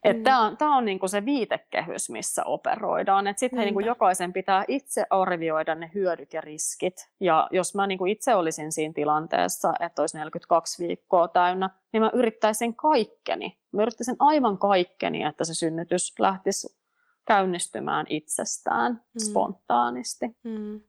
Mm. 0.06 0.24
Tämä 0.24 0.42
on, 0.42 0.58
tää 0.58 0.70
on 0.70 0.86
niinku 0.86 1.08
se 1.08 1.26
viitekehys, 1.26 2.10
missä 2.10 2.44
operoidaan. 2.44 3.26
Sitten 3.38 3.60
niinku 3.60 3.80
jokaisen 3.80 4.34
pitää 4.34 4.66
itse 4.68 5.06
arvioida 5.10 5.76
ne 5.76 5.92
hyödyt 5.94 6.34
ja 6.34 6.42
riskit. 6.42 7.10
Ja 7.20 7.48
jos 7.52 7.76
mä 7.76 7.88
niinku 7.88 8.06
itse 8.06 8.36
olisin 8.36 8.72
siinä 8.72 8.94
tilanteessa, 8.94 9.74
että 9.80 10.02
olisi 10.02 10.18
42 10.18 10.88
viikkoa 10.88 11.28
täynnä, 11.28 11.70
niin 11.94 12.04
mä 12.04 12.12
yrittäisin 12.14 12.76
kaikkeni. 12.76 13.58
Mä 13.72 13.82
yrittäisin 13.82 14.16
aivan 14.20 14.58
kaikkeni, 14.58 15.24
että 15.24 15.46
se 15.46 15.54
synnytys 15.54 16.14
lähtisi 16.20 16.82
käynnistymään 17.28 18.06
itsestään 18.10 18.92
mm. 18.94 19.20
spontaanisti. 19.20 20.26
Mm. 20.44 20.82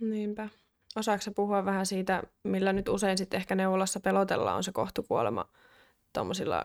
Niinpä. 0.00 0.48
Osaatko 0.96 1.30
puhua 1.36 1.64
vähän 1.64 1.86
siitä, 1.86 2.22
millä 2.44 2.72
nyt 2.72 2.88
usein 2.88 3.18
sitten 3.18 3.38
ehkä 3.38 3.54
neuvolassa 3.54 4.00
pelotellaan 4.00 4.56
on 4.56 4.64
se 4.64 4.72
kohtukuolema, 4.72 5.44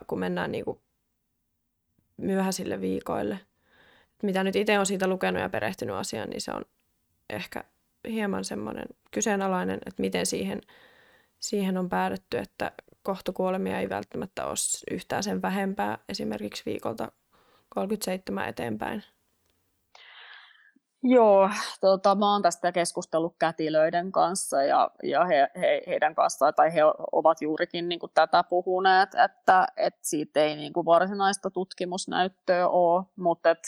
kun 0.06 0.18
mennään 0.18 0.52
niinku 0.52 0.82
myöhäisille 2.20 2.80
viikoille. 2.80 3.40
Mitä 4.22 4.44
nyt 4.44 4.56
itse 4.56 4.78
on 4.78 4.86
siitä 4.86 5.06
lukenut 5.06 5.42
ja 5.42 5.48
perehtynyt 5.48 5.96
asiaan, 5.96 6.30
niin 6.30 6.40
se 6.40 6.52
on 6.52 6.64
ehkä 7.30 7.64
hieman 8.08 8.44
semmoinen 8.44 8.86
kyseenalainen, 9.10 9.78
että 9.86 10.02
miten 10.02 10.26
siihen, 10.26 10.60
siihen 11.38 11.78
on 11.78 11.88
päädytty, 11.88 12.38
että 12.38 12.72
kohtukuolemia 13.02 13.80
ei 13.80 13.88
välttämättä 13.88 14.46
ole 14.46 14.54
yhtään 14.90 15.22
sen 15.22 15.42
vähempää 15.42 15.98
esimerkiksi 16.08 16.62
viikolta 16.66 17.12
37 17.68 18.48
eteenpäin. 18.48 19.02
Joo, 21.02 21.50
tota, 21.80 22.14
mä 22.14 22.32
oon 22.32 22.42
tästä 22.42 22.72
keskustellut 22.72 23.34
kätilöiden 23.38 24.12
kanssa 24.12 24.62
ja, 24.62 24.90
ja 25.02 25.24
he, 25.24 25.48
he, 25.60 25.82
heidän 25.86 26.14
kanssaan, 26.14 26.54
tai 26.54 26.74
he 26.74 26.80
ovat 27.12 27.42
juurikin 27.42 27.88
niin 27.88 27.98
kuin 27.98 28.12
tätä 28.14 28.44
puhuneet, 28.44 29.08
että, 29.14 29.66
että 29.76 30.00
siitä 30.02 30.40
ei 30.40 30.56
niin 30.56 30.72
kuin 30.72 30.86
varsinaista 30.86 31.50
tutkimusnäyttöä 31.50 32.68
ole, 32.68 33.04
mutta 33.16 33.50
et, 33.50 33.58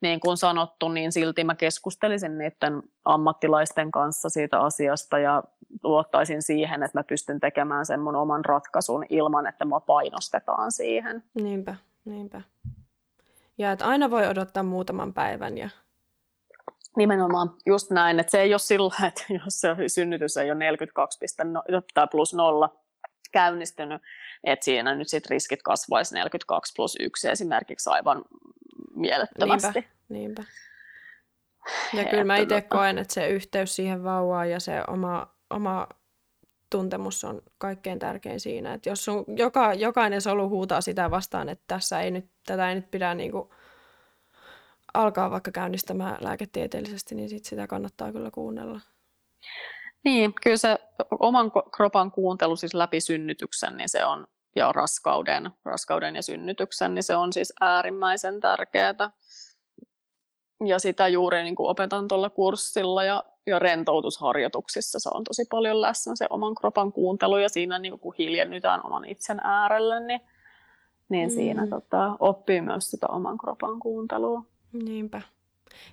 niin 0.00 0.20
kuin 0.20 0.36
sanottu, 0.36 0.88
niin 0.88 1.12
silti 1.12 1.44
mä 1.44 1.54
keskustelisin 1.54 2.38
niiden 2.38 2.82
ammattilaisten 3.04 3.90
kanssa 3.90 4.28
siitä 4.30 4.60
asiasta 4.60 5.18
ja 5.18 5.42
luottaisin 5.82 6.42
siihen, 6.42 6.82
että 6.82 6.98
mä 6.98 7.04
pystyn 7.04 7.40
tekemään 7.40 7.86
sen 7.86 8.00
mun 8.00 8.16
oman 8.16 8.44
ratkaisun 8.44 9.04
ilman, 9.08 9.46
että 9.46 9.64
mua 9.64 9.80
painostetaan 9.80 10.72
siihen. 10.72 11.24
Niinpä, 11.34 11.76
niinpä. 12.04 12.42
Ja 13.58 13.72
että 13.72 13.86
aina 13.86 14.10
voi 14.10 14.26
odottaa 14.26 14.62
muutaman 14.62 15.14
päivän 15.14 15.58
ja 15.58 15.68
Nimenomaan 16.96 17.54
just 17.66 17.90
näin, 17.90 18.20
että 18.20 18.30
se 18.30 18.40
ei 18.40 18.54
ole 18.54 18.58
sillä, 18.58 19.06
että 19.08 19.24
jos 19.44 19.60
se 19.60 19.68
synnytys 19.86 20.36
ei 20.36 20.50
ole 20.50 20.58
42 20.58 21.18
tai 21.94 22.06
plus 22.10 22.34
nolla 22.34 22.76
käynnistynyt, 23.32 24.02
että 24.44 24.64
siinä 24.64 24.94
nyt 24.94 25.08
sit 25.08 25.26
riskit 25.26 25.62
kasvaisi 25.62 26.14
42 26.14 26.72
plus 26.76 26.96
1 27.00 27.28
esimerkiksi 27.28 27.90
aivan 27.90 28.24
mielettömästi. 28.94 29.68
Niinpä, 29.68 29.88
niinpä. 30.08 30.44
Ja 31.92 32.04
kyllä 32.04 32.24
mä 32.24 32.36
itse 32.36 32.60
koen, 32.60 32.98
että 32.98 33.14
se 33.14 33.28
yhteys 33.28 33.76
siihen 33.76 34.04
vauvaan 34.04 34.50
ja 34.50 34.60
se 34.60 34.82
oma, 34.88 35.34
oma 35.50 35.88
tuntemus 36.70 37.24
on 37.24 37.42
kaikkein 37.58 37.98
tärkein 37.98 38.40
siinä. 38.40 38.74
Että 38.74 38.88
jos 38.88 39.04
sun, 39.04 39.24
joka, 39.36 39.74
jokainen 39.74 40.20
solu 40.20 40.48
huutaa 40.48 40.80
sitä 40.80 41.10
vastaan, 41.10 41.48
että 41.48 41.64
tässä 41.66 42.00
ei 42.00 42.10
nyt, 42.10 42.30
tätä 42.46 42.68
ei 42.68 42.74
nyt 42.74 42.90
pidä 42.90 43.14
niinku 43.14 43.54
alkaa 44.94 45.30
vaikka 45.30 45.50
käynnistämään 45.50 46.16
lääketieteellisesti, 46.20 47.14
niin 47.14 47.28
sit 47.28 47.44
sitä 47.44 47.66
kannattaa 47.66 48.12
kyllä 48.12 48.30
kuunnella. 48.30 48.80
Niin, 50.04 50.34
kyllä 50.42 50.56
se 50.56 50.78
oman 51.20 51.52
kropan 51.76 52.10
kuuntelu 52.10 52.56
siis 52.56 52.74
läpi 52.74 53.00
synnytyksen, 53.00 53.76
niin 53.76 53.88
se 53.88 54.04
on, 54.04 54.26
ja 54.56 54.72
raskauden, 54.72 55.50
raskauden 55.64 56.16
ja 56.16 56.22
synnytyksen, 56.22 56.94
niin 56.94 57.02
se 57.02 57.16
on 57.16 57.32
siis 57.32 57.52
äärimmäisen 57.60 58.40
tärkeää. 58.40 59.10
Ja 60.66 60.78
sitä 60.78 61.08
juuri 61.08 61.42
niin 61.42 61.54
kuin 61.54 61.70
opetan 61.70 62.08
tuolla 62.08 62.30
kurssilla 62.30 63.04
ja, 63.04 63.24
ja 63.46 63.58
rentoutusharjoituksissa 63.58 64.98
se 65.00 65.10
on 65.14 65.24
tosi 65.24 65.44
paljon 65.50 65.80
läsnä 65.80 66.12
se 66.16 66.26
oman 66.30 66.54
kropan 66.54 66.92
kuuntelu 66.92 67.38
ja 67.38 67.48
siinä 67.48 67.78
niin 67.78 67.98
kun 67.98 68.14
hiljennytään 68.18 68.86
oman 68.86 69.04
itsen 69.04 69.40
äärelle, 69.44 70.00
niin, 70.00 70.20
niin 71.08 71.28
mm. 71.28 71.34
siinä 71.34 71.66
tota, 71.66 72.16
oppii 72.20 72.60
myös 72.60 72.90
sitä 72.90 73.06
oman 73.06 73.38
kropan 73.38 73.80
kuuntelua. 73.80 74.51
Niinpä. 74.72 75.22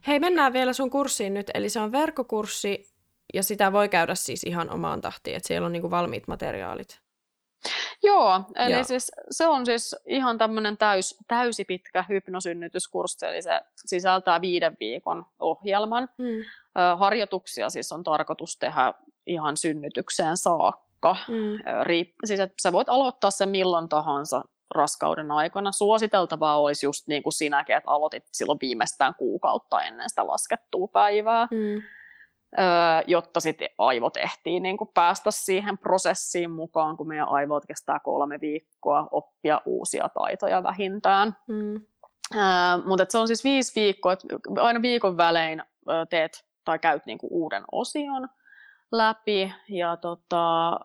Hei, 0.08 0.20
mennään 0.20 0.54
vielä 0.54 0.74
sun 0.74 0.90
kurssiin 0.90 1.34
nyt. 1.34 1.52
Eli 1.54 1.70
se 1.70 1.80
on 1.80 1.92
verkkokurssi 1.92 2.94
ja 3.34 3.44
sitä 3.44 3.74
voi 3.74 3.90
käydä 3.90 4.16
siis 4.16 4.44
ihan 4.44 4.70
omaan 4.70 5.02
tahtiin, 5.02 5.36
että 5.36 5.48
siellä 5.48 5.66
on 5.66 5.72
niinku 5.72 5.92
valmiit 5.92 6.28
materiaalit. 6.28 7.00
Joo, 8.04 8.42
eli. 8.56 8.84
Siis 8.84 9.12
se 9.32 9.48
on 9.48 9.66
siis 9.66 9.96
ihan 10.06 10.38
tämmöinen 10.38 10.78
täys, 10.78 11.18
täysi 11.28 11.66
pitkä 11.66 12.06
hypnosynnytyskurssi, 12.10 13.26
eli 13.26 13.42
se 13.42 13.62
sisältää 13.76 14.42
viiden 14.42 14.78
viikon 14.80 15.26
ohjelman. 15.40 16.10
Hmm. 16.18 16.46
Harjoituksia 16.98 17.70
siis 17.70 17.92
on 17.92 18.04
tarkoitus 18.04 18.58
tehdä 18.58 18.94
ihan 19.26 19.58
synnytykseen 19.58 20.38
saakka. 20.38 21.16
Hmm. 21.28 21.84
Riip, 21.84 22.14
siis 22.26 22.40
että 22.40 22.56
sä 22.62 22.72
voit 22.72 22.90
aloittaa 22.90 23.32
sen 23.32 23.50
milloin 23.50 23.90
tahansa 23.90 24.42
raskauden 24.76 25.32
aikana. 25.32 25.72
Suositeltavaa 25.72 26.62
olisi 26.62 26.86
just 26.86 27.08
niin 27.08 27.24
kuin 27.24 27.34
sinäkin, 27.34 27.76
että 27.76 27.92
aloitit 27.92 28.24
silloin 28.32 28.60
viimeistään 28.62 29.16
kuukautta 29.16 29.82
ennen 29.82 30.10
sitä 30.10 30.28
laskettua 30.28 30.88
päivää. 30.88 31.48
Hmm 31.52 31.82
jotta 33.08 33.40
sitten 33.40 33.70
aivot 33.78 34.18
ehtii 34.18 34.60
niin 34.60 34.78
kuin 34.78 34.90
päästä 34.94 35.32
siihen 35.32 35.78
prosessiin 35.78 36.52
mukaan, 36.52 36.98
kun 36.98 37.08
meidän 37.08 37.30
aivot 37.30 37.66
kestää 37.66 38.00
kolme 38.00 38.42
viikkoa 38.42 39.08
oppia 39.12 39.62
uusia 39.66 40.10
taitoja 40.10 40.64
vähintään. 40.64 41.38
Mm. 41.48 41.82
Mutta 42.86 43.06
se 43.10 43.18
on 43.18 43.28
siis 43.28 43.44
viisi 43.44 43.82
viikkoa, 43.82 44.14
että 44.14 44.28
aina 44.60 44.82
viikon 44.82 45.18
välein 45.18 45.64
teet 46.10 46.46
tai 46.66 46.80
käyt 46.80 47.06
niin 47.06 47.18
kuin 47.18 47.34
uuden 47.34 47.64
osion 47.72 48.30
läpi 48.92 49.54
ja 49.70 49.98
tota, 49.98 50.80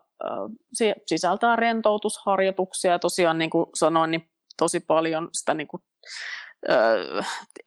se 0.73 0.95
sisältää 1.07 1.57
rentoutusharjoituksia. 1.57 2.93
Ja 2.93 2.99
tosiaan 2.99 3.39
niin 3.39 3.51
kuin 3.51 3.67
sanoin, 3.75 4.11
niin 4.11 4.31
tosi 4.57 4.81
paljon 4.81 5.29
sitä 5.33 5.55
niin 5.55 5.69
kuin 5.69 5.83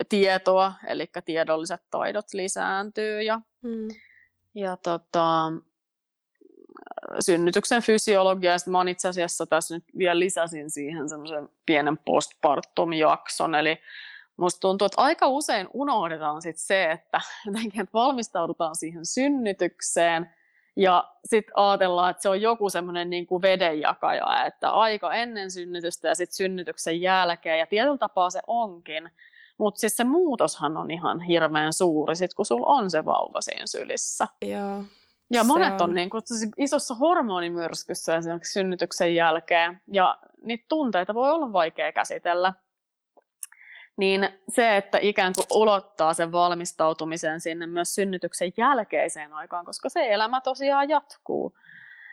tietoa, 0.10 0.74
eli 0.88 1.10
tiedolliset 1.26 1.82
taidot 1.92 2.26
lisääntyy. 2.34 3.22
Ja, 3.22 3.42
mm. 3.64 3.88
ja 4.56 4.78
tota, 4.78 5.52
synnytyksen 7.20 7.82
fysiologia, 7.82 8.52
ja 8.52 8.58
mä 8.72 8.92
itse 8.92 9.08
asiassa 9.08 9.46
tässä 9.46 9.76
nyt 9.76 9.84
vielä 9.98 10.20
lisäsin 10.20 10.70
siihen 10.70 11.10
semmoisen 11.10 11.50
pienen 11.66 11.98
postpartum-jakson, 11.98 13.56
eli 13.56 13.78
musta 14.38 14.60
tuntuu, 14.60 14.86
että 14.86 15.02
aika 15.02 15.28
usein 15.28 15.68
unohdetaan 15.74 16.42
sit 16.42 16.58
se, 16.58 16.92
että, 16.92 17.22
että 17.82 17.94
valmistaudutaan 17.94 18.76
siihen 18.76 19.06
synnytykseen, 19.06 20.30
ja 20.78 21.14
sitten 21.26 21.58
ajatellaan, 21.58 22.12
että 22.12 22.24
se 22.24 22.30
on 22.30 22.42
joku 22.42 22.70
semmoinen 22.70 23.10
niin 23.10 23.28
kuin 23.28 23.42
vedenjakaja, 23.42 24.46
että 24.46 24.72
aika 24.72 25.14
ennen 25.14 25.52
synnytystä 25.52 26.08
ja 26.08 26.16
sitten 26.16 26.36
synnytyksen 26.36 27.02
jälkeen. 27.02 27.60
Ja 27.60 27.68
tietyllä 27.68 27.98
tapaa 27.98 28.30
se 28.30 28.42
onkin. 28.48 29.12
Mutta 29.58 29.80
siis 29.80 29.98
se 29.98 30.04
muutoshan 30.04 30.78
on 30.78 30.92
ihan 30.92 31.20
hirveän 31.22 31.74
suuri, 31.74 32.16
sit 32.16 32.34
kun 32.34 32.46
sulla 32.46 32.66
on 32.68 32.92
se 32.92 33.06
vauva 33.06 33.42
siinä 33.42 33.66
sylissä. 33.66 34.28
Joo. 34.42 34.84
Ja 35.32 35.44
monet 35.44 35.82
on, 35.82 35.90
on 35.90 35.96
niin 35.96 36.10
kuin, 36.10 36.24
isossa 36.58 36.96
hormonimyrskyssä 36.96 38.16
esimerkiksi 38.16 38.54
synnytyksen 38.54 39.16
jälkeen. 39.16 39.82
Ja 39.92 40.18
niitä 40.42 40.66
tunteita 40.70 41.14
voi 41.14 41.32
olla 41.32 41.54
vaikea 41.54 41.92
käsitellä 41.92 42.54
niin 43.98 44.30
se, 44.50 44.78
että 44.78 44.98
ikään 45.02 45.34
kuin 45.36 45.46
ulottaa 45.62 46.14
sen 46.14 46.32
valmistautumisen 46.32 47.42
sinne 47.42 47.68
myös 47.68 47.96
synnytyksen 47.96 48.52
jälkeiseen 48.58 49.34
aikaan, 49.34 49.66
koska 49.66 49.90
se 49.90 50.14
elämä 50.14 50.42
tosiaan 50.42 50.90
jatkuu, 50.90 51.58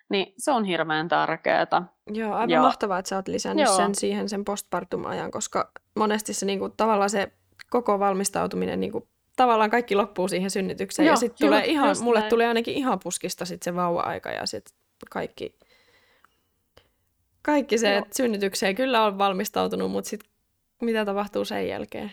niin 0.09 0.35
se 0.39 0.51
on 0.51 0.65
hirveän 0.65 1.09
tärkeää. 1.09 1.67
Joo, 2.11 2.33
aivan 2.35 2.51
ja, 2.51 2.61
mahtavaa, 2.61 2.99
että 2.99 3.09
sä 3.09 3.17
oot 3.17 3.29
lisännyt 3.29 3.67
joo. 3.67 3.77
sen 3.77 3.95
siihen 3.95 4.29
sen 4.29 4.45
postpartum-ajan, 4.45 5.31
koska 5.31 5.71
monesti 5.97 6.35
se 6.35 6.47
niin 6.47 6.59
kuin, 6.59 6.73
tavallaan 6.77 7.11
se 7.11 7.33
koko 7.71 7.99
valmistautuminen 7.99 8.81
niin 8.81 8.93
kuin, 8.93 9.09
tavallaan 9.37 9.71
kaikki 9.71 9.95
loppuu 9.95 10.29
siihen 10.29 10.51
synnytykseen. 10.51 11.07
Joo, 11.07 11.13
ja 11.13 11.17
sitten 11.17 11.47
tulee 11.47 11.65
ihan, 11.65 11.97
mulle 12.03 12.19
näin. 12.19 12.31
tulee 12.31 12.49
ainakin 12.49 12.75
ihan 12.75 12.99
puskista 13.03 13.45
sit 13.45 13.63
se 13.63 13.75
vauva-aika 13.75 14.31
ja 14.31 14.47
sitten 14.47 14.75
kaikki, 15.11 15.59
kaikki 17.43 17.79
se, 17.79 17.97
että 17.97 18.17
synnytykseen 18.17 18.75
kyllä 18.75 19.05
on 19.05 19.19
valmistautunut, 19.19 19.91
mutta 19.91 20.11
sitten 20.11 20.34
mitä 20.85 21.05
tapahtuu 21.05 21.45
sen 21.45 21.69
jälkeen? 21.69 22.13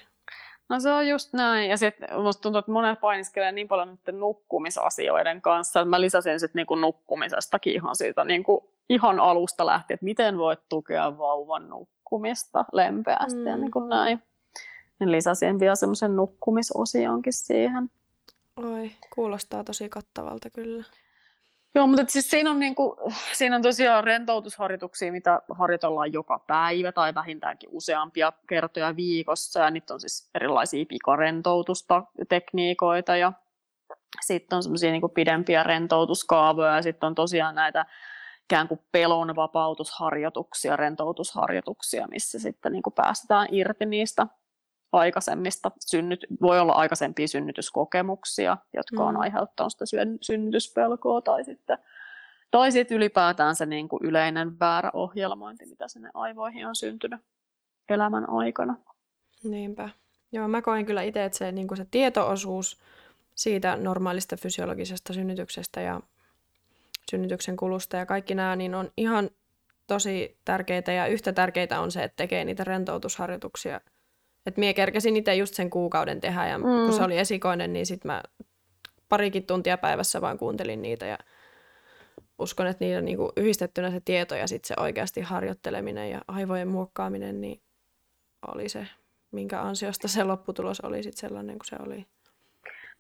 No 0.69 0.79
se 0.79 0.91
on 0.91 1.07
just 1.07 1.33
näin. 1.33 1.69
Ja 1.69 1.77
sitten 1.77 2.21
musta 2.21 2.41
tuntuu, 2.41 2.59
että 2.59 2.71
monet 2.71 2.99
painiskelee 2.99 3.51
niin 3.51 3.67
paljon 3.67 3.89
nyt 3.89 4.15
nukkumisasioiden 4.19 5.41
kanssa, 5.41 5.79
että 5.79 5.89
mä 5.89 6.01
lisäsin 6.01 6.39
sitten 6.39 6.59
niinku 6.59 6.75
nukkumisestakin 6.75 7.73
ihan 7.73 7.95
siitä 7.95 8.25
niinku 8.25 8.73
ihan 8.89 9.19
alusta 9.19 9.65
lähtien, 9.65 9.95
että 9.95 10.03
miten 10.03 10.37
voit 10.37 10.59
tukea 10.69 11.17
vauvan 11.17 11.69
nukkumista 11.69 12.65
lempeästi 12.73 13.39
mm. 13.39 13.47
ja 13.47 13.57
niin 13.57 13.71
kuin 13.71 13.89
näin. 13.89 14.23
Ja 14.99 15.11
lisäsin 15.11 15.59
vielä 15.59 15.75
semmoisen 15.75 16.15
nukkumisosionkin 16.15 17.33
siihen. 17.33 17.89
Oi, 18.57 18.91
kuulostaa 19.15 19.63
tosi 19.63 19.89
kattavalta 19.89 20.49
kyllä. 20.49 20.83
Joo, 21.75 21.87
mutta 21.87 22.05
siis 22.07 22.29
siinä 22.29 22.51
on, 22.51 22.59
niin 22.59 22.75
kuin, 22.75 22.97
siinä 23.33 23.55
on 23.55 23.61
tosiaan 23.61 24.03
rentoutusharjoituksia, 24.03 25.11
mitä 25.11 25.41
harjoitellaan 25.53 26.13
joka 26.13 26.39
päivä 26.47 26.91
tai 26.91 27.15
vähintäänkin 27.15 27.69
useampia 27.71 28.33
kertoja 28.47 28.95
viikossa. 28.95 29.59
Ja 29.59 29.69
niitä 29.69 29.93
on 29.93 29.99
siis 29.99 30.29
erilaisia 30.35 30.85
pikarentoutustekniikoita 30.85 33.17
ja 33.17 33.33
sitten 34.21 34.55
on 34.55 34.63
semmoisia 34.63 34.91
niin 34.91 35.01
pidempiä 35.13 35.63
rentoutuskaavoja 35.63 36.75
ja 36.75 36.81
sitten 36.81 37.07
on 37.07 37.15
tosiaan 37.15 37.55
näitä 37.55 37.85
ikään 38.43 38.67
kuin 38.67 38.79
pelon 38.91 39.35
vapautusharjoituksia, 39.35 40.75
rentoutusharjoituksia, 40.75 42.07
missä 42.07 42.39
sitten 42.39 42.71
niin 42.71 42.83
kuin 42.83 42.93
päästetään 42.93 43.47
irti 43.51 43.85
niistä 43.85 44.27
aikaisemmista, 44.91 45.71
synnyt, 45.79 46.25
voi 46.41 46.59
olla 46.59 46.73
aikaisempia 46.73 47.27
synnytyskokemuksia, 47.27 48.57
jotka 48.73 49.03
on 49.03 49.13
mm. 49.13 49.19
aiheuttanut 49.19 49.73
sitä 49.77 49.85
synnytyspelkoa 50.21 51.21
tai 51.21 51.43
sitten 51.43 51.77
tai 52.51 52.71
sitten 52.71 52.97
ylipäätään 52.97 53.55
se 53.55 53.65
niin 53.65 53.89
kuin 53.89 54.03
yleinen 54.03 54.59
väärä 54.59 54.89
ohjelmointi, 54.93 55.65
mitä 55.65 55.87
sinne 55.87 56.09
aivoihin 56.13 56.67
on 56.67 56.75
syntynyt 56.75 57.21
elämän 57.89 58.29
aikana. 58.29 58.75
Niinpä. 59.43 59.89
Joo, 60.31 60.47
mä 60.47 60.61
koen 60.61 60.85
kyllä 60.85 61.01
itse, 61.01 61.25
että 61.25 61.37
se, 61.37 61.51
niin 61.51 61.67
kuin 61.67 61.77
se 61.77 61.85
tietoosuus 61.91 62.81
siitä 63.35 63.75
normaalista 63.75 64.37
fysiologisesta 64.37 65.13
synnytyksestä 65.13 65.81
ja 65.81 66.01
synnytyksen 67.11 67.57
kulusta 67.57 67.97
ja 67.97 68.05
kaikki 68.05 68.35
nämä, 68.35 68.55
niin 68.55 68.75
on 68.75 68.91
ihan 68.97 69.29
tosi 69.87 70.37
tärkeitä 70.45 70.91
ja 70.91 71.07
yhtä 71.07 71.33
tärkeitä 71.33 71.79
on 71.79 71.91
se, 71.91 72.03
että 72.03 72.15
tekee 72.15 72.45
niitä 72.45 72.63
rentoutusharjoituksia 72.63 73.81
et 74.45 74.57
mie 74.57 74.73
kerkesin 74.73 75.15
itse 75.15 75.35
just 75.35 75.53
sen 75.53 75.69
kuukauden 75.69 76.21
tehdä 76.21 76.47
ja 76.47 76.57
mm. 76.57 76.63
kun 76.63 76.93
se 76.93 77.03
oli 77.03 77.17
esikoinen, 77.17 77.73
niin 77.73 77.85
sitten 77.85 78.11
mä 78.11 78.23
parikin 79.09 79.45
tuntia 79.45 79.77
päivässä 79.77 80.21
vaan 80.21 80.37
kuuntelin 80.37 80.81
niitä 80.81 81.05
ja 81.05 81.17
uskon, 82.39 82.67
että 82.67 82.85
niillä 82.85 83.01
niinku 83.01 83.31
yhdistettynä 83.37 83.91
se 83.91 83.99
tieto 83.99 84.35
ja 84.35 84.47
sitten 84.47 84.67
se 84.67 84.73
oikeasti 84.81 85.21
harjoitteleminen 85.21 86.11
ja 86.11 86.21
aivojen 86.27 86.67
muokkaaminen, 86.67 87.41
niin 87.41 87.61
oli 88.47 88.69
se, 88.69 88.87
minkä 89.31 89.61
ansiosta 89.61 90.07
se 90.07 90.23
lopputulos 90.23 90.81
oli 90.81 91.03
sitten 91.03 91.29
sellainen 91.29 91.59
kuin 91.59 91.67
se 91.67 91.75
oli. 91.85 92.05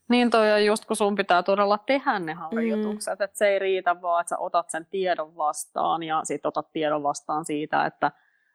Niin 0.09 0.29
toi 0.29 0.51
on 0.51 0.65
just 0.65 0.85
kun 0.85 0.95
sun 0.95 1.15
pitää 1.15 1.43
todella 1.43 1.77
tehdä 1.77 2.19
ne 2.19 2.33
harjoitukset, 2.33 3.19
mm. 3.19 3.23
että 3.23 3.37
se 3.37 3.47
ei 3.47 3.59
riitä 3.59 4.01
vaan, 4.01 4.21
että 4.21 4.29
sä 4.29 4.37
otat 4.37 4.69
sen 4.69 4.87
tiedon 4.89 5.37
vastaan 5.37 6.03
ja 6.03 6.21
sitten 6.23 6.49
otat 6.49 6.71
tiedon 6.71 7.03
vastaan 7.03 7.45
siitä, 7.45 7.85
että 7.85 8.11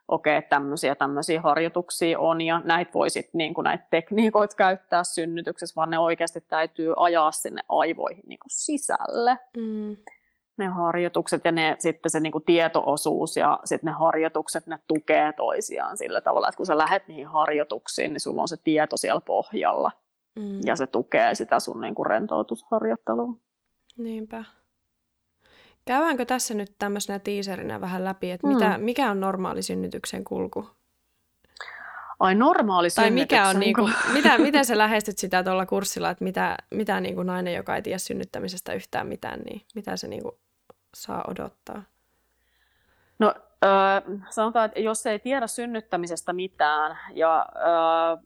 okei, 0.09 0.39
okay, 0.39 0.49
tämmöisiä 0.49 0.95
tämmöisiä 0.95 1.41
harjoituksia 1.41 2.19
on 2.19 2.41
ja 2.41 2.61
näitä 2.65 2.93
voi 2.95 3.11
sitten 3.11 3.39
niin 3.39 3.55
näitä 3.65 3.87
tekniikoita 3.91 4.57
käyttää 4.57 5.05
synnytyksessä, 5.05 5.77
vaan 5.77 5.91
ne 5.91 5.99
oikeasti 5.99 6.41
täytyy 6.41 6.95
ajaa 6.97 7.33
sinne 7.33 7.63
aivoihin 7.69 8.25
niin 8.27 8.39
kuin 8.39 8.51
sisälle. 8.51 9.39
Mm. 9.57 9.97
Ne 10.57 10.67
harjoitukset 10.67 11.45
ja 11.45 11.53
ne, 11.53 11.77
sitten 11.79 12.11
se 12.11 12.21
niin 12.21 12.33
kuin 12.33 12.45
tietoosuus 12.45 13.37
ja 13.37 13.61
sitten 13.65 13.87
ne 13.87 13.93
harjoitukset, 13.93 14.67
ne 14.67 14.79
tukee 14.89 15.33
toisiaan 15.33 15.97
sillä 15.97 16.21
tavalla, 16.21 16.49
että 16.49 16.57
kun 16.57 16.67
sä 16.67 16.79
lähdet 16.79 17.09
niihin 17.09 17.27
harjoituksiin, 17.27 18.13
niin 18.13 18.21
sulla 18.21 18.43
on 18.43 18.49
se 18.49 18.57
tieto 18.65 18.97
siellä 18.97 19.21
pohjalla 19.21 19.91
mm. 20.37 20.61
ja 20.65 20.77
se 20.77 20.87
tukee 20.87 21.35
sitä 21.35 21.61
sun 21.61 21.81
niin 21.81 21.95
kuin 21.95 22.07
rentoutusharjoittelua. 22.07 23.33
Niinpä. 23.99 24.45
Käydäänkö 25.87 26.25
tässä 26.25 26.55
nyt 26.55 26.75
tämmöisenä 26.79 27.19
tiiserinä 27.19 27.81
vähän 27.81 28.05
läpi, 28.05 28.31
että 28.31 28.47
mitä, 28.47 28.79
mm. 28.79 28.85
mikä 28.85 29.11
on 29.11 29.21
normaali 29.21 29.63
synnytyksen 29.63 30.25
kulku? 30.25 30.71
Ai 32.21 32.35
normaali 32.35 32.89
Tai 32.91 33.11
mikä 33.11 33.49
on, 33.49 33.61
niinku, 33.61 33.91
mitä, 34.13 34.39
miten 34.39 34.65
sä 34.67 34.79
lähestyt 34.79 35.19
sitä 35.19 35.43
tuolla 35.43 35.67
kurssilla, 35.67 36.11
että 36.11 36.25
mitä, 36.25 36.57
mitä 36.71 37.01
niinku 37.01 37.23
nainen, 37.23 37.55
joka 37.55 37.77
ei 37.77 37.83
tiedä 37.83 37.99
synnyttämisestä 37.99 38.73
yhtään 38.73 39.07
mitään, 39.07 39.41
niin 39.41 39.63
mitä 39.75 39.97
se 39.97 40.09
niinku 40.09 40.39
saa 40.95 41.25
odottaa? 41.29 41.83
No 43.19 43.35
äh, 43.65 44.21
sanotaan, 44.31 44.65
että 44.65 44.81
jos 44.81 45.07
ei 45.07 45.19
tiedä 45.19 45.47
synnyttämisestä 45.47 46.33
mitään 46.33 46.99
ja 47.15 47.47
äh, 47.57 48.19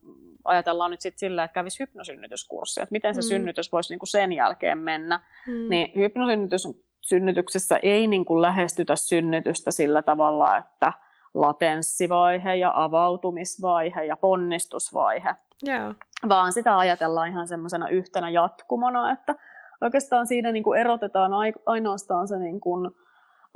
ajatellaan 0.45 0.91
nyt 0.91 1.01
sitten 1.01 1.19
sillä, 1.19 1.45
että 1.45 1.55
kävisi 1.55 1.81
hypnosynnytyskurssi, 1.81 2.81
että 2.81 2.93
miten 2.93 3.15
se 3.15 3.21
mm. 3.21 3.29
synnytys 3.29 3.73
voisi 3.73 3.93
niinku 3.93 4.07
sen 4.07 4.33
jälkeen 4.33 4.79
mennä, 4.79 5.21
mm. 5.47 5.69
niin 5.69 5.93
hypnosynnytys 5.97 6.67
synnytyksessä 7.01 7.79
ei 7.83 8.07
niin 8.07 8.25
kuin 8.25 8.43
lähestytä 8.43 8.97
synnytystä 8.97 9.71
sillä 9.71 10.03
tavalla, 10.03 10.57
että 10.57 10.93
latenssivaihe 11.35 12.55
ja 12.55 12.73
avautumisvaihe 12.75 14.05
ja 14.05 14.17
ponnistusvaihe, 14.17 15.35
yeah. 15.69 15.95
vaan 16.29 16.53
sitä 16.53 16.79
ajatellaan 16.79 17.29
ihan 17.29 17.49
semmoisena 17.49 17.89
yhtenä 17.89 18.31
jatkumona, 18.31 19.13
että 19.13 19.35
oikeastaan 19.81 20.27
siinä 20.27 20.53
niin 20.53 20.63
kuin 20.63 20.81
erotetaan 20.81 21.33
ainoastaan 21.67 22.29
se 22.29 22.39
niin 22.39 22.61
kuin 22.61 22.91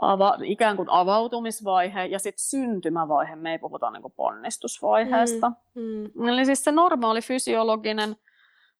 ava, 0.01 0.39
ikään 0.43 0.77
kuin 0.77 0.89
avautumisvaihe 0.91 2.05
ja 2.05 2.19
sitten 2.19 2.45
syntymävaihe, 2.45 3.37
me 3.37 3.53
ei 3.53 3.59
puhuta 3.59 3.91
niin 3.91 4.03
kuin 4.03 4.15
ponnistusvaiheesta. 4.17 5.53
Mm, 5.75 6.11
mm. 6.15 6.29
Eli 6.29 6.45
siis 6.45 6.65
se 6.65 6.73
normaali 6.73 7.21
fysiologinen 7.21 8.17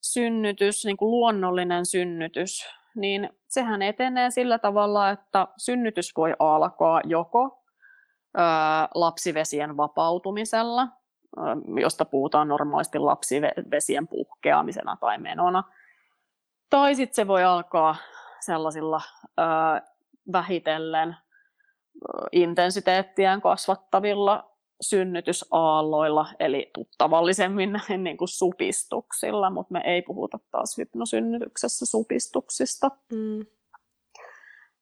synnytys, 0.01 0.85
niin 0.85 0.97
kuin 0.97 1.11
luonnollinen 1.11 1.87
synnytys, 1.87 2.67
niin 2.95 3.31
sehän 3.49 3.83
etenee 3.83 4.31
sillä 4.31 4.59
tavalla, 4.59 5.11
että 5.11 5.49
synnytys 5.57 6.13
voi 6.17 6.35
alkaa 6.39 7.01
joko 7.05 7.65
ö, 8.39 8.41
lapsivesien 8.95 9.77
vapautumisella, 9.77 10.89
ö, 11.39 11.41
josta 11.81 12.05
puhutaan 12.05 12.49
normaalisti 12.49 12.99
lapsivesien 12.99 14.09
puhkeamisena 14.09 14.97
tai 15.01 15.19
menona, 15.19 15.63
tai 16.71 16.95
sitten 16.95 17.15
se 17.15 17.27
voi 17.27 17.45
alkaa 17.45 17.97
sellaisilla 18.41 19.01
ö, 19.27 19.43
vähitellen 20.33 21.17
intensiteettiään 22.33 23.41
kasvattavilla 23.41 24.54
synnytysaalloilla, 24.89 26.27
eli 26.41 26.71
tuttavallisemmin 26.75 27.81
niin 28.05 28.17
kuin 28.17 28.29
supistuksilla, 28.29 29.51
mutta 29.51 29.73
me 29.73 29.83
ei 29.85 30.03
puhuta 30.03 30.39
taas 30.51 30.79
hypnosynnytyksessä 30.79 31.87
supistuksista. 31.87 32.91
Mm. 33.13 33.47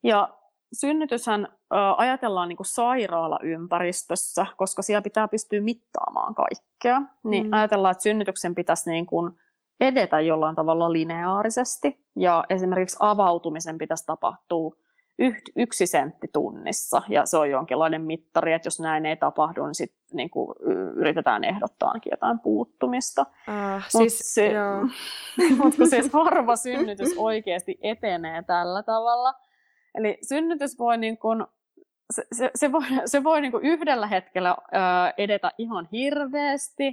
Ja 0.02 0.28
synnytyshän 0.72 1.48
ö, 1.50 1.76
ajatellaan 1.96 2.48
niin 2.48 2.56
kuin 2.56 2.66
sairaalaympäristössä, 2.66 4.46
koska 4.56 4.82
siellä 4.82 5.02
pitää 5.02 5.28
pystyä 5.28 5.60
mittaamaan 5.60 6.34
kaikkea. 6.34 7.02
Niin 7.24 7.46
mm. 7.46 7.52
ajatellaan, 7.52 7.92
että 7.92 8.02
synnytyksen 8.02 8.54
pitäisi 8.54 8.90
niin 8.90 9.06
kuin 9.06 9.32
edetä 9.80 10.20
jollain 10.20 10.56
tavalla 10.56 10.92
lineaarisesti, 10.92 12.04
ja 12.16 12.44
esimerkiksi 12.50 12.96
avautumisen 13.00 13.78
pitäisi 13.78 14.06
tapahtua 14.06 14.76
yksi 15.56 15.86
sentti 15.86 16.28
tunnissa, 16.32 17.02
ja 17.08 17.26
se 17.26 17.36
on 17.36 17.50
jonkinlainen 17.50 18.02
mittari, 18.02 18.52
että 18.52 18.66
jos 18.66 18.80
näin 18.80 19.06
ei 19.06 19.16
tapahdu, 19.16 19.66
niin 19.66 19.74
sitten 19.74 20.16
niin 20.16 20.30
kuin, 20.30 20.54
yritetään 20.96 21.44
ehdottaa 21.44 21.94
jotain 22.10 22.40
puuttumista. 22.40 23.22
Uh, 23.22 23.82
siis, 23.88 24.34
se, 24.34 24.52
mutta 25.58 25.76
kun 25.76 25.90
siis 25.90 26.12
harva 26.24 26.56
synnytys 26.56 27.14
oikeasti 27.16 27.78
etenee 27.82 28.42
tällä 28.42 28.82
tavalla, 28.82 29.34
eli 29.94 30.18
synnytys 30.28 30.78
voi 30.78 30.98
niin 30.98 31.18
kuin, 31.18 31.44
se, 32.10 32.24
se, 32.32 32.50
se 32.54 32.72
voi, 32.72 32.82
se 33.06 33.24
voi 33.24 33.40
niin 33.40 33.52
kuin 33.52 33.64
yhdellä 33.64 34.06
hetkellä 34.06 34.50
ö, 34.50 34.76
edetä 35.18 35.50
ihan 35.58 35.88
hirveästi, 35.92 36.86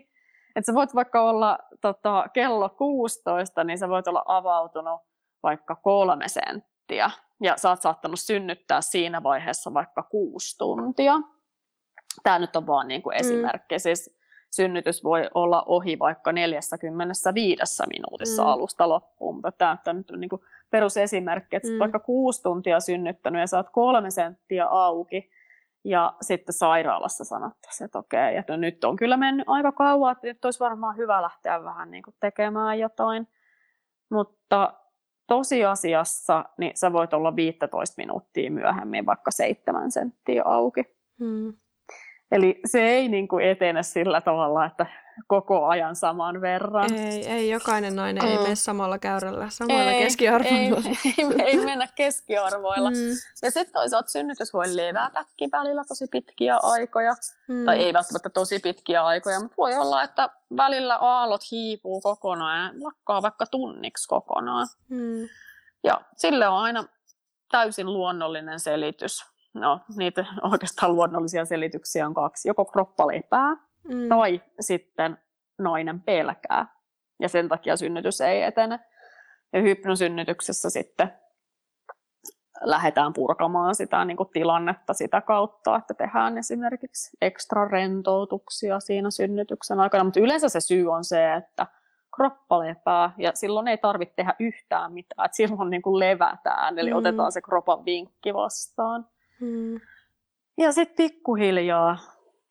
että 0.55 0.65
sä 0.65 0.73
voit 0.73 0.95
vaikka 0.95 1.21
olla 1.21 1.59
tota, 1.81 2.25
kello 2.33 2.69
16, 2.69 3.63
niin 3.63 3.77
sä 3.77 3.89
voit 3.89 4.07
olla 4.07 4.23
avautunut 4.25 5.01
vaikka 5.43 5.75
kolme 5.75 6.27
senttiä 6.27 7.11
ja 7.41 7.57
sä 7.57 7.69
oot 7.69 7.81
saattanut 7.81 8.19
synnyttää 8.19 8.81
siinä 8.81 9.23
vaiheessa 9.23 9.73
vaikka 9.73 10.03
kuusi 10.03 10.57
tuntia. 10.57 11.13
Tämä 12.23 12.39
nyt 12.39 12.55
on 12.55 12.67
vaan 12.67 12.87
niin 12.87 13.01
kuin 13.01 13.13
mm. 13.13 13.19
esimerkki. 13.19 13.75
Mm. 13.75 13.79
Siis 13.79 14.19
synnytys 14.51 15.03
voi 15.03 15.29
olla 15.33 15.63
ohi 15.63 15.99
vaikka 15.99 16.31
45 16.31 17.83
minuutissa 17.93 18.43
mm. 18.43 18.49
alusta 18.49 18.89
loppuun. 18.89 19.41
Tämä, 19.57 19.77
tämä 19.83 19.97
nyt 19.97 20.11
on 20.11 20.19
niin 20.19 20.29
kuin 20.29 20.41
perusesimerkki, 20.69 21.55
että 21.55 21.69
mm. 21.69 21.79
vaikka 21.79 21.99
kuusi 21.99 22.43
tuntia 22.43 22.79
synnyttänyt 22.79 23.39
ja 23.39 23.47
saat 23.47 23.69
kolme 23.69 24.11
senttiä 24.11 24.65
auki, 24.65 25.29
ja 25.83 26.13
sitten 26.21 26.53
sairaalassa 26.53 27.23
sanottaisiin, 27.23 27.85
että 27.85 27.99
okei, 27.99 28.37
että 28.37 28.53
no 28.53 28.57
nyt 28.57 28.83
on 28.83 28.95
kyllä 28.95 29.17
mennyt 29.17 29.49
aika 29.49 29.71
kauan, 29.71 30.11
että 30.11 30.27
nyt 30.27 30.45
olisi 30.45 30.59
varmaan 30.59 30.97
hyvä 30.97 31.21
lähteä 31.21 31.63
vähän 31.63 31.91
niin 31.91 32.03
kuin 32.03 32.15
tekemään 32.19 32.79
jotain. 32.79 33.27
Mutta 34.09 34.73
tosiasiassa 35.29 36.45
niin 36.57 36.71
sä 36.75 36.93
voit 36.93 37.13
olla 37.13 37.35
15 37.35 37.93
minuuttia 37.97 38.51
myöhemmin 38.51 39.05
vaikka 39.05 39.31
7 39.31 39.91
senttiä 39.91 40.43
auki. 40.45 40.83
Hmm. 41.19 41.53
Eli 42.31 42.59
se 42.65 42.81
ei 42.81 43.09
niin 43.09 43.27
kuin 43.27 43.45
etene 43.45 43.83
sillä 43.83 44.21
tavalla, 44.21 44.65
että 44.65 44.85
koko 45.27 45.65
ajan 45.65 45.95
saman 45.95 46.41
verran. 46.41 46.93
Ei, 46.93 47.27
ei 47.27 47.49
jokainen 47.49 47.95
nainen 47.95 48.23
mm. 48.23 48.29
ei 48.29 48.37
mene 48.37 48.55
samalla 48.55 48.99
käyrällä, 48.99 49.49
samoilla 49.49 49.91
ei, 49.91 50.03
keskiarvoilla. 50.03 50.81
Ei, 51.05 51.13
ei, 51.17 51.43
ei 51.45 51.57
mennä 51.65 51.87
keskiarvoilla. 51.95 52.89
Mm. 52.89 52.97
Ja 53.41 53.51
sitten 53.51 53.73
toisaalta 53.73 54.09
synnytys 54.09 54.53
voi 54.53 54.75
levätäkin 54.75 55.49
välillä 55.51 55.83
tosi 55.87 56.07
pitkiä 56.11 56.57
aikoja. 56.63 57.13
Mm. 57.47 57.65
Tai 57.65 57.77
ei 57.77 57.93
välttämättä 57.93 58.29
tosi 58.29 58.59
pitkiä 58.59 59.05
aikoja, 59.05 59.39
mutta 59.39 59.55
voi 59.57 59.75
olla, 59.75 60.03
että 60.03 60.29
välillä 60.57 60.95
aallot 60.95 61.41
hiipuu 61.51 62.01
kokonaan 62.01 62.65
ja 62.65 62.83
lakkaa 62.83 63.21
vaikka 63.21 63.45
tunniksi 63.45 64.07
kokonaan. 64.07 64.67
Mm. 64.89 65.29
Ja 65.83 66.01
sille 66.17 66.47
on 66.47 66.57
aina 66.57 66.83
täysin 67.51 67.93
luonnollinen 67.93 68.59
selitys. 68.59 69.25
No, 69.53 69.79
niitä 69.97 70.25
oikeastaan 70.51 70.95
luonnollisia 70.95 71.45
selityksiä 71.45 72.07
on 72.07 72.13
kaksi. 72.13 72.47
Joko 72.47 72.65
kroppa 72.65 73.07
lepää, 73.07 73.55
mm. 73.87 74.09
tai 74.09 74.41
sitten 74.59 75.17
nainen 75.57 76.01
pelkää. 76.01 76.65
Ja 77.19 77.29
sen 77.29 77.49
takia 77.49 77.77
synnytys 77.77 78.21
ei 78.21 78.43
etene. 78.43 78.79
Ja 79.53 79.61
hypnosynnytyksessä 79.61 80.69
sitten 80.69 81.13
lähdetään 82.61 83.13
purkamaan 83.13 83.75
sitä 83.75 84.05
niin 84.05 84.17
kuin 84.17 84.29
tilannetta 84.33 84.93
sitä 84.93 85.21
kautta, 85.21 85.75
että 85.75 85.93
tehdään 85.93 86.37
esimerkiksi 86.37 87.17
ekstra 87.21 87.67
rentoutuksia 87.67 88.79
siinä 88.79 89.11
synnytyksen 89.11 89.79
aikana. 89.79 90.03
Mutta 90.03 90.19
yleensä 90.19 90.49
se 90.49 90.59
syy 90.59 90.91
on 90.91 91.03
se, 91.03 91.33
että 91.33 91.67
kroppa 92.15 92.59
lepää 92.59 93.11
ja 93.17 93.31
silloin 93.33 93.67
ei 93.67 93.77
tarvitse 93.77 94.13
tehdä 94.15 94.33
yhtään 94.39 94.93
mitään. 94.93 95.25
että 95.25 95.35
silloin 95.35 95.69
niin 95.69 95.81
kuin 95.81 95.99
levätään, 95.99 96.79
eli 96.79 96.91
mm. 96.91 96.97
otetaan 96.97 97.31
se 97.31 97.41
kropan 97.41 97.85
vinkki 97.85 98.33
vastaan. 98.33 99.05
Mm. 99.41 99.79
Ja 100.57 100.71
sitten 100.71 100.95
pikkuhiljaa 100.95 101.97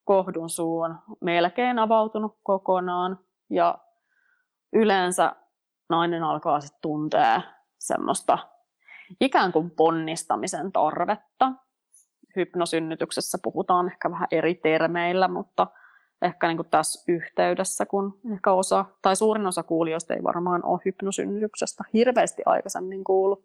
kohdun 0.05 0.51
suu 0.51 0.81
on 0.81 0.99
melkein 1.21 1.79
avautunut 1.79 2.37
kokonaan 2.43 3.19
ja 3.51 3.79
yleensä 4.73 5.37
nainen 5.89 6.23
alkaa 6.23 6.61
sitten 6.61 6.83
tuntea 6.83 7.43
semmoista 7.79 8.39
ikään 9.21 9.53
kuin 9.53 9.71
ponnistamisen 9.71 10.73
tarvetta. 10.73 11.53
Hypnosynnytyksessä 12.37 13.39
puhutaan 13.43 13.87
ehkä 13.87 14.11
vähän 14.11 14.29
eri 14.31 14.55
termeillä, 14.55 15.29
mutta 15.29 15.67
ehkä 16.23 16.49
niin 16.49 16.57
kuin 16.57 16.71
tässä 16.71 17.13
yhteydessä, 17.13 17.87
kun 17.87 18.19
ehkä 18.33 18.53
osa, 18.53 18.85
tai 19.03 19.17
suurin 19.17 19.47
osa 19.47 19.63
kuulijoista 19.63 20.15
ei 20.15 20.23
varmaan 20.23 20.65
ole 20.65 20.81
hypnosynnytyksestä 20.85 21.85
hirveästi 21.93 22.43
aikaisemmin 22.47 23.05
kuullut, 23.05 23.45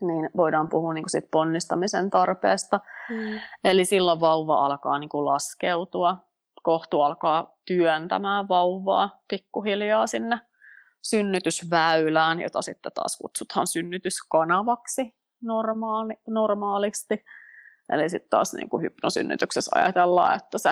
niin 0.00 0.30
voidaan 0.36 0.68
puhua 0.68 0.94
niin 0.94 1.02
kuin 1.02 1.10
siitä 1.10 1.28
ponnistamisen 1.30 2.10
tarpeesta. 2.10 2.80
Mm. 3.10 3.40
Eli 3.64 3.84
silloin 3.84 4.20
vauva 4.20 4.66
alkaa 4.66 4.98
niin 4.98 5.08
kuin 5.08 5.24
laskeutua, 5.24 6.16
kohtu 6.62 7.00
alkaa 7.00 7.56
työntämään 7.64 8.48
vauvaa 8.48 9.22
pikkuhiljaa 9.28 10.06
sinne 10.06 10.40
synnytysväylään, 11.02 12.40
jota 12.40 12.62
sitten 12.62 12.92
taas 12.94 13.16
kutsutaan 13.16 13.66
synnytyskanavaksi 13.66 15.14
normaali, 15.42 16.14
normaalisti. 16.28 17.24
Eli 17.92 18.10
sitten 18.10 18.30
taas 18.30 18.54
niin 18.54 18.68
kuin 18.68 18.82
hypnosynnytyksessä 18.82 19.70
ajatellaan, 19.74 20.36
että 20.36 20.58
se 20.58 20.70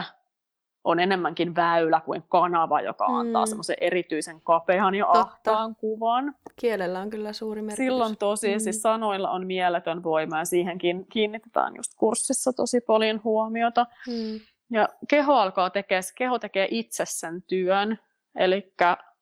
on 0.84 1.00
enemmänkin 1.00 1.54
väylä 1.54 2.00
kuin 2.00 2.24
kanava, 2.28 2.80
joka 2.80 3.04
antaa 3.04 3.44
mm. 3.44 3.48
semmoisen 3.48 3.76
erityisen 3.80 4.40
kapean 4.40 4.94
ja 4.94 5.06
ahtaan 5.08 5.76
kuvan. 5.76 6.34
Kielellä 6.56 7.00
on 7.00 7.10
kyllä 7.10 7.32
suuri 7.32 7.62
merkitys. 7.62 7.86
Silloin 7.86 8.16
tosi, 8.16 8.54
mm. 8.54 8.60
siis 8.60 8.82
sanoilla 8.82 9.30
on 9.30 9.46
mieletön 9.46 10.02
voima 10.02 10.38
ja 10.38 10.44
siihenkin 10.44 11.06
kiinnitetään 11.06 11.76
just 11.76 11.92
kurssissa 11.96 12.52
tosi 12.52 12.80
paljon 12.80 13.20
huomiota. 13.24 13.86
Mm. 14.06 14.40
Ja 14.70 14.88
keho 15.08 15.34
alkaa 15.34 15.70
tekee, 15.70 16.00
keho 16.18 16.38
tekee 16.38 16.68
itse 16.70 17.04
sen 17.06 17.42
työn, 17.42 17.98
eli 18.36 18.74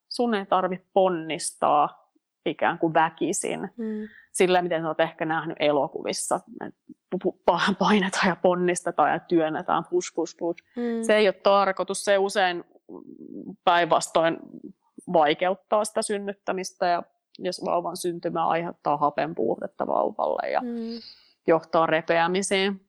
sun 0.08 0.34
ei 0.34 0.46
tarvitse 0.46 0.86
ponnistaa 0.92 2.10
ikään 2.46 2.78
kuin 2.78 2.94
väkisin. 2.94 3.60
Mm. 3.60 4.08
Sillä, 4.32 4.62
miten 4.62 4.86
olet 4.86 5.00
ehkä 5.00 5.24
nähnyt 5.24 5.56
elokuvissa, 5.60 6.40
painetaan 7.78 8.28
ja 8.28 8.36
ponnistetaan 8.36 9.12
ja 9.12 9.18
työnnetään, 9.18 9.84
push, 9.90 10.14
push, 10.14 10.36
push. 10.38 10.64
Mm. 10.76 11.02
Se 11.02 11.16
ei 11.16 11.28
ole 11.28 11.32
tarkoitus, 11.32 12.04
se 12.04 12.18
usein 12.18 12.64
päinvastoin 13.64 14.36
vaikeuttaa 15.12 15.84
sitä 15.84 16.02
synnyttämistä 16.02 16.86
ja 16.86 17.02
jos 17.38 17.64
vauvan 17.64 17.96
syntymä 17.96 18.46
aiheuttaa 18.46 18.96
hapen 18.96 19.34
puutetta 19.34 19.86
vauvalle 19.86 20.50
ja 20.50 20.60
mm. 20.60 21.00
johtaa 21.46 21.86
repeämiseen. 21.86 22.80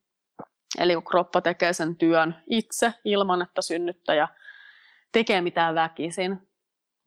Eli 0.80 0.94
kun 0.94 1.04
kroppa 1.04 1.42
tekee 1.42 1.74
sen 1.74 1.96
työn 1.96 2.36
itse 2.50 2.94
ilman, 3.06 3.42
että 3.42 3.62
synnyttäjä 3.62 4.28
tekee 5.12 5.42
mitään 5.42 5.76
väkisin, 5.76 6.48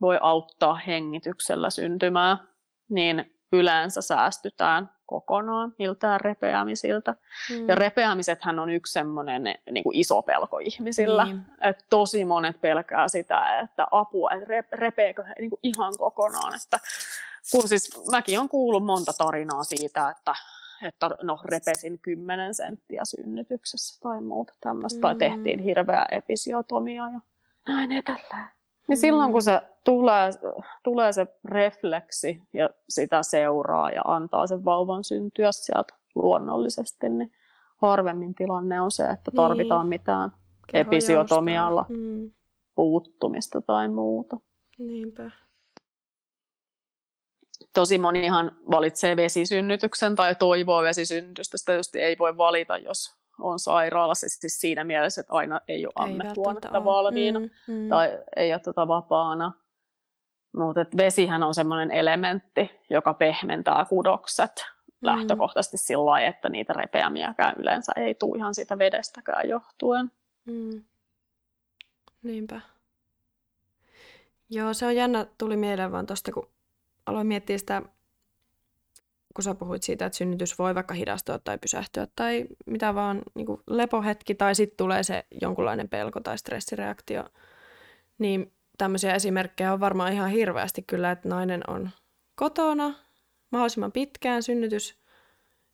voi 0.01 0.18
auttaa 0.20 0.74
hengityksellä 0.74 1.70
syntymää, 1.70 2.39
niin 2.89 3.35
yleensä 3.53 4.03
säästytään 4.03 4.90
kokonaan 5.07 5.74
miltään 5.78 6.20
repeämisiltä. 6.20 7.14
Mm. 7.51 7.68
Ja 7.68 7.74
repeämisethän 7.74 8.59
on 8.59 8.70
yksi 8.70 8.92
semmoinen 8.92 9.42
niin 9.70 9.84
kuin 9.84 9.97
iso 9.97 10.22
pelko 10.22 10.59
ihmisillä. 10.59 11.24
Mm. 11.24 11.45
Että 11.61 11.84
tosi 11.90 12.24
monet 12.24 12.61
pelkää 12.61 13.09
sitä, 13.09 13.61
että 13.61 13.86
apua, 13.90 14.30
että 14.30 14.76
repeekö 14.76 15.24
he 15.24 15.34
niin 15.38 15.51
kuin 15.51 15.61
ihan 15.62 15.92
kokonaan. 15.99 16.55
Että, 16.55 16.78
kun 17.53 17.68
siis 17.68 18.11
mäkin 18.11 18.38
olen 18.38 18.49
kuullut 18.49 18.84
monta 18.84 19.12
tarinaa 19.18 19.64
siitä, 19.64 20.11
että, 20.11 20.34
että 20.82 21.11
no 21.22 21.40
repesin 21.45 21.99
10 21.99 22.55
senttiä 22.55 23.03
synnytyksessä 23.05 24.01
tai 24.01 24.20
muuta 24.20 24.53
tämmöistä, 24.61 24.99
mm. 24.99 25.03
tai 25.03 25.14
tehtiin 25.14 25.61
hirveä 25.61 26.07
episiotomia 26.11 27.03
ja 27.03 27.20
näin 27.68 27.92
edelleen. 27.92 28.54
Niin 28.89 28.97
silloin 28.97 29.32
kun 29.32 29.43
se 29.43 29.61
tulee, 29.85 30.30
tulee 30.82 31.12
se 31.12 31.26
refleksi 31.45 32.43
ja 32.53 32.70
sitä 32.89 33.22
seuraa 33.22 33.91
ja 33.91 34.03
antaa 34.05 34.47
sen 34.47 34.64
vauvan 34.64 35.05
syntyä 35.05 35.53
sieltä 35.53 35.95
luonnollisesti, 36.14 37.09
niin 37.09 37.32
harvemmin 37.76 38.35
tilanne 38.35 38.80
on 38.80 38.91
se, 38.91 39.05
että 39.05 39.30
tarvitaan 39.37 39.91
niin. 39.91 40.01
mitään 40.01 40.32
episiotomialla 40.72 41.87
mm. 41.89 42.30
puuttumista 42.74 43.61
tai 43.61 43.89
muuta. 43.89 44.37
Niinpä. 44.78 45.30
Tosi 47.74 47.99
monihan 47.99 48.57
valitsee 48.70 49.16
vesisynnytyksen 49.16 50.14
tai 50.14 50.35
toivoo 50.35 50.82
vesisynnytystä. 50.82 51.57
Sitä 51.59 51.99
ei 51.99 52.16
voi 52.18 52.37
valita, 52.37 52.78
jos 52.78 53.14
on 53.41 53.59
sairaalassa 53.59 54.26
siis 54.28 54.61
siinä 54.61 54.85
mielessä, 54.85 55.20
että 55.20 55.32
aina 55.32 55.61
ei 55.68 55.87
ole 55.87 55.93
ammehuonetta 55.97 56.85
valmiina 56.85 57.41
mm, 57.41 57.51
mm. 57.66 57.89
tai 57.89 58.18
ei 58.37 58.53
ole 58.53 58.61
tuota 58.61 58.89
vapaana. 58.89 59.53
Mutta 60.57 60.87
vesihän 60.97 61.43
on 61.43 61.55
sellainen 61.55 61.91
elementti, 61.91 62.70
joka 62.91 63.14
pehmentää 63.14 63.85
kudokset 63.85 64.53
mm. 64.76 65.07
lähtökohtaisesti 65.07 65.76
sillä 65.76 66.05
lailla, 66.05 66.28
että 66.28 66.49
niitä 66.49 66.72
repeämiäkään 66.72 67.55
yleensä 67.59 67.93
ei 67.97 68.14
tule 68.14 68.39
ihan 68.39 68.55
siitä 68.55 68.78
vedestäkään 68.78 69.49
johtuen. 69.49 70.11
Mm. 70.45 70.85
Niinpä. 72.22 72.61
Joo, 74.51 74.74
se 74.74 74.87
on 74.87 74.97
jännä, 74.97 75.26
tuli 75.39 75.57
mieleen 75.57 75.93
vaan 75.93 76.07
tuosta, 76.07 76.32
kun 76.32 76.49
aloin 77.07 77.26
miettiä 77.26 77.59
sitä 77.59 77.82
kun 79.35 79.45
sä 79.45 79.55
puhuit 79.55 79.82
siitä, 79.82 80.07
että 80.07 80.16
synnytys 80.16 80.59
voi 80.59 80.74
vaikka 80.74 80.95
hidastua 80.95 81.39
tai 81.39 81.59
pysähtyä 81.59 82.07
tai 82.16 82.45
mitä 82.66 82.95
vaan 82.95 83.22
niin 83.35 83.47
kuin 83.47 83.61
lepohetki 83.66 84.35
tai 84.35 84.55
sitten 84.55 84.76
tulee 84.76 85.03
se 85.03 85.24
jonkunlainen 85.41 85.89
pelko 85.89 86.20
tai 86.20 86.39
stressireaktio, 86.39 87.24
niin 88.18 88.53
tämmöisiä 88.78 89.14
esimerkkejä 89.14 89.72
on 89.72 89.80
varmaan 89.80 90.12
ihan 90.12 90.30
hirveästi 90.30 90.82
kyllä, 90.82 91.11
että 91.11 91.28
nainen 91.28 91.70
on 91.70 91.91
kotona 92.35 92.95
mahdollisimman 93.51 93.93
pitkään, 93.93 94.43
synnytys 94.43 94.99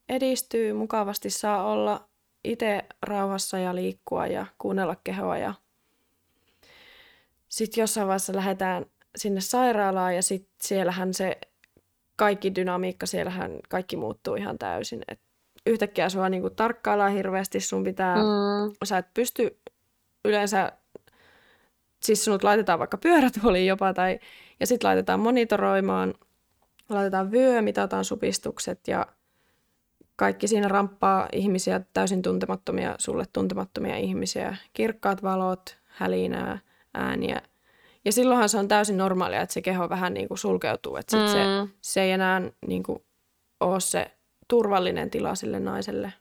edistyy, 0.08 0.72
mukavasti 0.72 1.30
saa 1.30 1.64
olla 1.64 2.08
itse 2.44 2.84
rauhassa 3.02 3.58
ja 3.58 3.74
liikkua 3.74 4.26
ja 4.26 4.46
kuunnella 4.58 4.96
kehoa 5.04 5.38
ja 5.38 5.54
sitten 7.48 7.82
jossain 7.82 8.06
vaiheessa 8.06 8.36
lähdetään 8.36 8.86
sinne 9.16 9.40
sairaalaan 9.40 10.16
ja 10.16 10.22
sitten 10.22 10.54
siellähän 10.62 11.14
se 11.14 11.38
kaikki 12.20 12.54
dynamiikka, 12.54 13.06
siellähän 13.06 13.58
kaikki 13.68 13.96
muuttuu 13.96 14.34
ihan 14.34 14.58
täysin. 14.58 15.02
Et 15.08 15.20
yhtäkkiä 15.66 16.08
sua 16.08 16.28
niinku 16.28 16.50
tarkkaillaan 16.50 17.12
hirveästi, 17.12 17.60
sun 17.60 17.84
pitää, 17.84 18.16
mm. 18.16 18.72
sä 18.84 18.98
et 18.98 19.14
pysty 19.14 19.58
yleensä, 20.24 20.72
siis 22.02 22.24
sinut 22.24 22.44
laitetaan 22.44 22.78
vaikka 22.78 22.96
pyörätuoliin 22.98 23.66
jopa, 23.66 23.94
tai, 23.94 24.18
ja 24.60 24.66
sitten 24.66 24.88
laitetaan 24.88 25.20
monitoroimaan, 25.20 26.14
laitetaan 26.88 27.30
vyö, 27.30 27.62
mitataan 27.62 28.04
supistukset 28.04 28.88
ja 28.88 29.06
kaikki 30.16 30.48
siinä 30.48 30.68
ramppaa 30.68 31.28
ihmisiä, 31.32 31.80
täysin 31.92 32.22
tuntemattomia, 32.22 32.94
sulle 32.98 33.24
tuntemattomia 33.32 33.96
ihmisiä, 33.96 34.56
kirkkaat 34.72 35.22
valot, 35.22 35.78
hälinää, 35.84 36.58
ääniä, 36.94 37.42
ja 38.04 38.12
silloinhan 38.12 38.48
se 38.48 38.58
on 38.58 38.68
täysin 38.68 38.96
normaalia, 38.96 39.40
että 39.40 39.52
se 39.52 39.62
keho 39.62 39.88
vähän 39.88 40.14
niin 40.14 40.28
kuin 40.28 40.38
sulkeutuu, 40.38 40.96
että 40.96 41.10
sit 41.10 41.20
mm. 41.20 41.32
se, 41.32 41.74
se 41.80 42.02
ei 42.02 42.10
enää 42.10 42.42
niin 42.66 42.82
kuin 42.82 43.04
ole 43.60 43.80
se 43.80 44.10
turvallinen 44.48 45.10
tila 45.10 45.34
sille 45.34 45.60
naiselle. 45.60 46.12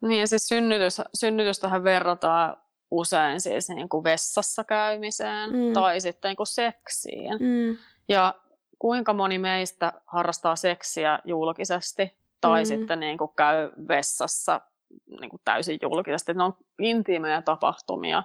Niin 0.00 0.20
ja 0.20 0.26
siis 0.26 0.48
synnytys, 0.48 1.00
synnytystähän 1.14 1.84
verrataan 1.84 2.56
usein 2.90 3.40
siis 3.40 3.68
niin 3.68 3.88
kuin 3.88 4.04
vessassa 4.04 4.64
käymiseen 4.64 5.52
mm. 5.52 5.72
tai 5.72 6.00
sitten 6.00 6.28
niin 6.28 6.36
kuin 6.36 6.46
seksiin. 6.46 7.32
Mm. 7.40 7.76
Ja 8.08 8.34
kuinka 8.78 9.12
moni 9.12 9.38
meistä 9.38 9.92
harrastaa 10.06 10.56
seksiä 10.56 11.18
julkisesti 11.24 12.16
tai 12.40 12.62
mm. 12.62 12.66
sitten 12.66 13.00
niin 13.00 13.18
kuin 13.18 13.30
käy 13.36 13.70
vessassa 13.88 14.60
niin 15.20 15.30
kuin 15.30 15.40
täysin 15.44 15.78
julkisesti. 15.82 16.34
Ne 16.34 16.44
on 16.44 16.56
intiimejä 16.78 17.42
tapahtumia 17.42 18.22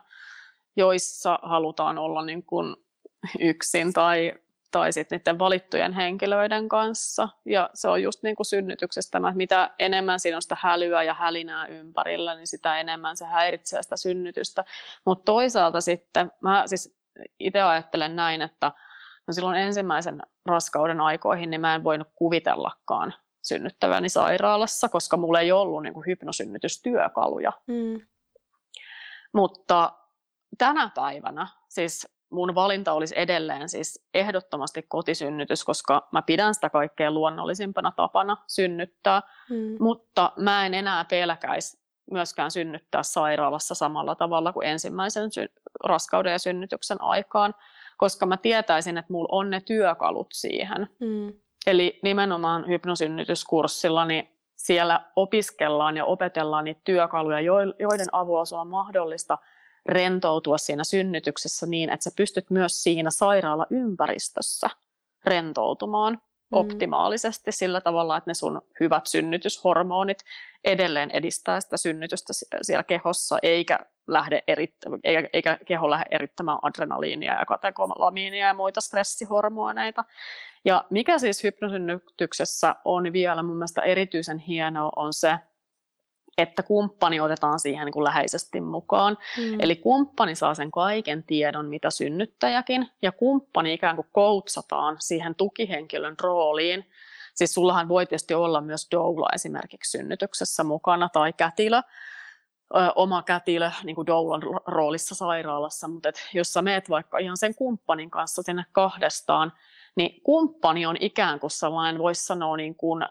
joissa 0.77 1.39
halutaan 1.41 1.97
olla 1.97 2.25
niin 2.25 2.43
kuin 2.43 2.75
yksin 3.39 3.93
tai, 3.93 4.33
tai 4.71 4.93
sitten 4.93 5.17
niiden 5.19 5.39
valittujen 5.39 5.93
henkilöiden 5.93 6.69
kanssa. 6.69 7.29
Ja 7.45 7.69
se 7.73 7.87
on 7.87 8.03
just 8.03 8.23
niin 8.23 8.35
kuin 8.35 8.45
synnytyksestä 8.45 9.11
tämä, 9.11 9.27
että 9.27 9.37
mitä 9.37 9.71
enemmän 9.79 10.19
siinä 10.19 10.37
on 10.37 10.41
sitä 10.41 10.57
hälyä 10.59 11.03
ja 11.03 11.13
hälinää 11.13 11.65
ympärillä, 11.65 12.35
niin 12.35 12.47
sitä 12.47 12.79
enemmän 12.79 13.17
se 13.17 13.25
häiritsee 13.25 13.83
sitä 13.83 13.97
synnytystä. 13.97 14.63
Mutta 15.05 15.25
toisaalta 15.25 15.81
sitten, 15.81 16.31
mä 16.41 16.63
siis 16.65 16.97
itse 17.39 17.61
ajattelen 17.61 18.15
näin, 18.15 18.41
että 18.41 18.71
no 19.27 19.33
silloin 19.33 19.57
ensimmäisen 19.57 20.21
raskauden 20.45 21.01
aikoihin 21.01 21.49
niin 21.49 21.61
mä 21.61 21.75
en 21.75 21.83
voinut 21.83 22.07
kuvitellakaan 22.15 23.13
synnyttäväni 23.41 24.09
sairaalassa, 24.09 24.89
koska 24.89 25.17
mulla 25.17 25.39
ei 25.39 25.51
ollut 25.51 25.83
niin 25.83 25.93
kuin 25.93 26.05
hypnosynnytystyökaluja. 26.05 27.51
Mm. 27.67 28.01
Mutta 29.33 29.93
tänä 30.57 30.91
päivänä 30.95 31.47
siis 31.69 32.07
mun 32.29 32.55
valinta 32.55 32.93
olisi 32.93 33.15
edelleen 33.17 33.69
siis 33.69 34.07
ehdottomasti 34.13 34.85
kotisynnytys, 34.87 35.63
koska 35.63 36.07
mä 36.11 36.21
pidän 36.21 36.53
sitä 36.53 36.69
kaikkein 36.69 37.13
luonnollisimpana 37.13 37.91
tapana 37.95 38.37
synnyttää, 38.47 39.21
mm. 39.49 39.77
mutta 39.79 40.31
mä 40.39 40.65
en 40.65 40.73
enää 40.73 41.05
pelkäisi 41.05 41.79
myöskään 42.11 42.51
synnyttää 42.51 43.03
sairaalassa 43.03 43.75
samalla 43.75 44.15
tavalla 44.15 44.53
kuin 44.53 44.67
ensimmäisen 44.67 45.31
sy- 45.31 45.53
raskauden 45.83 46.31
ja 46.31 46.39
synnytyksen 46.39 47.01
aikaan, 47.01 47.55
koska 47.97 48.25
mä 48.25 48.37
tietäisin, 48.37 48.97
että 48.97 49.13
mulla 49.13 49.29
on 49.31 49.49
ne 49.49 49.61
työkalut 49.61 50.27
siihen. 50.33 50.89
Mm. 50.99 51.33
Eli 51.67 51.99
nimenomaan 52.03 52.67
hypnosynnytyskurssilla 52.67 54.05
niin 54.05 54.29
siellä 54.55 55.05
opiskellaan 55.15 55.97
ja 55.97 56.05
opetellaan 56.05 56.63
niitä 56.63 56.81
työkaluja, 56.83 57.39
joiden 57.79 58.07
avulla 58.11 58.45
se 58.45 58.55
on 58.55 58.67
mahdollista– 58.67 59.37
rentoutua 59.87 60.57
siinä 60.57 60.83
synnytyksessä 60.83 61.65
niin, 61.65 61.89
että 61.89 62.03
sä 62.03 62.11
pystyt 62.15 62.49
myös 62.49 62.83
siinä 62.83 63.11
sairaalaympäristössä 63.11 64.69
rentoutumaan 65.25 66.13
mm. 66.13 66.19
optimaalisesti 66.51 67.51
sillä 67.51 67.81
tavalla, 67.81 68.17
että 68.17 68.29
ne 68.29 68.33
sun 68.33 68.61
hyvät 68.79 69.07
synnytyshormonit 69.07 70.17
edelleen 70.63 71.11
edistää 71.11 71.61
sitä 71.61 71.77
synnytystä 71.77 72.33
siellä 72.61 72.83
kehossa, 72.83 73.37
eikä, 73.43 73.79
lähde 74.07 74.43
erittä, 74.47 74.89
eikä, 75.03 75.29
eikä 75.33 75.57
keho 75.65 75.89
lähde 75.89 76.05
erittämään 76.11 76.59
adrenaliinia 76.61 77.39
ja 77.39 77.45
katekolamiinia 77.45 78.47
ja 78.47 78.53
muita 78.53 78.81
stressihormoneita. 78.81 80.03
Ja 80.65 80.85
mikä 80.89 81.19
siis 81.19 81.43
hypnosynnytyksessä 81.43 82.75
on 82.85 83.13
vielä 83.13 83.43
mun 83.43 83.55
mielestä 83.55 83.81
erityisen 83.81 84.37
hienoa 84.37 84.91
on 84.95 85.13
se, 85.13 85.37
että 86.37 86.63
kumppani 86.63 87.19
otetaan 87.19 87.59
siihen 87.59 87.85
niin 87.85 87.93
kuin 87.93 88.03
läheisesti 88.03 88.61
mukaan. 88.61 89.17
Mm. 89.37 89.59
Eli 89.59 89.75
kumppani 89.75 90.35
saa 90.35 90.53
sen 90.53 90.71
kaiken 90.71 91.23
tiedon, 91.23 91.65
mitä 91.65 91.89
synnyttäjäkin, 91.89 92.87
ja 93.01 93.11
kumppani 93.11 93.73
ikään 93.73 93.95
kuin 93.95 94.07
koutsataan 94.11 94.95
siihen 94.99 95.35
tukihenkilön 95.35 96.15
rooliin. 96.21 96.89
Siis 97.35 97.53
sullahan 97.53 97.87
voi 97.87 98.05
tietysti 98.05 98.33
olla 98.33 98.61
myös 98.61 98.87
doula 98.91 99.27
esimerkiksi 99.35 99.97
synnytyksessä 99.97 100.63
mukana, 100.63 101.09
tai 101.09 101.33
kätilö, 101.33 101.77
ö, 101.77 101.81
oma 102.95 103.23
kätilö 103.23 103.71
niin 103.83 103.95
kuin 103.95 104.07
doulan 104.07 104.41
roolissa 104.65 105.15
sairaalassa, 105.15 105.87
mutta 105.87 106.09
et 106.09 106.29
jos 106.33 106.53
sä 106.53 106.61
meet 106.61 106.89
vaikka 106.89 107.17
ihan 107.17 107.37
sen 107.37 107.55
kumppanin 107.55 108.09
kanssa 108.09 108.41
sinne 108.41 108.65
kahdestaan, 108.71 109.53
niin 109.95 110.21
kumppani 110.23 110.85
on 110.85 110.97
ikään 110.99 111.39
kuin 111.39 111.51
sellainen, 111.51 112.01
voisi 112.01 112.25
sanoa 112.25 112.57
niin 112.57 112.75
kuin, 112.75 113.03
ö, 113.03 113.07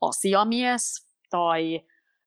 asiamies 0.00 1.06
tai 1.30 1.80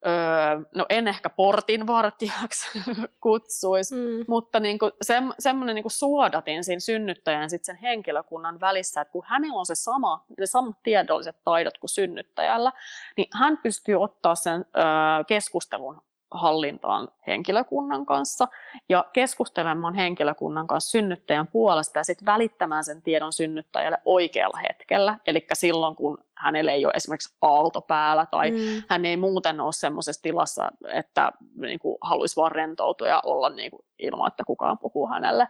Öö, 0.05 0.65
no 0.75 0.85
en 0.89 1.07
ehkä 1.07 1.29
portinvartijaksi 1.29 2.67
kutsuisi, 3.21 3.95
mm. 3.95 4.25
mutta 4.27 4.59
niin 4.59 4.79
kuin 4.79 4.91
se, 5.01 5.21
semmoinen 5.39 5.75
niin 5.75 5.83
kuin 5.83 5.91
suodatin 5.91 6.63
siinä 6.63 6.79
synnyttäjän 6.79 7.49
sit 7.49 7.63
sen 7.63 7.75
henkilökunnan 7.75 8.59
välissä, 8.59 9.01
että 9.01 9.11
kun 9.11 9.23
hänellä 9.27 9.59
on 9.59 9.65
se 9.65 9.75
sama, 9.75 10.25
ne 10.37 10.45
samat 10.45 10.77
tiedolliset 10.83 11.35
taidot 11.43 11.77
kuin 11.77 11.89
synnyttäjällä, 11.89 12.71
niin 13.17 13.27
hän 13.33 13.57
pystyy 13.57 13.95
ottaa 13.95 14.35
sen 14.35 14.65
öö, 14.77 14.83
keskustelun 15.27 16.01
hallintaan 16.33 17.07
henkilökunnan 17.27 18.05
kanssa 18.05 18.47
ja 18.89 19.05
keskustelemaan 19.13 19.93
henkilökunnan 19.93 20.67
kanssa 20.67 20.91
synnyttäjän 20.91 21.47
puolesta 21.47 21.99
ja 21.99 22.03
sitten 22.03 22.25
välittämään 22.25 22.83
sen 22.83 23.01
tiedon 23.01 23.33
synnyttäjälle 23.33 23.97
oikealla 24.05 24.57
hetkellä. 24.69 25.19
Eli 25.27 25.45
silloin, 25.53 25.95
kun 25.95 26.17
hänellä 26.37 26.71
ei 26.71 26.85
ole 26.85 26.93
esimerkiksi 26.95 27.35
aalto 27.41 27.81
päällä 27.81 28.25
tai 28.25 28.51
mm. 28.51 28.57
hän 28.89 29.05
ei 29.05 29.17
muuten 29.17 29.61
ole 29.61 29.73
semmoisessa 29.73 30.21
tilassa, 30.21 30.71
että 30.93 31.31
niin 31.55 31.79
kuin, 31.79 31.97
haluaisi 32.01 32.35
vaan 32.35 32.51
rentoutua 32.51 33.07
ja 33.07 33.21
olla 33.25 33.49
niin 33.49 33.71
kuin, 33.71 33.85
ilman, 33.99 34.27
että 34.27 34.43
kukaan 34.47 34.77
puhuu 34.77 35.07
hänelle. 35.07 35.47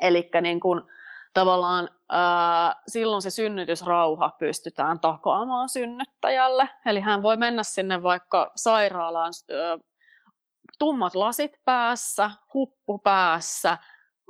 Eli 0.00 0.30
niin 0.42 0.60
kuin, 0.60 0.82
tavallaan 1.34 1.88
ää, 2.08 2.82
silloin 2.88 3.22
se 3.22 3.30
synnytysrauha 3.30 4.30
pystytään 4.38 5.00
takaamaan 5.00 5.68
synnyttäjälle. 5.68 6.68
Eli 6.86 7.00
hän 7.00 7.22
voi 7.22 7.36
mennä 7.36 7.62
sinne 7.62 8.02
vaikka 8.02 8.52
sairaalaan 8.56 9.32
ää, 9.50 9.78
tummat 10.78 11.14
lasit 11.14 11.52
päässä, 11.64 12.30
huppu 12.54 12.98
päässä, 12.98 13.78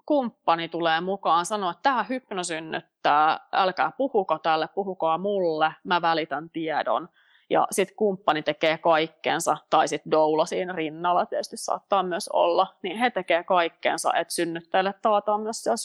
kumppani 0.06 0.68
tulee 0.68 1.00
mukaan, 1.00 1.46
sanoo, 1.46 1.70
että 1.70 1.82
tämä 1.82 2.02
hypnosynnyttää, 2.02 3.40
älkää 3.52 3.92
puhuko 3.96 4.38
tälle, 4.38 4.68
puhukaa 4.74 5.18
mulle, 5.18 5.74
mä 5.84 6.02
välitän 6.02 6.50
tiedon. 6.50 7.08
Ja 7.50 7.66
sitten 7.70 7.96
kumppani 7.96 8.42
tekee 8.42 8.78
kaikkeensa, 8.78 9.56
tai 9.70 9.88
sitten 9.88 10.10
doula 10.10 10.46
siinä 10.46 10.72
rinnalla 10.72 11.26
tietysti 11.26 11.56
saattaa 11.56 12.02
myös 12.02 12.28
olla, 12.28 12.66
niin 12.82 12.98
he 12.98 13.10
tekee 13.10 13.44
kaikkeensa, 13.44 14.14
että 14.14 14.34
synnyttäjälle 14.34 14.94
taataan 15.02 15.40
myös 15.40 15.62
siellä 15.62 15.76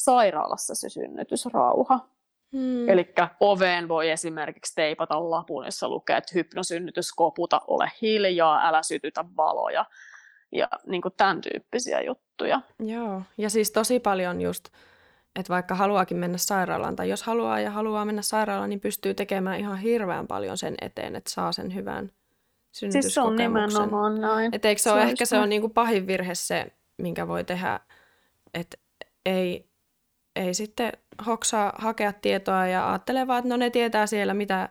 synnytyssairaalassa 0.00 0.74
se 0.74 0.88
synnytysrauha. 0.88 2.08
Hmm. 2.52 2.88
Eli 2.88 3.14
oveen 3.40 3.88
voi 3.88 4.10
esimerkiksi 4.10 4.74
teipata 4.74 5.30
lapun, 5.30 5.64
jossa 5.64 5.88
lukee, 5.88 6.16
että 6.16 6.32
hypnosynnytys 6.34 7.12
koputa, 7.12 7.60
ole 7.66 7.90
hiljaa, 8.02 8.68
älä 8.68 8.82
sytytä 8.82 9.24
valoja. 9.36 9.84
Ja 10.52 10.68
niin 10.86 11.02
kuin 11.02 11.14
tämän 11.16 11.40
tyyppisiä 11.40 12.00
juttuja. 12.00 12.60
Joo, 12.78 13.22
ja 13.38 13.50
siis 13.50 13.70
tosi 13.70 14.00
paljon 14.00 14.40
just, 14.40 14.64
että 15.38 15.52
vaikka 15.52 15.74
haluaakin 15.74 16.16
mennä 16.16 16.38
sairaalaan, 16.38 16.96
tai 16.96 17.08
jos 17.08 17.22
haluaa 17.22 17.60
ja 17.60 17.70
haluaa 17.70 18.04
mennä 18.04 18.22
sairaalaan, 18.22 18.70
niin 18.70 18.80
pystyy 18.80 19.14
tekemään 19.14 19.60
ihan 19.60 19.78
hirveän 19.78 20.26
paljon 20.26 20.58
sen 20.58 20.74
eteen, 20.80 21.16
että 21.16 21.30
saa 21.30 21.52
sen 21.52 21.74
hyvän 21.74 22.10
synnytyskokemuksen. 22.72 23.02
Siis 23.02 23.14
se 23.14 23.20
on 23.20 23.36
nimenomaan 23.36 24.20
näin. 24.20 24.54
Et 24.54 24.64
eikö 24.64 24.78
se, 24.78 24.82
se 24.82 24.92
ole 24.92 25.02
ehkä 25.02 25.24
se 25.24 25.38
on 25.38 25.48
niin 25.48 25.60
kuin 25.60 25.72
pahin 25.72 26.06
virhe 26.06 26.34
se, 26.34 26.66
minkä 26.98 27.28
voi 27.28 27.44
tehdä, 27.44 27.80
että 28.54 28.76
ei 29.26 29.69
ei 30.40 30.54
sitten 30.54 30.92
hoksaa 31.26 31.72
hakea 31.78 32.12
tietoa 32.12 32.66
ja 32.66 32.88
ajattelee 32.88 33.26
vaan, 33.26 33.38
että 33.38 33.48
no 33.48 33.56
ne 33.56 33.70
tietää 33.70 34.06
siellä, 34.06 34.34
mitä, 34.34 34.68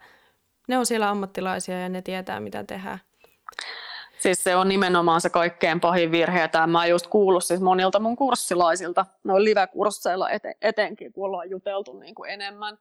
ne 0.67 0.78
on 0.78 0.86
siellä 0.86 1.09
ammattilaisia 1.09 1.80
ja 1.80 1.89
ne 1.89 2.01
tietää, 2.01 2.39
mitä 2.39 2.63
tehdään. 2.63 2.99
Siis 4.20 4.43
se 4.43 4.55
on 4.55 4.70
nimenomaan 4.70 5.22
se 5.22 5.30
kaikkein 5.30 5.80
pahin 5.80 6.11
virhe, 6.11 6.39
ja 6.39 6.47
tämä 6.47 6.67
mä 6.67 6.86
just 6.86 7.07
kuullut 7.07 7.43
siis 7.43 7.61
monilta 7.61 7.99
mun 7.99 8.15
kurssilaisilta, 8.15 9.05
noin 9.24 9.43
live-kursseilla 9.43 10.30
eten, 10.30 10.55
etenkin, 10.61 11.13
kun 11.13 11.26
ollaan 11.26 11.49
juteltu 11.49 11.99
niin 11.99 12.15
kuin 12.15 12.30
enemmän, 12.30 12.78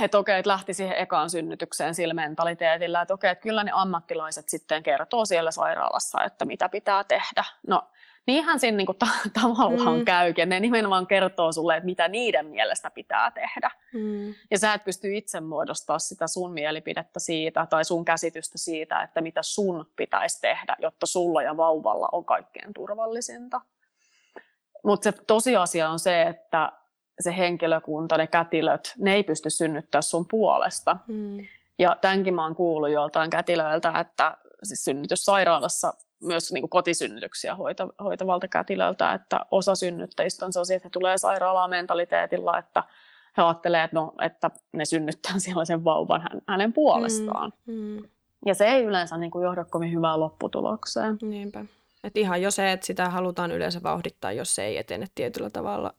että 0.00 0.18
okei, 0.18 0.38
että 0.38 0.50
lähti 0.50 0.74
siihen 0.74 0.96
ekaan 0.98 1.30
synnytykseen 1.30 1.94
sillä 1.94 2.14
mentaliteetillä, 2.14 3.02
että 3.02 3.14
okei, 3.14 3.30
että 3.30 3.42
kyllä 3.42 3.64
ne 3.64 3.70
ammattilaiset 3.74 4.48
sitten 4.48 4.82
kertoo 4.82 5.24
siellä 5.24 5.50
sairaalassa, 5.50 6.24
että 6.24 6.44
mitä 6.44 6.68
pitää 6.68 7.04
tehdä. 7.04 7.44
No 7.66 7.82
niinhän 8.26 8.60
siinä 8.60 8.76
niinku 8.76 8.94
ta- 8.94 9.06
tavallaan 9.42 9.98
mm. 9.98 10.04
käykin. 10.04 10.48
Ne 10.48 10.60
nimenomaan 10.60 11.06
kertoo 11.06 11.52
sulle, 11.52 11.76
että 11.76 11.84
mitä 11.84 12.08
niiden 12.08 12.46
mielestä 12.46 12.90
pitää 12.90 13.30
tehdä. 13.30 13.70
Mm. 13.94 14.34
Ja 14.50 14.58
sä 14.58 14.74
et 14.74 14.84
pysty 14.84 15.16
itse 15.16 15.40
muodostaa 15.40 15.98
sitä 15.98 16.26
sun 16.26 16.52
mielipidettä 16.52 17.20
siitä 17.20 17.66
tai 17.70 17.84
sun 17.84 18.04
käsitystä 18.04 18.58
siitä, 18.58 19.02
että 19.02 19.20
mitä 19.20 19.42
sun 19.42 19.86
pitäisi 19.96 20.40
tehdä, 20.40 20.76
jotta 20.78 21.06
sulla 21.06 21.42
ja 21.42 21.56
vauvalla 21.56 22.08
on 22.12 22.24
kaikkein 22.24 22.74
turvallisinta. 22.74 23.60
Mutta 24.84 25.04
se 25.04 25.12
tosiasia 25.26 25.90
on 25.90 25.98
se, 25.98 26.22
että 26.22 26.72
se 27.20 27.36
henkilökunta, 27.36 28.16
ne 28.16 28.26
kätilöt, 28.26 28.94
ne 28.98 29.14
ei 29.14 29.22
pysty 29.22 29.50
synnyttää 29.50 30.02
sun 30.02 30.26
puolesta. 30.30 30.96
Mm. 31.08 31.46
Ja 31.78 31.96
tämänkin 32.00 32.34
mä 32.34 32.42
oon 32.42 32.54
kuullut 32.54 32.90
joltain 32.90 33.30
kätilöiltä, 33.30 33.92
että 34.00 34.36
siis 34.62 34.84
synnytyssairaalassa 34.84 35.92
myös 36.22 36.52
niin 36.52 36.62
kuin 36.62 36.70
kotisynnytyksiä 36.70 37.54
hoita, 37.54 37.88
hoitavalta 38.04 38.48
kätilöltä, 38.48 39.12
että 39.12 39.40
osa 39.50 39.74
synnyttäjistä 39.74 40.46
on 40.46 40.52
sellaisia, 40.52 40.76
että 40.76 40.86
he 40.86 40.90
tulee 40.90 41.18
sairaalaan 41.18 41.70
mentaliteetilla, 41.70 42.58
että 42.58 42.82
he 43.36 43.42
ajattelee, 43.42 43.84
että, 43.84 43.96
no, 43.96 44.12
että 44.22 44.50
ne 44.72 44.84
synnyttää 44.84 45.38
sellaisen 45.48 45.84
vauvan 45.84 46.22
hänen 46.48 46.72
puolestaan. 46.72 47.52
Mm, 47.66 47.74
mm. 47.74 48.02
Ja 48.46 48.54
se 48.54 48.66
ei 48.66 48.84
yleensä 48.84 49.16
niin 49.16 49.30
kuin 49.30 49.44
johda 49.44 49.64
kovin 49.64 49.92
hyvään 49.92 50.20
lopputulokseen. 50.20 51.18
Niinpä. 51.22 51.64
Et 52.04 52.16
ihan 52.16 52.42
jo 52.42 52.50
se, 52.50 52.72
että 52.72 52.86
sitä 52.86 53.10
halutaan 53.10 53.52
yleensä 53.52 53.82
vauhdittaa, 53.82 54.32
jos 54.32 54.54
se 54.54 54.64
ei 54.64 54.78
etene 54.78 55.06
tietyllä 55.14 55.50
tavalla 55.50 55.94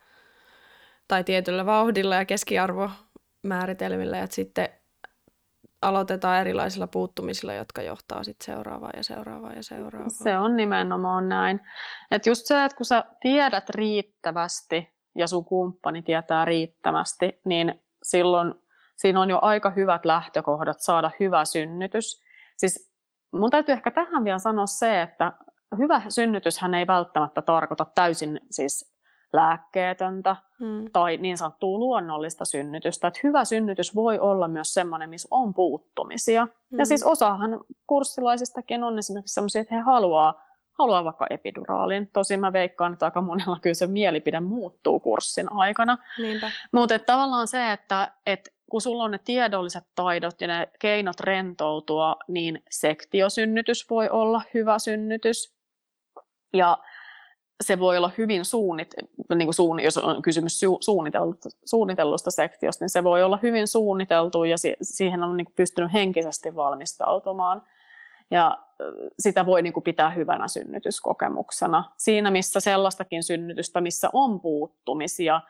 tai 1.07 1.23
tietyllä 1.23 1.65
vauhdilla 1.65 2.15
ja 2.15 2.25
keskiarvomääritelmillä. 2.25 4.19
Että 4.19 4.35
sitten 4.35 4.69
aloitetaan 5.81 6.39
erilaisilla 6.39 6.87
puuttumisilla, 6.87 7.53
jotka 7.53 7.81
johtaa 7.81 8.23
sitten 8.23 8.55
seuraavaan 8.55 8.93
ja 8.97 9.03
seuraavaan 9.03 9.55
ja 9.55 9.63
seuraavaan. 9.63 10.11
Se 10.11 10.37
on 10.37 10.55
nimenomaan 10.55 11.29
näin. 11.29 11.59
Että 12.11 12.29
just 12.29 12.45
se, 12.45 12.63
että 12.63 12.77
kun 12.77 12.85
sä 12.85 13.03
tiedät 13.21 13.69
riittävästi 13.69 14.93
ja 15.15 15.27
sun 15.27 15.45
kumppani 15.45 16.01
tietää 16.01 16.45
riittävästi, 16.45 17.41
niin 17.45 17.83
silloin 18.03 18.53
siinä 18.95 19.21
on 19.21 19.29
jo 19.29 19.39
aika 19.41 19.69
hyvät 19.69 20.05
lähtökohdat 20.05 20.79
saada 20.79 21.11
hyvä 21.19 21.45
synnytys. 21.45 22.21
Siis 22.57 22.93
mun 23.33 23.51
täytyy 23.51 23.73
ehkä 23.73 23.91
tähän 23.91 24.23
vielä 24.23 24.39
sanoa 24.39 24.65
se, 24.65 25.01
että 25.01 25.33
hyvä 25.77 26.01
synnytyshän 26.09 26.73
ei 26.73 26.87
välttämättä 26.87 27.41
tarkoita 27.41 27.85
täysin 27.95 28.39
siis 28.51 28.93
lääkkeetöntä 29.33 30.35
mm. 30.59 30.85
tai 30.93 31.17
niin 31.17 31.37
sanottua 31.37 31.77
luonnollista 31.77 32.45
synnytystä. 32.45 33.07
Että 33.07 33.19
hyvä 33.23 33.45
synnytys 33.45 33.95
voi 33.95 34.19
olla 34.19 34.47
myös 34.47 34.73
sellainen, 34.73 35.09
missä 35.09 35.27
on 35.31 35.53
puuttumisia. 35.53 36.45
Mm. 36.45 36.79
Ja 36.79 36.85
siis 36.85 37.03
osahan 37.03 37.59
kurssilaisistakin 37.87 38.83
on 38.83 38.99
esimerkiksi 38.99 39.33
sellaisia, 39.33 39.61
että 39.61 39.75
he 39.75 39.81
haluaa, 39.81 40.43
haluaa 40.71 41.03
vaikka 41.03 41.27
epiduraalin. 41.29 42.09
Tosin 42.13 42.39
mä 42.39 42.53
veikkaan, 42.53 42.93
että 42.93 43.05
aika 43.05 43.21
monella 43.21 43.59
kyllä 43.61 43.73
se 43.73 43.87
mielipide 43.87 44.39
muuttuu 44.39 44.99
kurssin 44.99 45.51
aikana. 45.51 45.97
Mutta 46.71 46.99
tavallaan 46.99 47.47
se, 47.47 47.71
että 47.71 48.11
et 48.25 48.53
kun 48.71 48.81
sulla 48.81 49.03
on 49.03 49.11
ne 49.11 49.17
tiedolliset 49.17 49.83
taidot 49.95 50.41
ja 50.41 50.47
ne 50.47 50.69
keinot 50.79 51.19
rentoutua, 51.19 52.15
niin 52.27 52.63
sektiosynnytys 52.69 53.89
voi 53.89 54.09
olla 54.09 54.41
hyvä 54.53 54.79
synnytys. 54.79 55.53
Ja 56.53 56.77
se 57.63 57.79
voi 57.79 57.97
olla 57.97 58.11
hyvin 58.17 58.45
suunnit, 58.45 58.95
niin 59.35 59.47
kuin 59.47 59.53
suunni, 59.53 59.83
jos 59.83 59.97
on 59.97 60.21
kysymys 60.21 60.59
suunnitellusta, 60.79 61.49
suunnitellusta 61.65 62.31
sektiosta, 62.31 62.83
niin 62.83 62.89
se 62.89 63.03
voi 63.03 63.23
olla 63.23 63.39
hyvin 63.43 63.67
suunniteltu 63.67 64.43
ja 64.43 64.55
siihen 64.81 65.23
on 65.23 65.37
niin 65.37 65.45
kuin 65.45 65.55
pystynyt 65.55 65.93
henkisesti 65.93 66.55
valmistautumaan. 66.55 67.61
Ja 68.31 68.57
sitä 69.19 69.45
voi 69.45 69.61
niin 69.61 69.73
kuin 69.73 69.83
pitää 69.83 70.09
hyvänä 70.09 70.47
synnytyskokemuksena. 70.47 71.83
Siinä, 71.97 72.31
missä 72.31 72.59
sellaistakin 72.59 73.23
synnytystä, 73.23 73.81
missä 73.81 74.09
on 74.13 74.39
puuttumisia, 74.39 75.41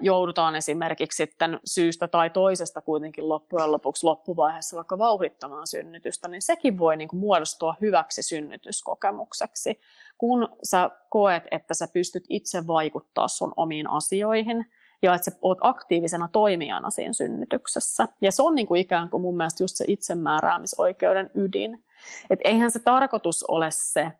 joudutaan 0.00 0.56
esimerkiksi 0.56 1.16
sitten 1.16 1.60
syystä 1.64 2.08
tai 2.08 2.30
toisesta 2.30 2.80
kuitenkin 2.80 3.28
loppujen 3.28 3.72
lopuksi 3.72 4.06
loppuvaiheessa 4.06 4.76
vaikka 4.76 4.98
vauhdittamaan 4.98 5.66
synnytystä, 5.66 6.28
niin 6.28 6.42
sekin 6.42 6.78
voi 6.78 6.96
niin 6.96 7.08
kuin 7.08 7.20
muodostua 7.20 7.74
hyväksi 7.80 8.22
synnytyskokemukseksi. 8.22 9.80
Kun 10.18 10.48
sä 10.62 10.90
koet, 11.08 11.42
että 11.50 11.74
sä 11.74 11.88
pystyt 11.92 12.24
itse 12.28 12.66
vaikuttaa 12.66 13.28
sun 13.28 13.52
omiin 13.56 13.90
asioihin, 13.90 14.66
ja 15.02 15.14
että 15.14 15.30
sä 15.30 15.38
oot 15.42 15.58
aktiivisena 15.60 16.28
toimijana 16.32 16.90
siinä 16.90 17.12
synnytyksessä. 17.12 18.08
Ja 18.20 18.32
se 18.32 18.42
on 18.42 18.54
niin 18.54 18.66
kuin 18.66 18.80
ikään 18.80 19.10
kuin 19.10 19.20
mun 19.20 19.36
mielestä 19.36 19.62
just 19.62 19.76
se 19.76 19.84
itsemääräämisoikeuden 19.88 21.30
ydin. 21.34 21.84
Et 22.30 22.40
eihän 22.44 22.70
se 22.70 22.78
tarkoitus 22.78 23.44
ole 23.44 23.68
se, 23.70 24.12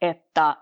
että 0.00 0.56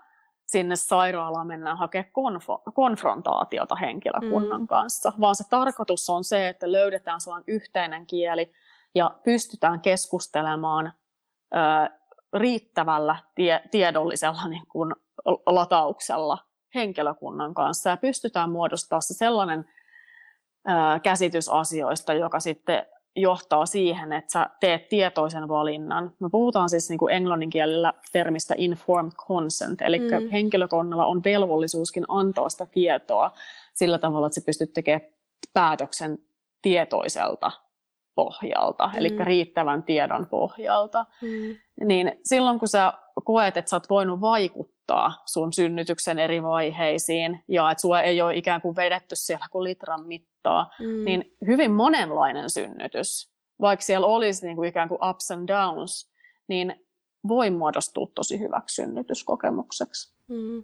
sinne 0.45 0.75
sairaalaan 0.75 1.47
mennään 1.47 1.77
hakemaan 1.77 2.11
konfo- 2.11 2.71
konfrontaatiota 2.73 3.75
henkilökunnan 3.75 4.61
mm. 4.61 4.67
kanssa, 4.67 5.13
vaan 5.19 5.35
se 5.35 5.43
tarkoitus 5.49 6.09
on 6.09 6.23
se, 6.23 6.47
että 6.47 6.71
löydetään 6.71 7.21
sellainen 7.21 7.55
yhteinen 7.55 8.05
kieli 8.05 8.51
ja 8.95 9.19
pystytään 9.23 9.81
keskustelemaan 9.81 10.93
ö, 11.55 11.59
riittävällä 12.33 13.15
tie- 13.35 13.63
tiedollisella 13.71 14.47
niin 14.47 14.67
kuin, 14.67 14.93
latauksella 15.45 16.37
henkilökunnan 16.75 17.53
kanssa 17.53 17.89
ja 17.89 17.97
pystytään 17.97 18.51
muodostamaan 18.51 19.01
se 19.01 19.13
sellainen 19.13 19.65
ö, 20.69 20.99
käsitys 21.03 21.49
asioista, 21.49 22.13
joka 22.13 22.39
sitten 22.39 22.85
johtaa 23.15 23.65
siihen, 23.65 24.13
että 24.13 24.31
sä 24.31 24.49
teet 24.59 24.89
tietoisen 24.89 25.47
valinnan. 25.47 26.11
Me 26.19 26.29
puhutaan 26.29 26.69
siis 26.69 26.89
niin 26.89 26.97
kuin 26.97 27.13
englannin 27.13 27.49
kielellä 27.49 27.93
termistä 28.11 28.55
informed 28.57 29.11
consent, 29.11 29.81
eli 29.81 29.99
mm. 29.99 30.29
henkilökunnalla 30.31 31.05
on 31.05 31.23
velvollisuuskin 31.23 32.05
antaa 32.07 32.49
sitä 32.49 32.65
tietoa 32.65 33.31
sillä 33.73 33.97
tavalla, 33.97 34.27
että 34.27 34.39
sä 34.39 34.45
pystyt 34.45 34.73
tekemään 34.73 35.01
päätöksen 35.53 36.17
tietoiselta 36.61 37.51
pohjalta, 38.15 38.87
mm. 38.87 38.93
eli 38.97 39.09
riittävän 39.19 39.83
tiedon 39.83 40.25
pohjalta. 40.25 41.05
Mm. 41.21 41.55
Niin 41.87 42.11
silloin 42.23 42.59
kun 42.59 42.67
sä 42.67 42.93
koet, 43.23 43.57
että 43.57 43.69
sä 43.69 43.75
oot 43.75 43.89
voinut 43.89 44.21
vaikuttaa 44.21 44.72
sun 45.25 45.53
synnytyksen 45.53 46.19
eri 46.19 46.43
vaiheisiin 46.43 47.43
ja 47.47 47.71
että 47.71 47.81
sua 47.81 48.01
ei 48.01 48.21
ole 48.21 48.35
ikään 48.35 48.61
kuin 48.61 48.75
vedetty 48.75 49.15
siellä 49.15 49.45
kuin 49.51 49.63
litran 49.63 50.07
mittaa, 50.07 50.71
mm. 50.79 51.05
niin 51.05 51.35
hyvin 51.47 51.71
monenlainen 51.71 52.49
synnytys, 52.49 53.31
vaikka 53.61 53.83
siellä 53.83 54.07
olisi 54.07 54.45
niin 54.45 54.55
kuin 54.55 54.69
ikään 54.69 54.89
kuin 54.89 54.99
ups 55.09 55.31
and 55.31 55.47
downs, 55.47 56.11
niin 56.47 56.85
voi 57.27 57.49
muodostua 57.49 58.07
tosi 58.15 58.39
hyväksi 58.39 58.75
synnytyskokemukseksi. 58.75 60.13
Mm. 60.27 60.63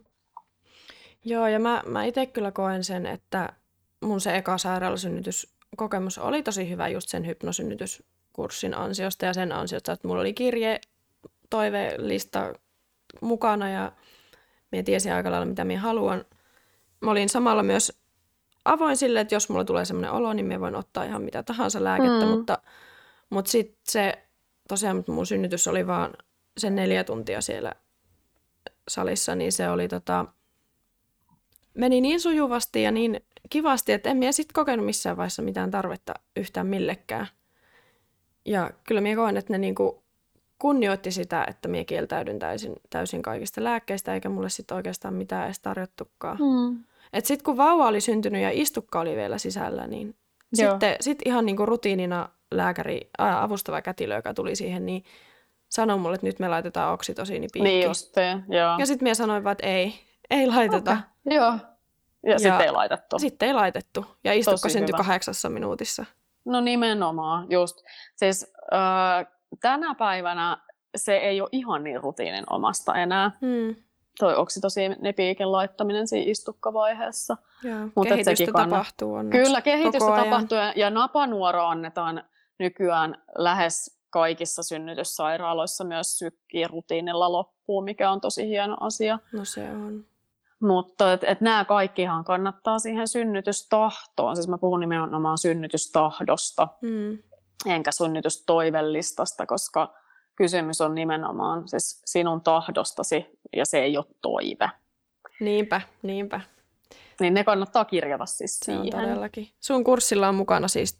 Joo, 1.25 1.47
ja 1.47 1.59
mä, 1.59 1.83
mä 1.85 2.03
itse 2.03 2.25
kyllä 2.25 2.51
koen 2.51 2.83
sen, 2.83 3.05
että 3.05 3.53
mun 4.01 4.21
se 4.21 4.35
eka 4.35 4.57
sairaalasynnytyskokemus 4.57 6.17
oli 6.17 6.43
tosi 6.43 6.69
hyvä 6.69 6.87
just 6.87 7.09
sen 7.09 7.27
hypnosynnytyskurssin 7.27 8.73
ansiosta 8.73 9.25
ja 9.25 9.33
sen 9.33 9.51
ansiosta, 9.51 9.91
että 9.91 10.07
mulla 10.07 10.21
oli 10.21 10.33
kirje, 10.33 10.79
toivelista 11.49 12.53
mukana 13.21 13.69
ja 13.69 13.91
minä 14.71 14.83
tiesin 14.83 15.13
aika 15.13 15.31
lailla, 15.31 15.45
mitä 15.45 15.65
minä 15.65 15.79
haluan. 15.79 16.25
Mä 17.01 17.11
olin 17.11 17.29
samalla 17.29 17.63
myös 17.63 17.99
avoin 18.65 18.97
sille, 18.97 19.19
että 19.19 19.35
jos 19.35 19.49
mulla 19.49 19.65
tulee 19.65 19.85
sellainen 19.85 20.11
olo, 20.11 20.33
niin 20.33 20.45
minä 20.45 20.59
voin 20.59 20.75
ottaa 20.75 21.03
ihan 21.03 21.21
mitä 21.21 21.43
tahansa 21.43 21.83
lääkettä, 21.83 22.25
mm. 22.25 22.31
mutta, 22.31 22.57
mutta 23.29 23.51
sitten 23.51 23.81
se, 23.87 24.27
tosiaan 24.67 25.03
mun 25.07 25.25
synnytys 25.25 25.67
oli 25.67 25.87
vaan 25.87 26.13
sen 26.57 26.75
neljä 26.75 27.03
tuntia 27.03 27.41
siellä 27.41 27.71
salissa, 28.87 29.35
niin 29.35 29.51
se 29.51 29.69
oli 29.69 29.87
tota, 29.87 30.25
meni 31.73 32.01
niin 32.01 32.19
sujuvasti 32.19 32.83
ja 32.83 32.91
niin 32.91 33.25
kivasti, 33.49 33.91
että 33.91 34.09
en 34.09 34.17
minä 34.17 34.31
sitten 34.31 34.53
kokenut 34.53 34.85
missään 34.85 35.17
vaiheessa 35.17 35.41
mitään 35.41 35.71
tarvetta 35.71 36.13
yhtään 36.35 36.67
millekään. 36.67 37.27
Ja 38.45 38.71
kyllä 38.87 39.01
minä 39.01 39.15
koen, 39.15 39.37
että 39.37 39.53
ne 39.53 39.57
niinku 39.57 40.03
kunnioitti 40.59 41.11
sitä, 41.11 41.45
että 41.49 41.67
minä 41.67 41.83
kieltäydyn 41.83 42.39
täysin, 42.39 42.75
täysin 42.89 43.21
kaikista 43.21 43.63
lääkkeistä, 43.63 44.13
eikä 44.13 44.29
mulle 44.29 44.49
sitten 44.49 44.77
oikeastaan 44.77 45.13
mitään 45.13 45.45
edes 45.45 45.59
tarjottukaan. 45.59 46.37
Mm. 46.37 46.83
Et 47.13 47.25
sitten 47.25 47.45
kun 47.45 47.57
vauva 47.57 47.87
oli 47.87 48.01
syntynyt 48.01 48.41
ja 48.41 48.49
istukka 48.53 48.99
oli 48.99 49.15
vielä 49.15 49.37
sisällä, 49.37 49.87
niin 49.87 50.15
sitten 50.53 50.95
sit 50.99 51.19
ihan 51.25 51.45
niinku 51.45 51.65
rutiinina 51.65 52.29
lääkäri, 52.51 53.09
ää, 53.17 53.43
avustava 53.43 53.81
kätilö, 53.81 54.15
joka 54.15 54.33
tuli 54.33 54.55
siihen, 54.55 54.85
niin 54.85 55.03
sanoi 55.69 55.97
mulle, 55.97 56.15
että 56.15 56.27
nyt 56.27 56.39
me 56.39 56.47
laitetaan 56.47 56.93
oksitosiinipiikki. 56.93 57.69
Niin 57.69 57.87
just 57.87 58.15
joo. 58.49 58.75
Ja 58.79 58.85
sitten 58.85 59.05
minä 59.05 59.13
sanoin 59.13 59.43
vaan, 59.43 59.51
että 59.51 59.67
ei, 59.67 59.93
ei 60.29 60.47
laiteta. 60.47 60.91
Okay. 60.91 61.03
Joo. 61.37 61.53
Ja, 62.23 62.31
ja 62.31 62.39
sitten 62.39 62.61
ei 62.61 62.71
laitettu. 62.71 63.19
Sitten 63.19 63.47
ei 63.47 63.53
laitettu. 63.53 64.05
Ja 64.23 64.33
istukka 64.33 64.69
syntyi 64.69 64.93
hyvä. 64.93 64.97
kahdeksassa 64.97 65.49
minuutissa. 65.49 66.05
No 66.45 66.61
nimenomaan, 66.61 67.51
just. 67.51 67.83
Siis 68.15 68.53
äh, 68.73 69.38
tänä 69.61 69.95
päivänä 69.95 70.57
se 70.95 71.17
ei 71.17 71.41
ole 71.41 71.49
ihan 71.51 71.83
niin 71.83 72.03
rutiinin 72.03 72.43
omasta 72.49 72.95
enää. 72.95 73.31
Hmm. 73.41 73.75
Toi 74.19 74.35
oksitosiinipiikin 74.35 75.51
laittaminen 75.51 76.07
siinä 76.07 76.31
istukkavaiheessa. 76.31 77.37
Joo, 77.63 77.79
Mutta 77.95 78.15
kehitystä 78.15 78.51
tapahtuu 78.51 79.13
onneksi 79.13 79.43
Kyllä, 79.43 79.61
kehitystä 79.61 80.15
tapahtuu 80.15 80.57
ja 80.75 80.89
napanuoro 80.89 81.65
annetaan 81.65 82.23
nykyään 82.59 83.23
lähes 83.37 83.99
kaikissa 84.09 84.63
synnytyssairaaloissa 84.63 85.83
myös 85.83 86.19
sykkii 86.19 86.67
rutiinilla 86.67 87.31
loppuun, 87.31 87.83
mikä 87.83 88.11
on 88.11 88.21
tosi 88.21 88.47
hieno 88.47 88.77
asia. 88.79 89.19
No 89.33 89.45
se 89.45 89.71
on. 89.71 90.05
Mutta 90.61 91.13
et, 91.13 91.23
et 91.23 91.41
nämä 91.41 91.65
kaikkihan 91.65 92.23
kannattaa 92.23 92.79
siihen 92.79 93.07
synnytystahtoon. 93.07 94.35
Siis 94.35 94.47
mä 94.47 94.57
puhun 94.57 94.79
nimenomaan 94.79 95.37
synnytystahdosta, 95.37 96.67
mm. 96.81 97.17
Enkä 97.65 97.91
synnytystoivellistasta, 97.91 99.45
koska 99.45 99.93
kysymys 100.35 100.81
on 100.81 100.95
nimenomaan 100.95 101.67
siis 101.67 102.01
sinun 102.05 102.41
tahdostasi 102.41 103.25
ja 103.55 103.65
se 103.65 103.79
ei 103.79 103.97
ole 103.97 104.05
toive. 104.21 104.69
Niinpä, 105.39 105.81
niinpä. 106.01 106.41
Niin 107.19 107.33
ne 107.33 107.43
kannattaa 107.43 107.85
kirjata 107.85 108.25
siis 108.25 108.59
se 108.59 108.65
siihen. 108.65 108.95
On 108.95 109.01
todellakin. 109.01 109.49
Sun 109.59 109.83
kurssilla 109.83 110.29
on 110.29 110.35
mukana 110.35 110.67
siis 110.67 110.99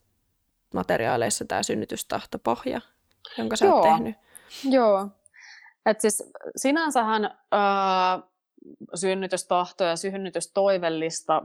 materiaaleissa 0.74 1.46
tämä 1.46 1.64
synnytystahtopohja, 1.64 2.82
jonka 3.38 3.56
sä 3.56 3.66
Joo. 3.66 3.76
oot 3.76 3.84
tehnyt. 3.84 4.16
Joo. 4.64 5.08
Et 5.86 6.02
siis 6.02 6.24
sinänsähän 6.56 7.26
äh, 7.26 8.24
synnytystahto 8.96 9.84
ja 9.84 9.96
synnytystoivellista, 9.96 11.44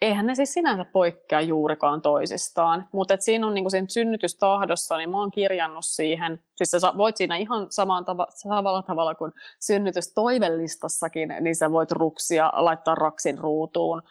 eihän 0.00 0.26
ne 0.26 0.34
siis 0.34 0.52
sinänsä 0.52 0.84
poikkea 0.84 1.40
juurikaan 1.40 2.02
toisistaan, 2.02 2.88
mutta 2.92 3.16
siinä 3.20 3.46
on 3.46 3.54
niin 3.54 3.70
siinä 3.70 3.86
synnytystahdossa, 3.90 4.96
niin 4.96 5.10
mä 5.10 5.18
oon 5.18 5.30
kirjannut 5.30 5.84
siihen, 5.84 6.42
siis 6.56 6.70
sä 6.70 6.92
voit 6.96 7.16
siinä 7.16 7.36
ihan 7.36 7.66
samaan 7.70 8.04
tava, 8.04 8.26
samalla 8.30 8.82
tavalla 8.82 9.14
kuin 9.14 9.32
synnytystoivellistassakin, 9.60 11.34
niin 11.40 11.56
sä 11.56 11.72
voit 11.72 11.92
ruksia, 11.92 12.52
laittaa 12.54 12.94
raksin 12.94 13.38
ruutuun, 13.38 14.02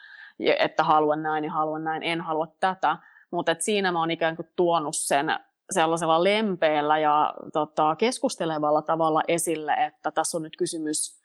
että 0.60 0.84
haluan 0.84 1.24
näin 1.24 1.44
ja 1.44 1.52
haluan 1.52 1.84
näin, 1.84 2.04
en 2.04 2.22
halua 2.22 2.48
tätä, 2.60 2.98
mutta 3.32 3.56
siinä 3.60 3.92
mä 3.92 4.00
oon 4.00 4.12
ikään 4.12 4.36
kuin 4.36 4.50
tuonut 4.56 4.96
sen 4.96 5.40
sellaisella 5.72 6.24
lempeällä 6.24 7.00
ja 7.00 7.34
tota, 7.54 7.96
keskustelevalla 7.96 8.82
tavalla 8.82 9.22
esille, 9.28 9.74
että 9.74 10.12
tässä 10.12 10.38
on 10.38 10.44
nyt 10.44 10.58
kysymys 10.58 11.25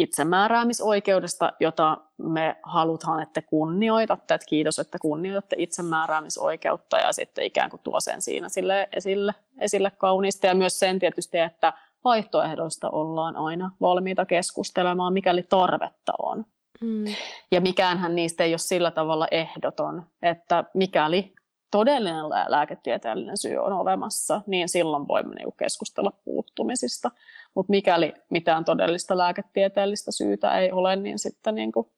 itsemääräämisoikeudesta, 0.00 1.52
jota 1.60 1.96
me 2.18 2.56
halutaan, 2.62 3.22
että 3.22 3.42
kunnioitatte. 3.42 4.34
Että 4.34 4.46
kiitos, 4.46 4.78
että 4.78 4.98
kunnioitatte 4.98 5.56
itsemääräämisoikeutta 5.58 6.98
ja 6.98 7.12
sitten 7.12 7.44
ikään 7.44 7.70
kuin 7.70 7.80
tuo 7.84 8.00
sen 8.00 8.22
siinä 8.22 8.48
sille 8.48 8.88
esille, 8.96 9.34
esille 9.58 9.92
kauniisti. 9.98 10.46
Ja 10.46 10.54
myös 10.54 10.78
sen 10.78 10.98
tietysti, 10.98 11.38
että 11.38 11.72
vaihtoehdoista 12.04 12.90
ollaan 12.90 13.36
aina 13.36 13.70
valmiita 13.80 14.26
keskustelemaan, 14.26 15.12
mikäli 15.12 15.42
tarvetta 15.42 16.12
on. 16.22 16.44
Mm. 16.80 17.04
Ja 17.52 17.60
mikäänhän 17.60 18.14
niistä 18.14 18.44
ei 18.44 18.52
ole 18.52 18.58
sillä 18.58 18.90
tavalla 18.90 19.28
ehdoton, 19.30 20.02
että 20.22 20.64
mikäli 20.74 21.34
todellinen 21.70 22.28
lääketieteellinen 22.48 23.36
syy 23.36 23.56
on 23.56 23.72
olemassa, 23.72 24.42
niin 24.46 24.68
silloin 24.68 25.08
voimme 25.08 25.34
niinku 25.34 25.52
keskustella 25.52 26.12
puuttumisista. 26.24 27.10
Mutta 27.54 27.70
mikäli 27.70 28.12
mitään 28.30 28.64
todellista 28.64 29.18
lääketieteellistä 29.18 30.12
syytä 30.12 30.58
ei 30.58 30.72
ole, 30.72 30.96
niin 30.96 31.18
sitten 31.18 31.54
niin 31.54 31.72
kuin 31.72 31.90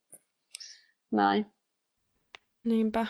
näin. 1.10 1.46
Niinpä. 2.64 3.06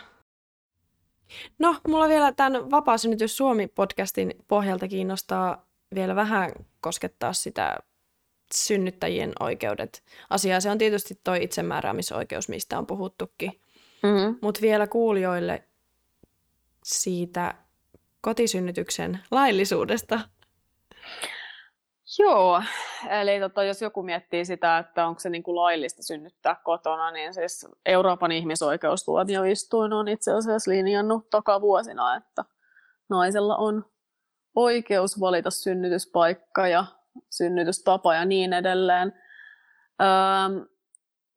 No, 1.58 1.76
mulla 1.88 2.08
vielä 2.08 2.32
tämän 2.32 2.70
Vapaa 2.70 2.98
synnytys 2.98 3.36
Suomi-podcastin 3.36 4.30
pohjalta 4.48 4.88
kiinnostaa 4.88 5.66
vielä 5.94 6.16
vähän 6.16 6.52
koskettaa 6.80 7.32
sitä 7.32 7.76
synnyttäjien 8.54 9.32
oikeudet. 9.40 10.02
Asiaa 10.30 10.60
se 10.60 10.70
on 10.70 10.78
tietysti 10.78 11.20
tuo 11.24 11.34
itsemääräämisoikeus, 11.34 12.48
mistä 12.48 12.78
on 12.78 12.86
puhuttukin. 12.86 13.60
Mm-hmm. 14.02 14.38
Mutta 14.42 14.60
vielä 14.60 14.86
kuulijoille 14.86 15.68
siitä 16.84 17.54
kotisynnytyksen 18.20 19.20
laillisuudesta. 19.30 20.20
Joo, 22.18 22.62
eli 23.10 23.40
tota, 23.40 23.64
jos 23.64 23.82
joku 23.82 24.02
miettii 24.02 24.44
sitä, 24.44 24.78
että 24.78 25.06
onko 25.06 25.20
se 25.20 25.30
niin 25.30 25.42
kuin 25.42 25.56
laillista 25.56 26.02
synnyttää 26.02 26.56
kotona, 26.64 27.10
niin 27.10 27.34
siis 27.34 27.66
Euroopan 27.86 28.32
ihmisoikeustuomioistuin 28.32 29.92
on 29.92 30.08
itse 30.08 30.32
asiassa 30.32 30.70
linjannut 30.70 31.30
takavuosina, 31.30 32.16
että 32.16 32.44
naisella 33.08 33.56
on 33.56 33.84
oikeus 34.54 35.20
valita 35.20 35.50
synnytyspaikka 35.50 36.68
ja 36.68 36.84
synnytystapa 37.30 38.14
ja 38.14 38.24
niin 38.24 38.52
edelleen. 38.52 39.12
Öö, 40.02 40.66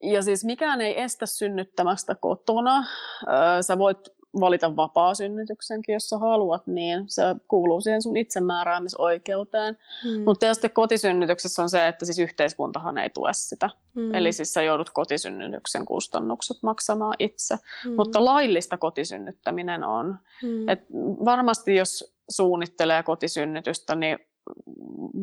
ja 0.03 0.21
siis 0.21 0.45
mikään 0.45 0.81
ei 0.81 1.01
estä 1.01 1.25
synnyttämästä 1.25 2.15
kotona. 2.15 2.85
Öö, 3.27 3.61
sä 3.61 3.77
voit 3.77 3.97
valita 4.39 4.75
vapaa-synnytyksenkin, 4.75 5.93
jos 5.93 6.09
sä 6.09 6.17
haluat, 6.17 6.67
niin 6.67 7.03
se 7.07 7.23
kuuluu 7.47 7.81
siihen 7.81 8.01
sun 8.01 8.17
itsemääräämisoikeuteen. 8.17 9.77
Hmm. 10.03 10.23
Mutta 10.23 10.39
tietysti 10.39 10.69
kotisynnytyksessä 10.69 11.61
on 11.61 11.69
se, 11.69 11.87
että 11.87 12.05
siis 12.05 12.19
yhteiskuntahan 12.19 12.97
ei 12.97 13.09
tue 13.09 13.29
sitä. 13.33 13.69
Hmm. 13.95 14.13
Eli 14.13 14.31
siis 14.31 14.53
sä 14.53 14.61
joudut 14.61 14.89
kotisynnytyksen 14.89 15.85
kustannukset 15.85 16.57
maksamaan 16.63 17.15
itse. 17.19 17.57
Hmm. 17.83 17.95
Mutta 17.95 18.25
laillista 18.25 18.77
kotisynnyttäminen 18.77 19.83
on. 19.83 20.19
Hmm. 20.41 20.69
Et 20.69 20.79
varmasti 21.25 21.75
jos 21.75 22.15
suunnittelee 22.29 23.03
kotisynnytystä, 23.03 23.95
niin 23.95 24.19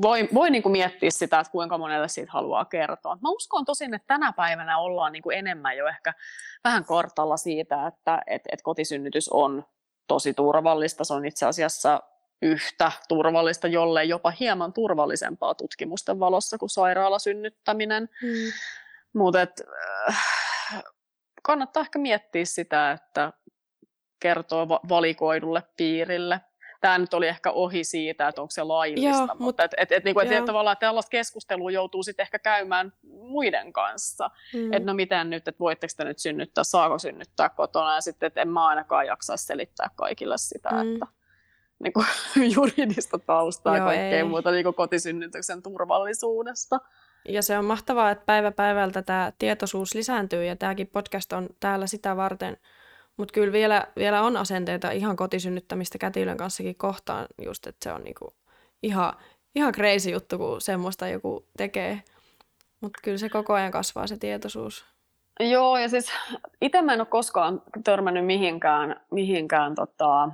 voi, 0.02 0.28
voi 0.34 0.50
niin 0.50 0.62
kuin 0.62 0.72
miettiä 0.72 1.10
sitä, 1.10 1.40
että 1.40 1.50
kuinka 1.50 1.78
monelle 1.78 2.08
siitä 2.08 2.32
haluaa 2.32 2.64
kertoa. 2.64 3.18
Mä 3.22 3.28
uskon 3.30 3.64
tosin, 3.64 3.94
että 3.94 4.06
tänä 4.06 4.32
päivänä 4.32 4.78
ollaan 4.78 5.12
niin 5.12 5.22
kuin 5.22 5.38
enemmän 5.38 5.76
jo 5.76 5.86
ehkä 5.86 6.14
vähän 6.64 6.84
kartalla 6.84 7.36
siitä, 7.36 7.86
että 7.86 8.22
et, 8.26 8.42
et 8.52 8.62
kotisynnytys 8.62 9.28
on 9.28 9.64
tosi 10.08 10.34
turvallista. 10.34 11.04
Se 11.04 11.14
on 11.14 11.24
itse 11.24 11.46
asiassa 11.46 12.02
yhtä 12.42 12.92
turvallista, 13.08 13.68
jollei 13.68 14.08
jopa 14.08 14.30
hieman 14.30 14.72
turvallisempaa 14.72 15.54
tutkimusten 15.54 16.20
valossa 16.20 16.58
kuin 16.58 16.70
sairaalasynnyttäminen. 16.70 18.08
Hmm. 18.22 18.52
Mutta 19.12 19.38
äh, 20.08 20.84
kannattaa 21.42 21.80
ehkä 21.80 21.98
miettiä 21.98 22.44
sitä, 22.44 22.90
että 22.90 23.32
kertoo 24.20 24.68
valikoidulle 24.68 25.62
piirille 25.76 26.40
tämä 26.82 26.98
nyt 26.98 27.14
oli 27.14 27.28
ehkä 27.28 27.50
ohi 27.50 27.84
siitä, 27.84 28.28
että 28.28 28.40
onko 28.40 28.50
se 28.50 28.62
laillista, 28.62 29.08
Joo, 29.08 29.20
mutta, 29.20 29.36
mutta 29.38 29.64
et, 29.64 29.74
et, 29.76 29.92
et, 29.92 30.04
niin 30.04 30.14
kuin, 30.14 30.32
et, 30.32 30.44
tavallaan 30.44 30.76
tällaista 30.80 31.10
keskustelua 31.10 31.70
joutuu 31.70 32.02
sitten 32.02 32.24
ehkä 32.24 32.38
käymään 32.38 32.92
muiden 33.02 33.72
kanssa. 33.72 34.30
Mm. 34.54 34.72
Että 34.72 34.86
no 34.86 34.94
miten 34.94 35.30
nyt, 35.30 35.48
että 35.48 35.58
voitteko 35.58 35.92
te 35.96 36.04
nyt 36.04 36.18
synnyttää, 36.18 36.64
saako 36.64 36.98
synnyttää 36.98 37.48
kotona, 37.48 37.94
ja 37.94 38.00
sitten, 38.00 38.26
että 38.26 38.42
en 38.42 38.48
mä 38.48 38.66
ainakaan 38.66 39.06
jaksaa 39.06 39.36
selittää 39.36 39.90
kaikille 39.96 40.38
sitä, 40.38 40.70
mm. 40.70 40.92
että 40.94 41.06
niin 41.82 41.92
kuin, 41.92 42.06
juridista 42.56 43.18
taustaa 43.18 43.76
ja 43.76 43.84
kaikkea 43.84 44.18
ei. 44.18 44.24
muuta 44.24 44.50
niin 44.50 44.64
kuin 44.64 44.74
kotisynnytyksen 44.74 45.62
turvallisuudesta. 45.62 46.80
Ja 47.28 47.42
se 47.42 47.58
on 47.58 47.64
mahtavaa, 47.64 48.10
että 48.10 48.24
päivä 48.26 48.52
päivältä 48.52 49.02
tämä 49.02 49.32
tietoisuus 49.38 49.94
lisääntyy 49.94 50.44
ja 50.44 50.56
tämäkin 50.56 50.86
podcast 50.86 51.32
on 51.32 51.48
täällä 51.60 51.86
sitä 51.86 52.16
varten. 52.16 52.56
Mutta 53.16 53.32
kyllä 53.32 53.52
vielä, 53.52 53.86
vielä 53.96 54.22
on 54.22 54.36
asenteita 54.36 54.90
ihan 54.90 55.16
kotisynnyttämistä 55.16 55.98
kätilön 55.98 56.36
kanssakin 56.36 56.76
kohtaan, 56.76 57.26
just 57.44 57.66
että 57.66 57.84
se 57.84 57.92
on 57.92 58.04
niinku 58.04 58.34
ihan, 58.82 59.12
ihan 59.54 59.72
crazy 59.72 60.10
juttu, 60.10 60.38
kun 60.38 60.60
semmoista 60.60 61.08
joku 61.08 61.46
tekee. 61.56 62.02
Mutta 62.80 62.98
kyllä 63.02 63.18
se 63.18 63.28
koko 63.28 63.52
ajan 63.52 63.72
kasvaa 63.72 64.06
se 64.06 64.16
tietoisuus. 64.16 64.84
Joo, 65.40 65.78
ja 65.78 65.88
siis 65.88 66.12
itse 66.60 66.82
mä 66.82 66.92
en 66.92 67.00
ole 67.00 67.06
koskaan 67.06 67.62
törmännyt 67.84 68.26
mihinkään, 68.26 69.00
mihinkään 69.10 69.74
tota, 69.74 70.28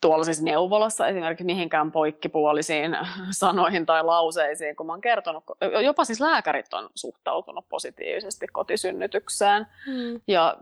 tuolla 0.00 0.24
siis 0.24 0.42
neuvolassa 0.42 1.06
esimerkiksi 1.06 1.44
mihinkään 1.44 1.92
poikkipuolisiin 1.92 2.96
sanoihin 3.30 3.86
tai 3.86 4.04
lauseisiin, 4.04 4.76
kun 4.76 4.86
mä 4.86 4.92
oon 4.92 5.00
kertonut, 5.00 5.44
jopa 5.84 6.04
siis 6.04 6.20
lääkärit 6.20 6.74
on 6.74 6.88
suhtautunut 6.94 7.68
positiivisesti 7.68 8.46
kotisynnytykseen. 8.46 9.66
Hmm. 9.86 10.20
Ja 10.28 10.56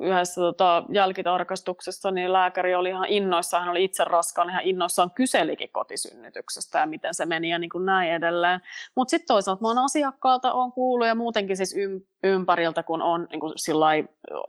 yhdessä 0.00 0.40
tota, 0.40 0.84
jälkitarkastuksessa 0.88 2.10
niin 2.10 2.32
lääkäri 2.32 2.74
oli 2.74 2.88
ihan 2.88 3.08
innoissaan, 3.08 3.62
hän 3.62 3.70
oli 3.70 3.84
itse 3.84 4.04
raskaan, 4.04 4.50
ihan 4.50 4.62
innoissaan 4.64 5.10
kyselikin 5.10 5.68
kotisynnytyksestä 5.72 6.78
ja 6.78 6.86
miten 6.86 7.14
se 7.14 7.26
meni 7.26 7.50
ja 7.50 7.58
niin 7.58 7.70
kuin 7.70 7.86
näin 7.86 8.12
edelleen. 8.12 8.60
Mutta 8.94 9.10
sitten 9.10 9.26
toisaalta 9.26 9.62
mä 9.62 9.68
oon 9.68 9.78
asiakkaalta 9.78 10.52
on 10.52 10.72
kuullut 10.72 11.06
ja 11.06 11.14
muutenkin 11.14 11.56
siis 11.56 11.76
ympäriltä, 12.22 12.82
kun 12.82 13.02
on 13.02 13.26
niin 13.30 13.40
kuin 13.40 13.52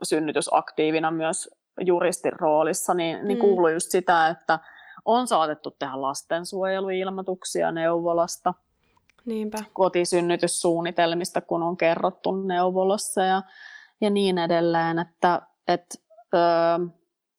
synnytysaktiivina 0.02 1.10
myös 1.10 1.50
juristin 1.80 2.32
roolissa, 2.32 2.94
niin, 2.94 3.28
niin 3.28 3.38
mm. 3.38 3.40
kuuluu 3.40 3.68
just 3.68 3.90
sitä, 3.90 4.28
että 4.28 4.58
on 5.04 5.26
saatettu 5.26 5.70
tehdä 5.70 6.02
lastensuojeluilmoituksia 6.02 7.72
neuvolasta, 7.72 8.54
Niinpä. 9.24 9.58
kotisynnytyssuunnitelmista, 9.72 11.40
kun 11.40 11.62
on 11.62 11.76
kerrottu 11.76 12.32
neuvolassa 12.32 13.22
ja, 13.22 13.42
ja 14.00 14.10
niin 14.10 14.38
edelleen, 14.38 14.98
että 14.98 15.42
et, 15.68 16.02
öö, 16.34 16.86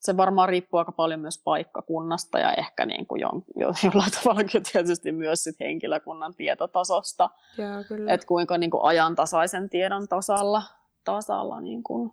se 0.06 0.16
varmaan 0.16 0.48
riippuu 0.48 0.78
aika 0.78 0.92
paljon 0.92 1.20
myös 1.20 1.40
paikkakunnasta 1.44 2.38
ja 2.38 2.52
ehkä 2.52 2.86
niin 2.86 3.06
kuin 3.06 3.20
jo, 3.20 3.30
jo, 3.56 3.72
jollain 3.84 4.12
tavalla 4.12 4.48
tietysti 4.72 5.12
myös 5.12 5.44
sit 5.44 5.60
henkilökunnan 5.60 6.34
tietotasosta, 6.34 7.30
että 8.08 8.26
kuinka 8.26 8.58
niin 8.58 8.70
kuin 8.70 8.84
ajantasaisen 8.84 9.70
tiedon 9.70 10.08
tasalla, 10.08 10.62
tasalla 11.04 11.60
niin 11.60 11.82
kuin 11.82 12.12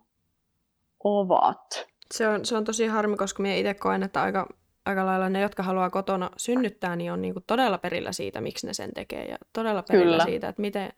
ovat. 1.04 1.86
Se 2.14 2.28
on, 2.28 2.44
se 2.44 2.56
on 2.56 2.64
tosi 2.64 2.86
harmi, 2.86 3.16
koska 3.16 3.42
minä 3.42 3.54
itse 3.54 3.74
koen, 3.74 4.02
että 4.02 4.22
aika, 4.22 4.46
aika 4.84 5.06
lailla 5.06 5.28
ne, 5.28 5.40
jotka 5.40 5.62
haluaa 5.62 5.90
kotona 5.90 6.30
synnyttää, 6.36 6.96
niin 6.96 7.12
on 7.12 7.22
niin 7.22 7.34
kuin 7.34 7.44
todella 7.46 7.78
perillä 7.78 8.12
siitä, 8.12 8.40
miksi 8.40 8.66
ne 8.66 8.74
sen 8.74 8.92
tekee. 8.94 9.24
Ja 9.24 9.36
todella 9.52 9.82
perillä 9.82 10.12
Kyllä. 10.12 10.24
siitä, 10.24 10.48
että 10.48 10.62
miten, 10.62 10.92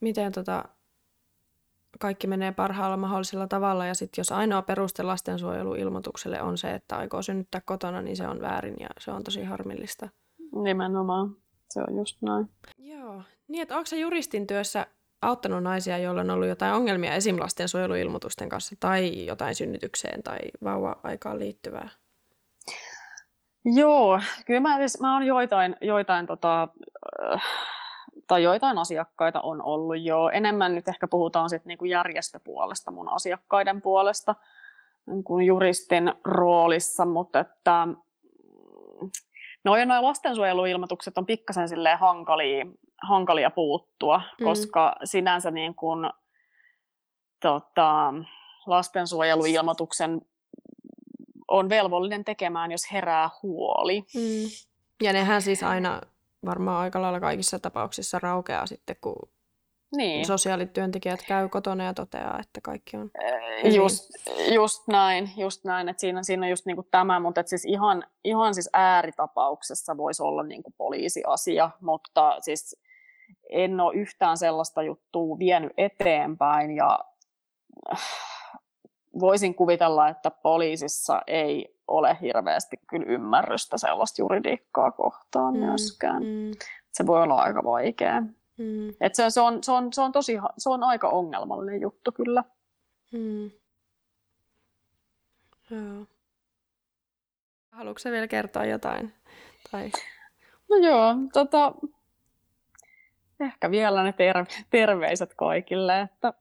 miten 0.00 0.32
tota, 0.32 0.64
kaikki 2.00 2.26
menee 2.26 2.52
parhaalla 2.52 2.96
mahdollisella 2.96 3.46
tavalla. 3.46 3.86
Ja 3.86 3.94
sitten 3.94 4.20
jos 4.20 4.32
ainoa 4.32 4.62
peruste 4.62 5.02
lastensuojeluilmoitukselle 5.02 6.42
on 6.42 6.58
se, 6.58 6.74
että 6.74 6.96
aikoo 6.96 7.22
synnyttää 7.22 7.62
kotona, 7.64 8.02
niin 8.02 8.16
se 8.16 8.28
on 8.28 8.40
väärin 8.40 8.76
ja 8.80 8.88
se 9.00 9.10
on 9.10 9.24
tosi 9.24 9.44
harmillista. 9.44 10.08
Nimenomaan. 10.62 11.36
Se 11.70 11.80
on 11.88 11.96
just 11.96 12.22
näin. 12.22 12.50
Joo. 12.78 13.22
Niin, 13.48 13.62
että 13.62 13.76
onko 13.76 13.86
se 13.86 13.96
juristin 13.96 14.46
työssä 14.46 14.86
auttanut 15.24 15.62
naisia, 15.62 15.98
joilla 15.98 16.20
on 16.20 16.30
ollut 16.30 16.48
jotain 16.48 16.74
ongelmia 16.74 17.14
esim. 17.14 17.36
suojeluilmoitusten 17.66 18.48
kanssa 18.48 18.76
tai 18.80 19.26
jotain 19.26 19.54
synnytykseen 19.54 20.22
tai 20.22 20.38
vauva-aikaan 20.64 21.38
liittyvää? 21.38 21.88
Joo, 23.64 24.20
kyllä 24.46 24.60
mä, 24.60 24.76
siis, 24.76 25.00
mä 25.00 25.14
oon 25.14 25.26
joitain, 25.26 25.76
joitain, 25.80 26.26
tota, 26.26 26.68
tai 28.26 28.42
joitain 28.42 28.78
asiakkaita 28.78 29.40
on 29.40 29.62
ollut 29.62 30.02
jo. 30.02 30.28
Enemmän 30.28 30.74
nyt 30.74 30.88
ehkä 30.88 31.08
puhutaan 31.08 31.50
sit 31.50 31.64
niinku 31.64 31.84
järjestöpuolesta 31.84 32.90
mun 32.90 33.08
asiakkaiden 33.08 33.82
puolesta 33.82 34.34
niin 35.06 35.46
juristin 35.46 36.12
roolissa, 36.24 37.04
mutta 37.04 37.40
että 37.40 37.88
No 39.64 39.76
ja 39.76 39.86
nuo 39.86 40.02
lastensuojeluilmoitukset 40.02 41.18
on 41.18 41.26
pikkasen 41.26 41.68
silleen 41.68 41.98
hankalia, 41.98 42.66
hankalia 43.08 43.50
puuttua, 43.50 44.22
mm. 44.40 44.44
koska 44.44 44.96
sinänsä 45.04 45.50
niin 45.50 45.74
kuin, 45.74 46.10
tota, 47.40 48.14
lastensuojeluilmoituksen 48.66 50.20
on 51.48 51.68
velvollinen 51.68 52.24
tekemään, 52.24 52.72
jos 52.72 52.92
herää 52.92 53.30
huoli. 53.42 54.00
Mm. 54.14 54.48
Ja 55.02 55.12
nehän 55.12 55.42
siis 55.42 55.62
aina 55.62 56.00
varmaan 56.44 56.80
aika 56.80 57.02
lailla 57.02 57.20
kaikissa 57.20 57.58
tapauksissa 57.58 58.18
raukeaa 58.18 58.66
sitten, 58.66 58.96
kun 59.00 59.16
niin. 59.96 60.26
sosiaalityöntekijät 60.26 61.22
käy 61.28 61.48
kotona 61.48 61.84
ja 61.84 61.94
toteaa, 61.94 62.38
että 62.40 62.60
kaikki 62.60 62.96
on 62.96 63.10
Just, 63.74 64.10
just 64.54 64.88
näin, 64.88 65.30
just 65.36 65.64
näin. 65.64 65.88
että 65.88 66.00
siinä, 66.00 66.22
siinä 66.22 66.46
on 66.46 66.50
just 66.50 66.66
niinku 66.66 66.86
tämä, 66.90 67.20
mutta 67.20 67.40
et 67.40 67.48
siis 67.48 67.64
ihan, 67.64 68.04
ihan 68.24 68.54
siis 68.54 68.70
ääritapauksessa 68.72 69.96
voisi 69.96 70.22
olla 70.22 70.42
niinku 70.42 70.74
poliisiasia, 70.78 71.70
mutta 71.80 72.36
siis 72.40 72.76
en 73.50 73.80
ole 73.80 73.94
yhtään 73.94 74.36
sellaista 74.36 74.82
juttua 74.82 75.38
vienyt 75.38 75.72
eteenpäin 75.76 76.76
ja 76.76 76.98
äh, 77.92 78.00
voisin 79.20 79.54
kuvitella, 79.54 80.08
että 80.08 80.30
poliisissa 80.30 81.22
ei 81.26 81.74
ole 81.88 82.18
hirveästi 82.20 82.76
kyllä 82.90 83.06
ymmärrystä 83.08 83.78
sellaista 83.78 84.22
juridiikkaa 84.22 84.90
kohtaan 84.90 85.54
mm, 85.54 85.60
myöskään. 85.60 86.22
Mm. 86.22 86.50
Se 86.92 87.06
voi 87.06 87.22
olla 87.22 87.42
aika 87.42 87.64
vaikea. 87.64 88.20
Mm. 88.58 88.88
Et 89.00 89.14
se, 89.14 89.30
se, 89.30 89.40
on, 89.40 89.64
se, 89.64 89.72
on, 89.72 89.92
se, 89.92 90.00
on 90.00 90.12
tosi, 90.12 90.38
se 90.58 90.70
on 90.70 90.82
aika 90.82 91.08
ongelmallinen 91.08 91.80
juttu 91.80 92.12
kyllä. 92.12 92.44
Mm. 93.12 93.50
Joo. 95.70 96.06
Haluatko 97.70 98.10
vielä 98.10 98.28
kertoa 98.28 98.64
jotain? 98.64 99.14
Tai... 99.70 99.90
No 100.70 100.76
joo, 100.76 101.14
tota, 101.32 101.74
ehkä 103.40 103.70
vielä 103.70 104.02
ne 104.02 104.10
terve- 104.10 104.64
terveiset 104.70 105.34
kaikille, 105.34 106.00
että 106.00 106.34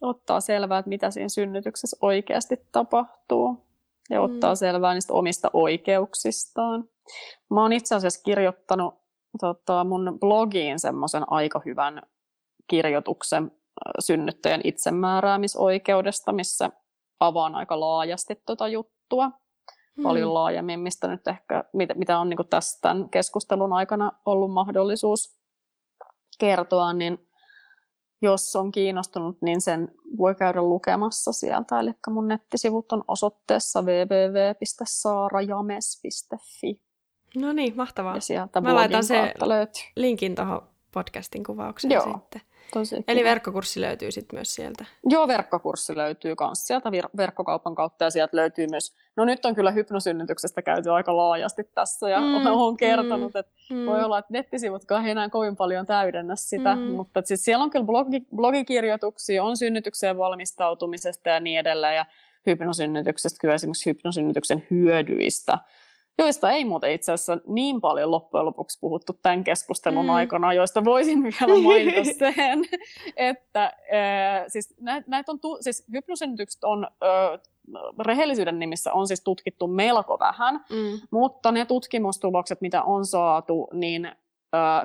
ottaa 0.00 0.40
selvää, 0.40 0.78
että 0.78 0.88
mitä 0.88 1.10
siinä 1.10 1.28
synnytyksessä 1.28 1.96
oikeasti 2.00 2.56
tapahtuu 2.72 3.66
ja 4.10 4.20
ottaa 4.20 4.52
mm. 4.52 4.56
selvää 4.56 4.94
niistä 4.94 5.12
omista 5.12 5.50
oikeuksistaan. 5.52 6.84
Mä 7.50 7.62
oon 7.62 7.72
itse 7.72 7.94
asiassa 7.94 8.22
kirjoittanut 8.24 8.94
tota, 9.40 9.84
mun 9.84 10.18
blogiin 10.20 10.78
semmoisen 10.78 11.22
aika 11.32 11.60
hyvän 11.64 12.02
kirjoituksen 12.66 13.50
synnyttäjän 13.98 14.60
itsemääräämisoikeudesta, 14.64 16.32
missä 16.32 16.70
avaan 17.20 17.54
aika 17.54 17.80
laajasti 17.80 18.42
tuota 18.46 18.68
juttua. 18.68 19.30
Hmm. 19.96 20.02
Paljon 20.02 20.34
laajemmin, 20.34 20.80
mistä 20.80 21.08
nyt 21.08 21.28
ehkä, 21.28 21.64
mitä, 21.72 21.94
mitä 21.94 22.18
on 22.18 22.28
niin 22.28 22.38
tässä 22.50 22.78
tämän 22.80 23.08
keskustelun 23.08 23.72
aikana 23.72 24.12
ollut 24.26 24.52
mahdollisuus 24.52 25.40
kertoa, 26.38 26.92
niin 26.92 27.26
jos 28.22 28.56
on 28.56 28.72
kiinnostunut, 28.72 29.42
niin 29.42 29.60
sen 29.60 29.88
voi 30.18 30.34
käydä 30.34 30.62
lukemassa 30.62 31.32
sieltä. 31.32 31.80
Eli 31.80 31.90
mun 32.10 32.28
nettisivut 32.28 32.92
on 32.92 33.04
osoitteessa 33.08 33.82
www.saarajames.fi. 33.82 36.80
No 37.36 37.52
niin, 37.52 37.76
mahtavaa. 37.76 38.14
Ja 38.14 38.20
sieltä 38.20 38.60
Mä 38.60 38.74
laitan 38.74 39.04
se 39.04 39.34
löytyy. 39.42 39.82
linkin 39.96 40.34
tuohon 40.34 40.62
podcastin 40.94 41.44
kuvaukseen 41.44 41.92
Joo. 41.92 42.04
sitten. 42.04 42.40
Tosi 42.72 43.04
Eli 43.08 43.24
verkkokurssi 43.24 43.80
löytyy 43.80 44.12
sitten 44.12 44.36
myös 44.36 44.54
sieltä? 44.54 44.84
Joo, 45.08 45.28
verkkokurssi 45.28 45.96
löytyy 45.96 46.34
myös 46.40 46.66
sieltä 46.66 46.90
vir- 46.90 47.10
verkkokaupan 47.16 47.74
kautta 47.74 48.04
ja 48.04 48.10
sieltä 48.10 48.36
löytyy 48.36 48.66
myös, 48.70 48.94
no 49.16 49.24
nyt 49.24 49.44
on 49.44 49.54
kyllä 49.54 49.70
hypnosynnytyksestä 49.70 50.62
käyty 50.62 50.90
aika 50.90 51.16
laajasti 51.16 51.64
tässä 51.74 52.10
ja 52.10 52.20
mm, 52.20 52.46
olen 52.46 52.76
kertonut, 52.76 53.34
mm, 53.34 53.40
että 53.40 53.52
mm. 53.70 53.86
voi 53.86 54.04
olla, 54.04 54.18
että 54.18 54.32
nettisivutkaan 54.32 55.04
ei 55.04 55.10
enää 55.10 55.28
kovin 55.28 55.56
paljon 55.56 55.86
täydennä 55.86 56.36
sitä, 56.36 56.74
mm. 56.74 56.82
mutta 56.82 57.22
siis 57.24 57.44
siellä 57.44 57.64
on 57.64 57.70
kyllä 57.70 57.84
blogi, 57.84 58.26
blogikirjoituksia, 58.36 59.44
on 59.44 59.56
synnytykseen 59.56 60.18
valmistautumisesta 60.18 61.28
ja 61.28 61.40
niin 61.40 61.58
edelleen 61.58 61.96
ja 61.96 62.06
hypnosynnytyksestä, 62.46 63.40
kyllä 63.40 63.54
esimerkiksi 63.54 63.90
hypnosynnytyksen 63.90 64.66
hyödyistä 64.70 65.58
joista 66.24 66.50
ei 66.50 66.64
muuten 66.64 66.92
itse 66.92 67.12
asiassa 67.12 67.38
niin 67.46 67.80
paljon 67.80 68.10
loppujen 68.10 68.46
lopuksi 68.46 68.78
puhuttu 68.80 69.12
tämän 69.22 69.44
keskustelun 69.44 70.04
mm. 70.04 70.10
aikana, 70.10 70.52
joista 70.52 70.84
voisin 70.84 71.22
vielä 71.40 71.62
mainita 71.62 72.04
sen, 72.18 72.64
että 73.16 73.64
äh, 73.64 74.44
siis 74.48 74.74
näitä 74.80 75.10
näit 75.10 75.28
on, 75.28 75.38
siis 75.60 75.84
hypnosynnytykset 75.92 76.64
on 76.64 76.84
äh, 76.84 77.40
rehellisyyden 78.06 78.58
nimissä 78.58 78.92
on 78.92 79.08
siis 79.08 79.20
tutkittu 79.20 79.66
melko 79.66 80.18
vähän, 80.18 80.54
mm. 80.54 81.00
mutta 81.10 81.52
ne 81.52 81.64
tutkimustulokset, 81.64 82.60
mitä 82.60 82.82
on 82.82 83.06
saatu, 83.06 83.68
niin 83.72 84.10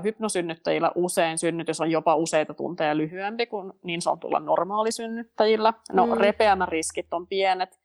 hypnosynnyttäjillä 0.04 0.92
usein 0.96 1.38
synnytys 1.38 1.82
on 1.82 1.92
jopa 1.92 2.16
useita 2.16 2.54
tunteja 2.54 2.98
lyhyempi 2.98 3.46
kuin 3.46 3.74
niin 3.84 4.02
sanotulla 4.02 4.40
normaalisynnyttäjillä. 4.40 5.74
No, 5.94 6.06
mm. 6.06 6.14
repeämän 6.14 6.68
riskit 6.68 7.14
on 7.14 7.28
pienet, 7.28 7.80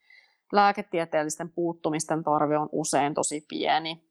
lääketieteellisten 0.53 1.53
puuttumisten 1.53 2.23
tarve 2.23 2.59
on 2.59 2.69
usein 2.73 3.15
tosi 3.15 3.45
pieni. 3.49 4.05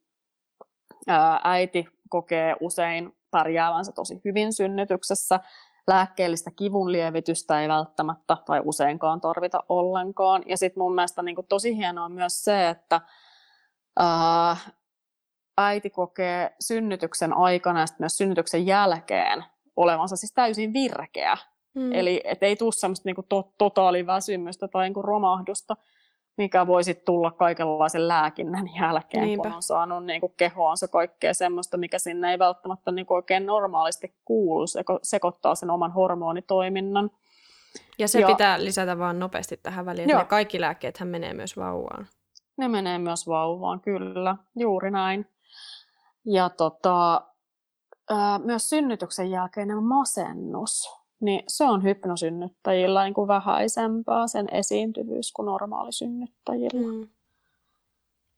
Äiti 1.44 1.88
kokee 2.08 2.56
usein 2.60 3.16
pärjäävänsä 3.30 3.92
tosi 3.92 4.20
hyvin 4.24 4.52
synnytyksessä. 4.52 5.40
Lääkkeellistä 5.88 6.50
kivunlievitystä 6.50 7.60
ei 7.62 7.68
välttämättä 7.68 8.36
tai 8.46 8.60
useinkaan 8.64 9.20
tarvita 9.20 9.64
ollenkaan. 9.68 10.42
Ja 10.46 10.56
sitten 10.56 10.82
mun 10.82 10.94
mielestä 10.94 11.22
niin 11.22 11.36
tosi 11.48 11.76
hienoa 11.76 12.04
on 12.04 12.12
myös 12.12 12.44
se, 12.44 12.68
että 12.68 13.00
ää, 13.98 14.56
äiti 15.58 15.90
kokee 15.90 16.56
synnytyksen 16.60 17.32
aikana 17.32 17.80
ja 17.80 17.86
myös 17.98 18.16
synnytyksen 18.16 18.66
jälkeen 18.66 19.44
olevansa 19.76 20.16
siis 20.16 20.32
täysin 20.32 20.72
virkeä. 20.72 21.36
Mm. 21.74 21.92
Eli 21.92 22.20
et 22.24 22.42
ei 22.42 22.56
tule 22.56 22.72
semmoista 22.72 23.08
niinku 23.08 23.22
to- 23.22 23.52
totaaliväsymystä 23.58 24.68
tai 24.68 24.84
niinku 24.84 25.02
romahdusta, 25.02 25.76
mikä 26.36 26.66
voisi 26.66 26.94
tulla 26.94 27.30
kaikenlaisen 27.30 28.08
lääkinnän 28.08 28.70
jälkeen, 28.80 29.24
Niinpä. 29.24 29.42
kun 29.42 29.56
on 29.56 29.62
saanut 29.62 30.04
niinku 30.04 30.28
kehoansa 30.28 30.88
kaikkea 30.88 31.34
semmoista, 31.34 31.76
mikä 31.76 31.98
sinne 31.98 32.30
ei 32.30 32.38
välttämättä 32.38 32.92
niinku 32.92 33.14
oikein 33.14 33.46
normaalisti 33.46 34.14
kuulu, 34.24 34.66
se 34.66 34.84
sekoittaa 35.02 35.54
sen 35.54 35.70
oman 35.70 35.92
hormonitoiminnan. 35.92 37.10
Ja 37.98 38.08
se 38.08 38.20
ja, 38.20 38.26
pitää 38.26 38.64
lisätä 38.64 38.98
vaan 38.98 39.18
nopeasti 39.18 39.56
tähän 39.56 39.86
väliin, 39.86 40.10
että 40.10 40.24
kaikki 40.24 40.60
lääkkeet 40.60 40.98
menee 41.04 41.34
myös 41.34 41.56
vauvaan. 41.56 42.06
Ne 42.56 42.68
menee 42.68 42.98
myös 42.98 43.26
vauvaan, 43.26 43.80
kyllä, 43.80 44.36
juuri 44.56 44.90
näin. 44.90 45.26
Ja 46.24 46.50
tota, 46.50 47.22
myös 48.44 48.70
synnytyksen 48.70 49.30
jälkeinen 49.30 49.82
masennus, 49.82 50.99
niin 51.20 51.42
se 51.48 51.64
on 51.64 51.82
hypnosynnyttäjillä 51.82 53.04
niin 53.04 53.14
kuin 53.14 53.28
vähäisempää 53.28 54.26
sen 54.26 54.48
esiintyvyys 54.52 55.32
kuin 55.32 55.46
normaalisynnyttäjillä. 55.46 56.92
Mm. 56.92 57.08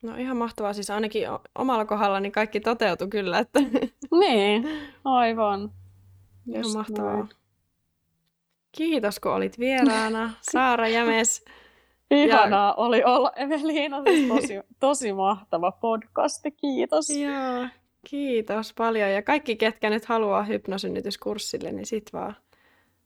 No 0.03 0.15
ihan 0.15 0.37
mahtavaa, 0.37 0.73
siis 0.73 0.89
ainakin 0.89 1.27
omalla 1.55 1.85
kohdalla 1.85 2.19
niin 2.19 2.31
kaikki 2.31 2.59
toteutui 2.59 3.07
kyllä. 3.07 3.39
Että... 3.39 3.59
niin, 4.19 4.67
aivan. 5.05 5.71
Ihan 6.47 6.63
Just 6.63 6.75
mahtavaa. 6.75 7.13
Noin. 7.13 7.29
Kiitos 8.71 9.19
kun 9.19 9.31
olit 9.31 9.59
vieraana, 9.59 10.33
Saara 10.51 10.87
Jämes. 10.87 11.45
Ihanaa 12.11 12.67
ja... 12.69 12.73
oli 12.73 13.03
olla 13.03 13.31
Eveliina, 13.35 14.03
siis 14.03 14.27
tosi, 14.27 14.53
tosi 14.79 15.13
mahtava 15.13 15.71
podcasti, 15.71 16.51
kiitos. 16.51 17.09
Joo, 17.09 17.67
kiitos 18.09 18.73
paljon. 18.73 19.11
Ja 19.11 19.21
kaikki, 19.21 19.55
ketkä 19.55 19.89
nyt 19.89 20.05
haluaa 20.05 20.43
hypnosynnytyskurssille, 20.43 21.71
niin 21.71 21.85
sit 21.85 22.13
vaan 22.13 22.35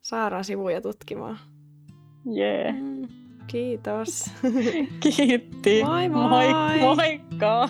Saara 0.08 0.44
sivuja 0.44 0.82
tutkimaan. 0.82 1.40
Jee. 2.36 2.62
Yeah. 2.62 2.76
Mm, 2.76 3.08
kiitos. 3.48 4.32
Kiitti. 5.04 5.84
Moi 5.84 6.10
moi. 6.10 6.54
moi 6.54 6.96
moikka. 6.96 7.70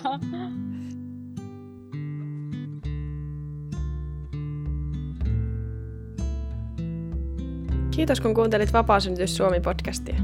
Kiitos 7.90 8.20
kun 8.20 8.34
kuuntelit 8.34 8.72
Vapaasynnytys 8.72 9.36
Suomi-podcastia. 9.36 10.16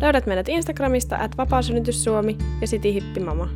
Löydät 0.00 0.26
meidät 0.26 0.48
Instagramista 0.48 1.16
at 1.16 1.36
vapaasynnytyssuomi 1.38 2.38
ja 2.60 2.66
Siti 2.66 2.94
Hippimama. 2.94 3.48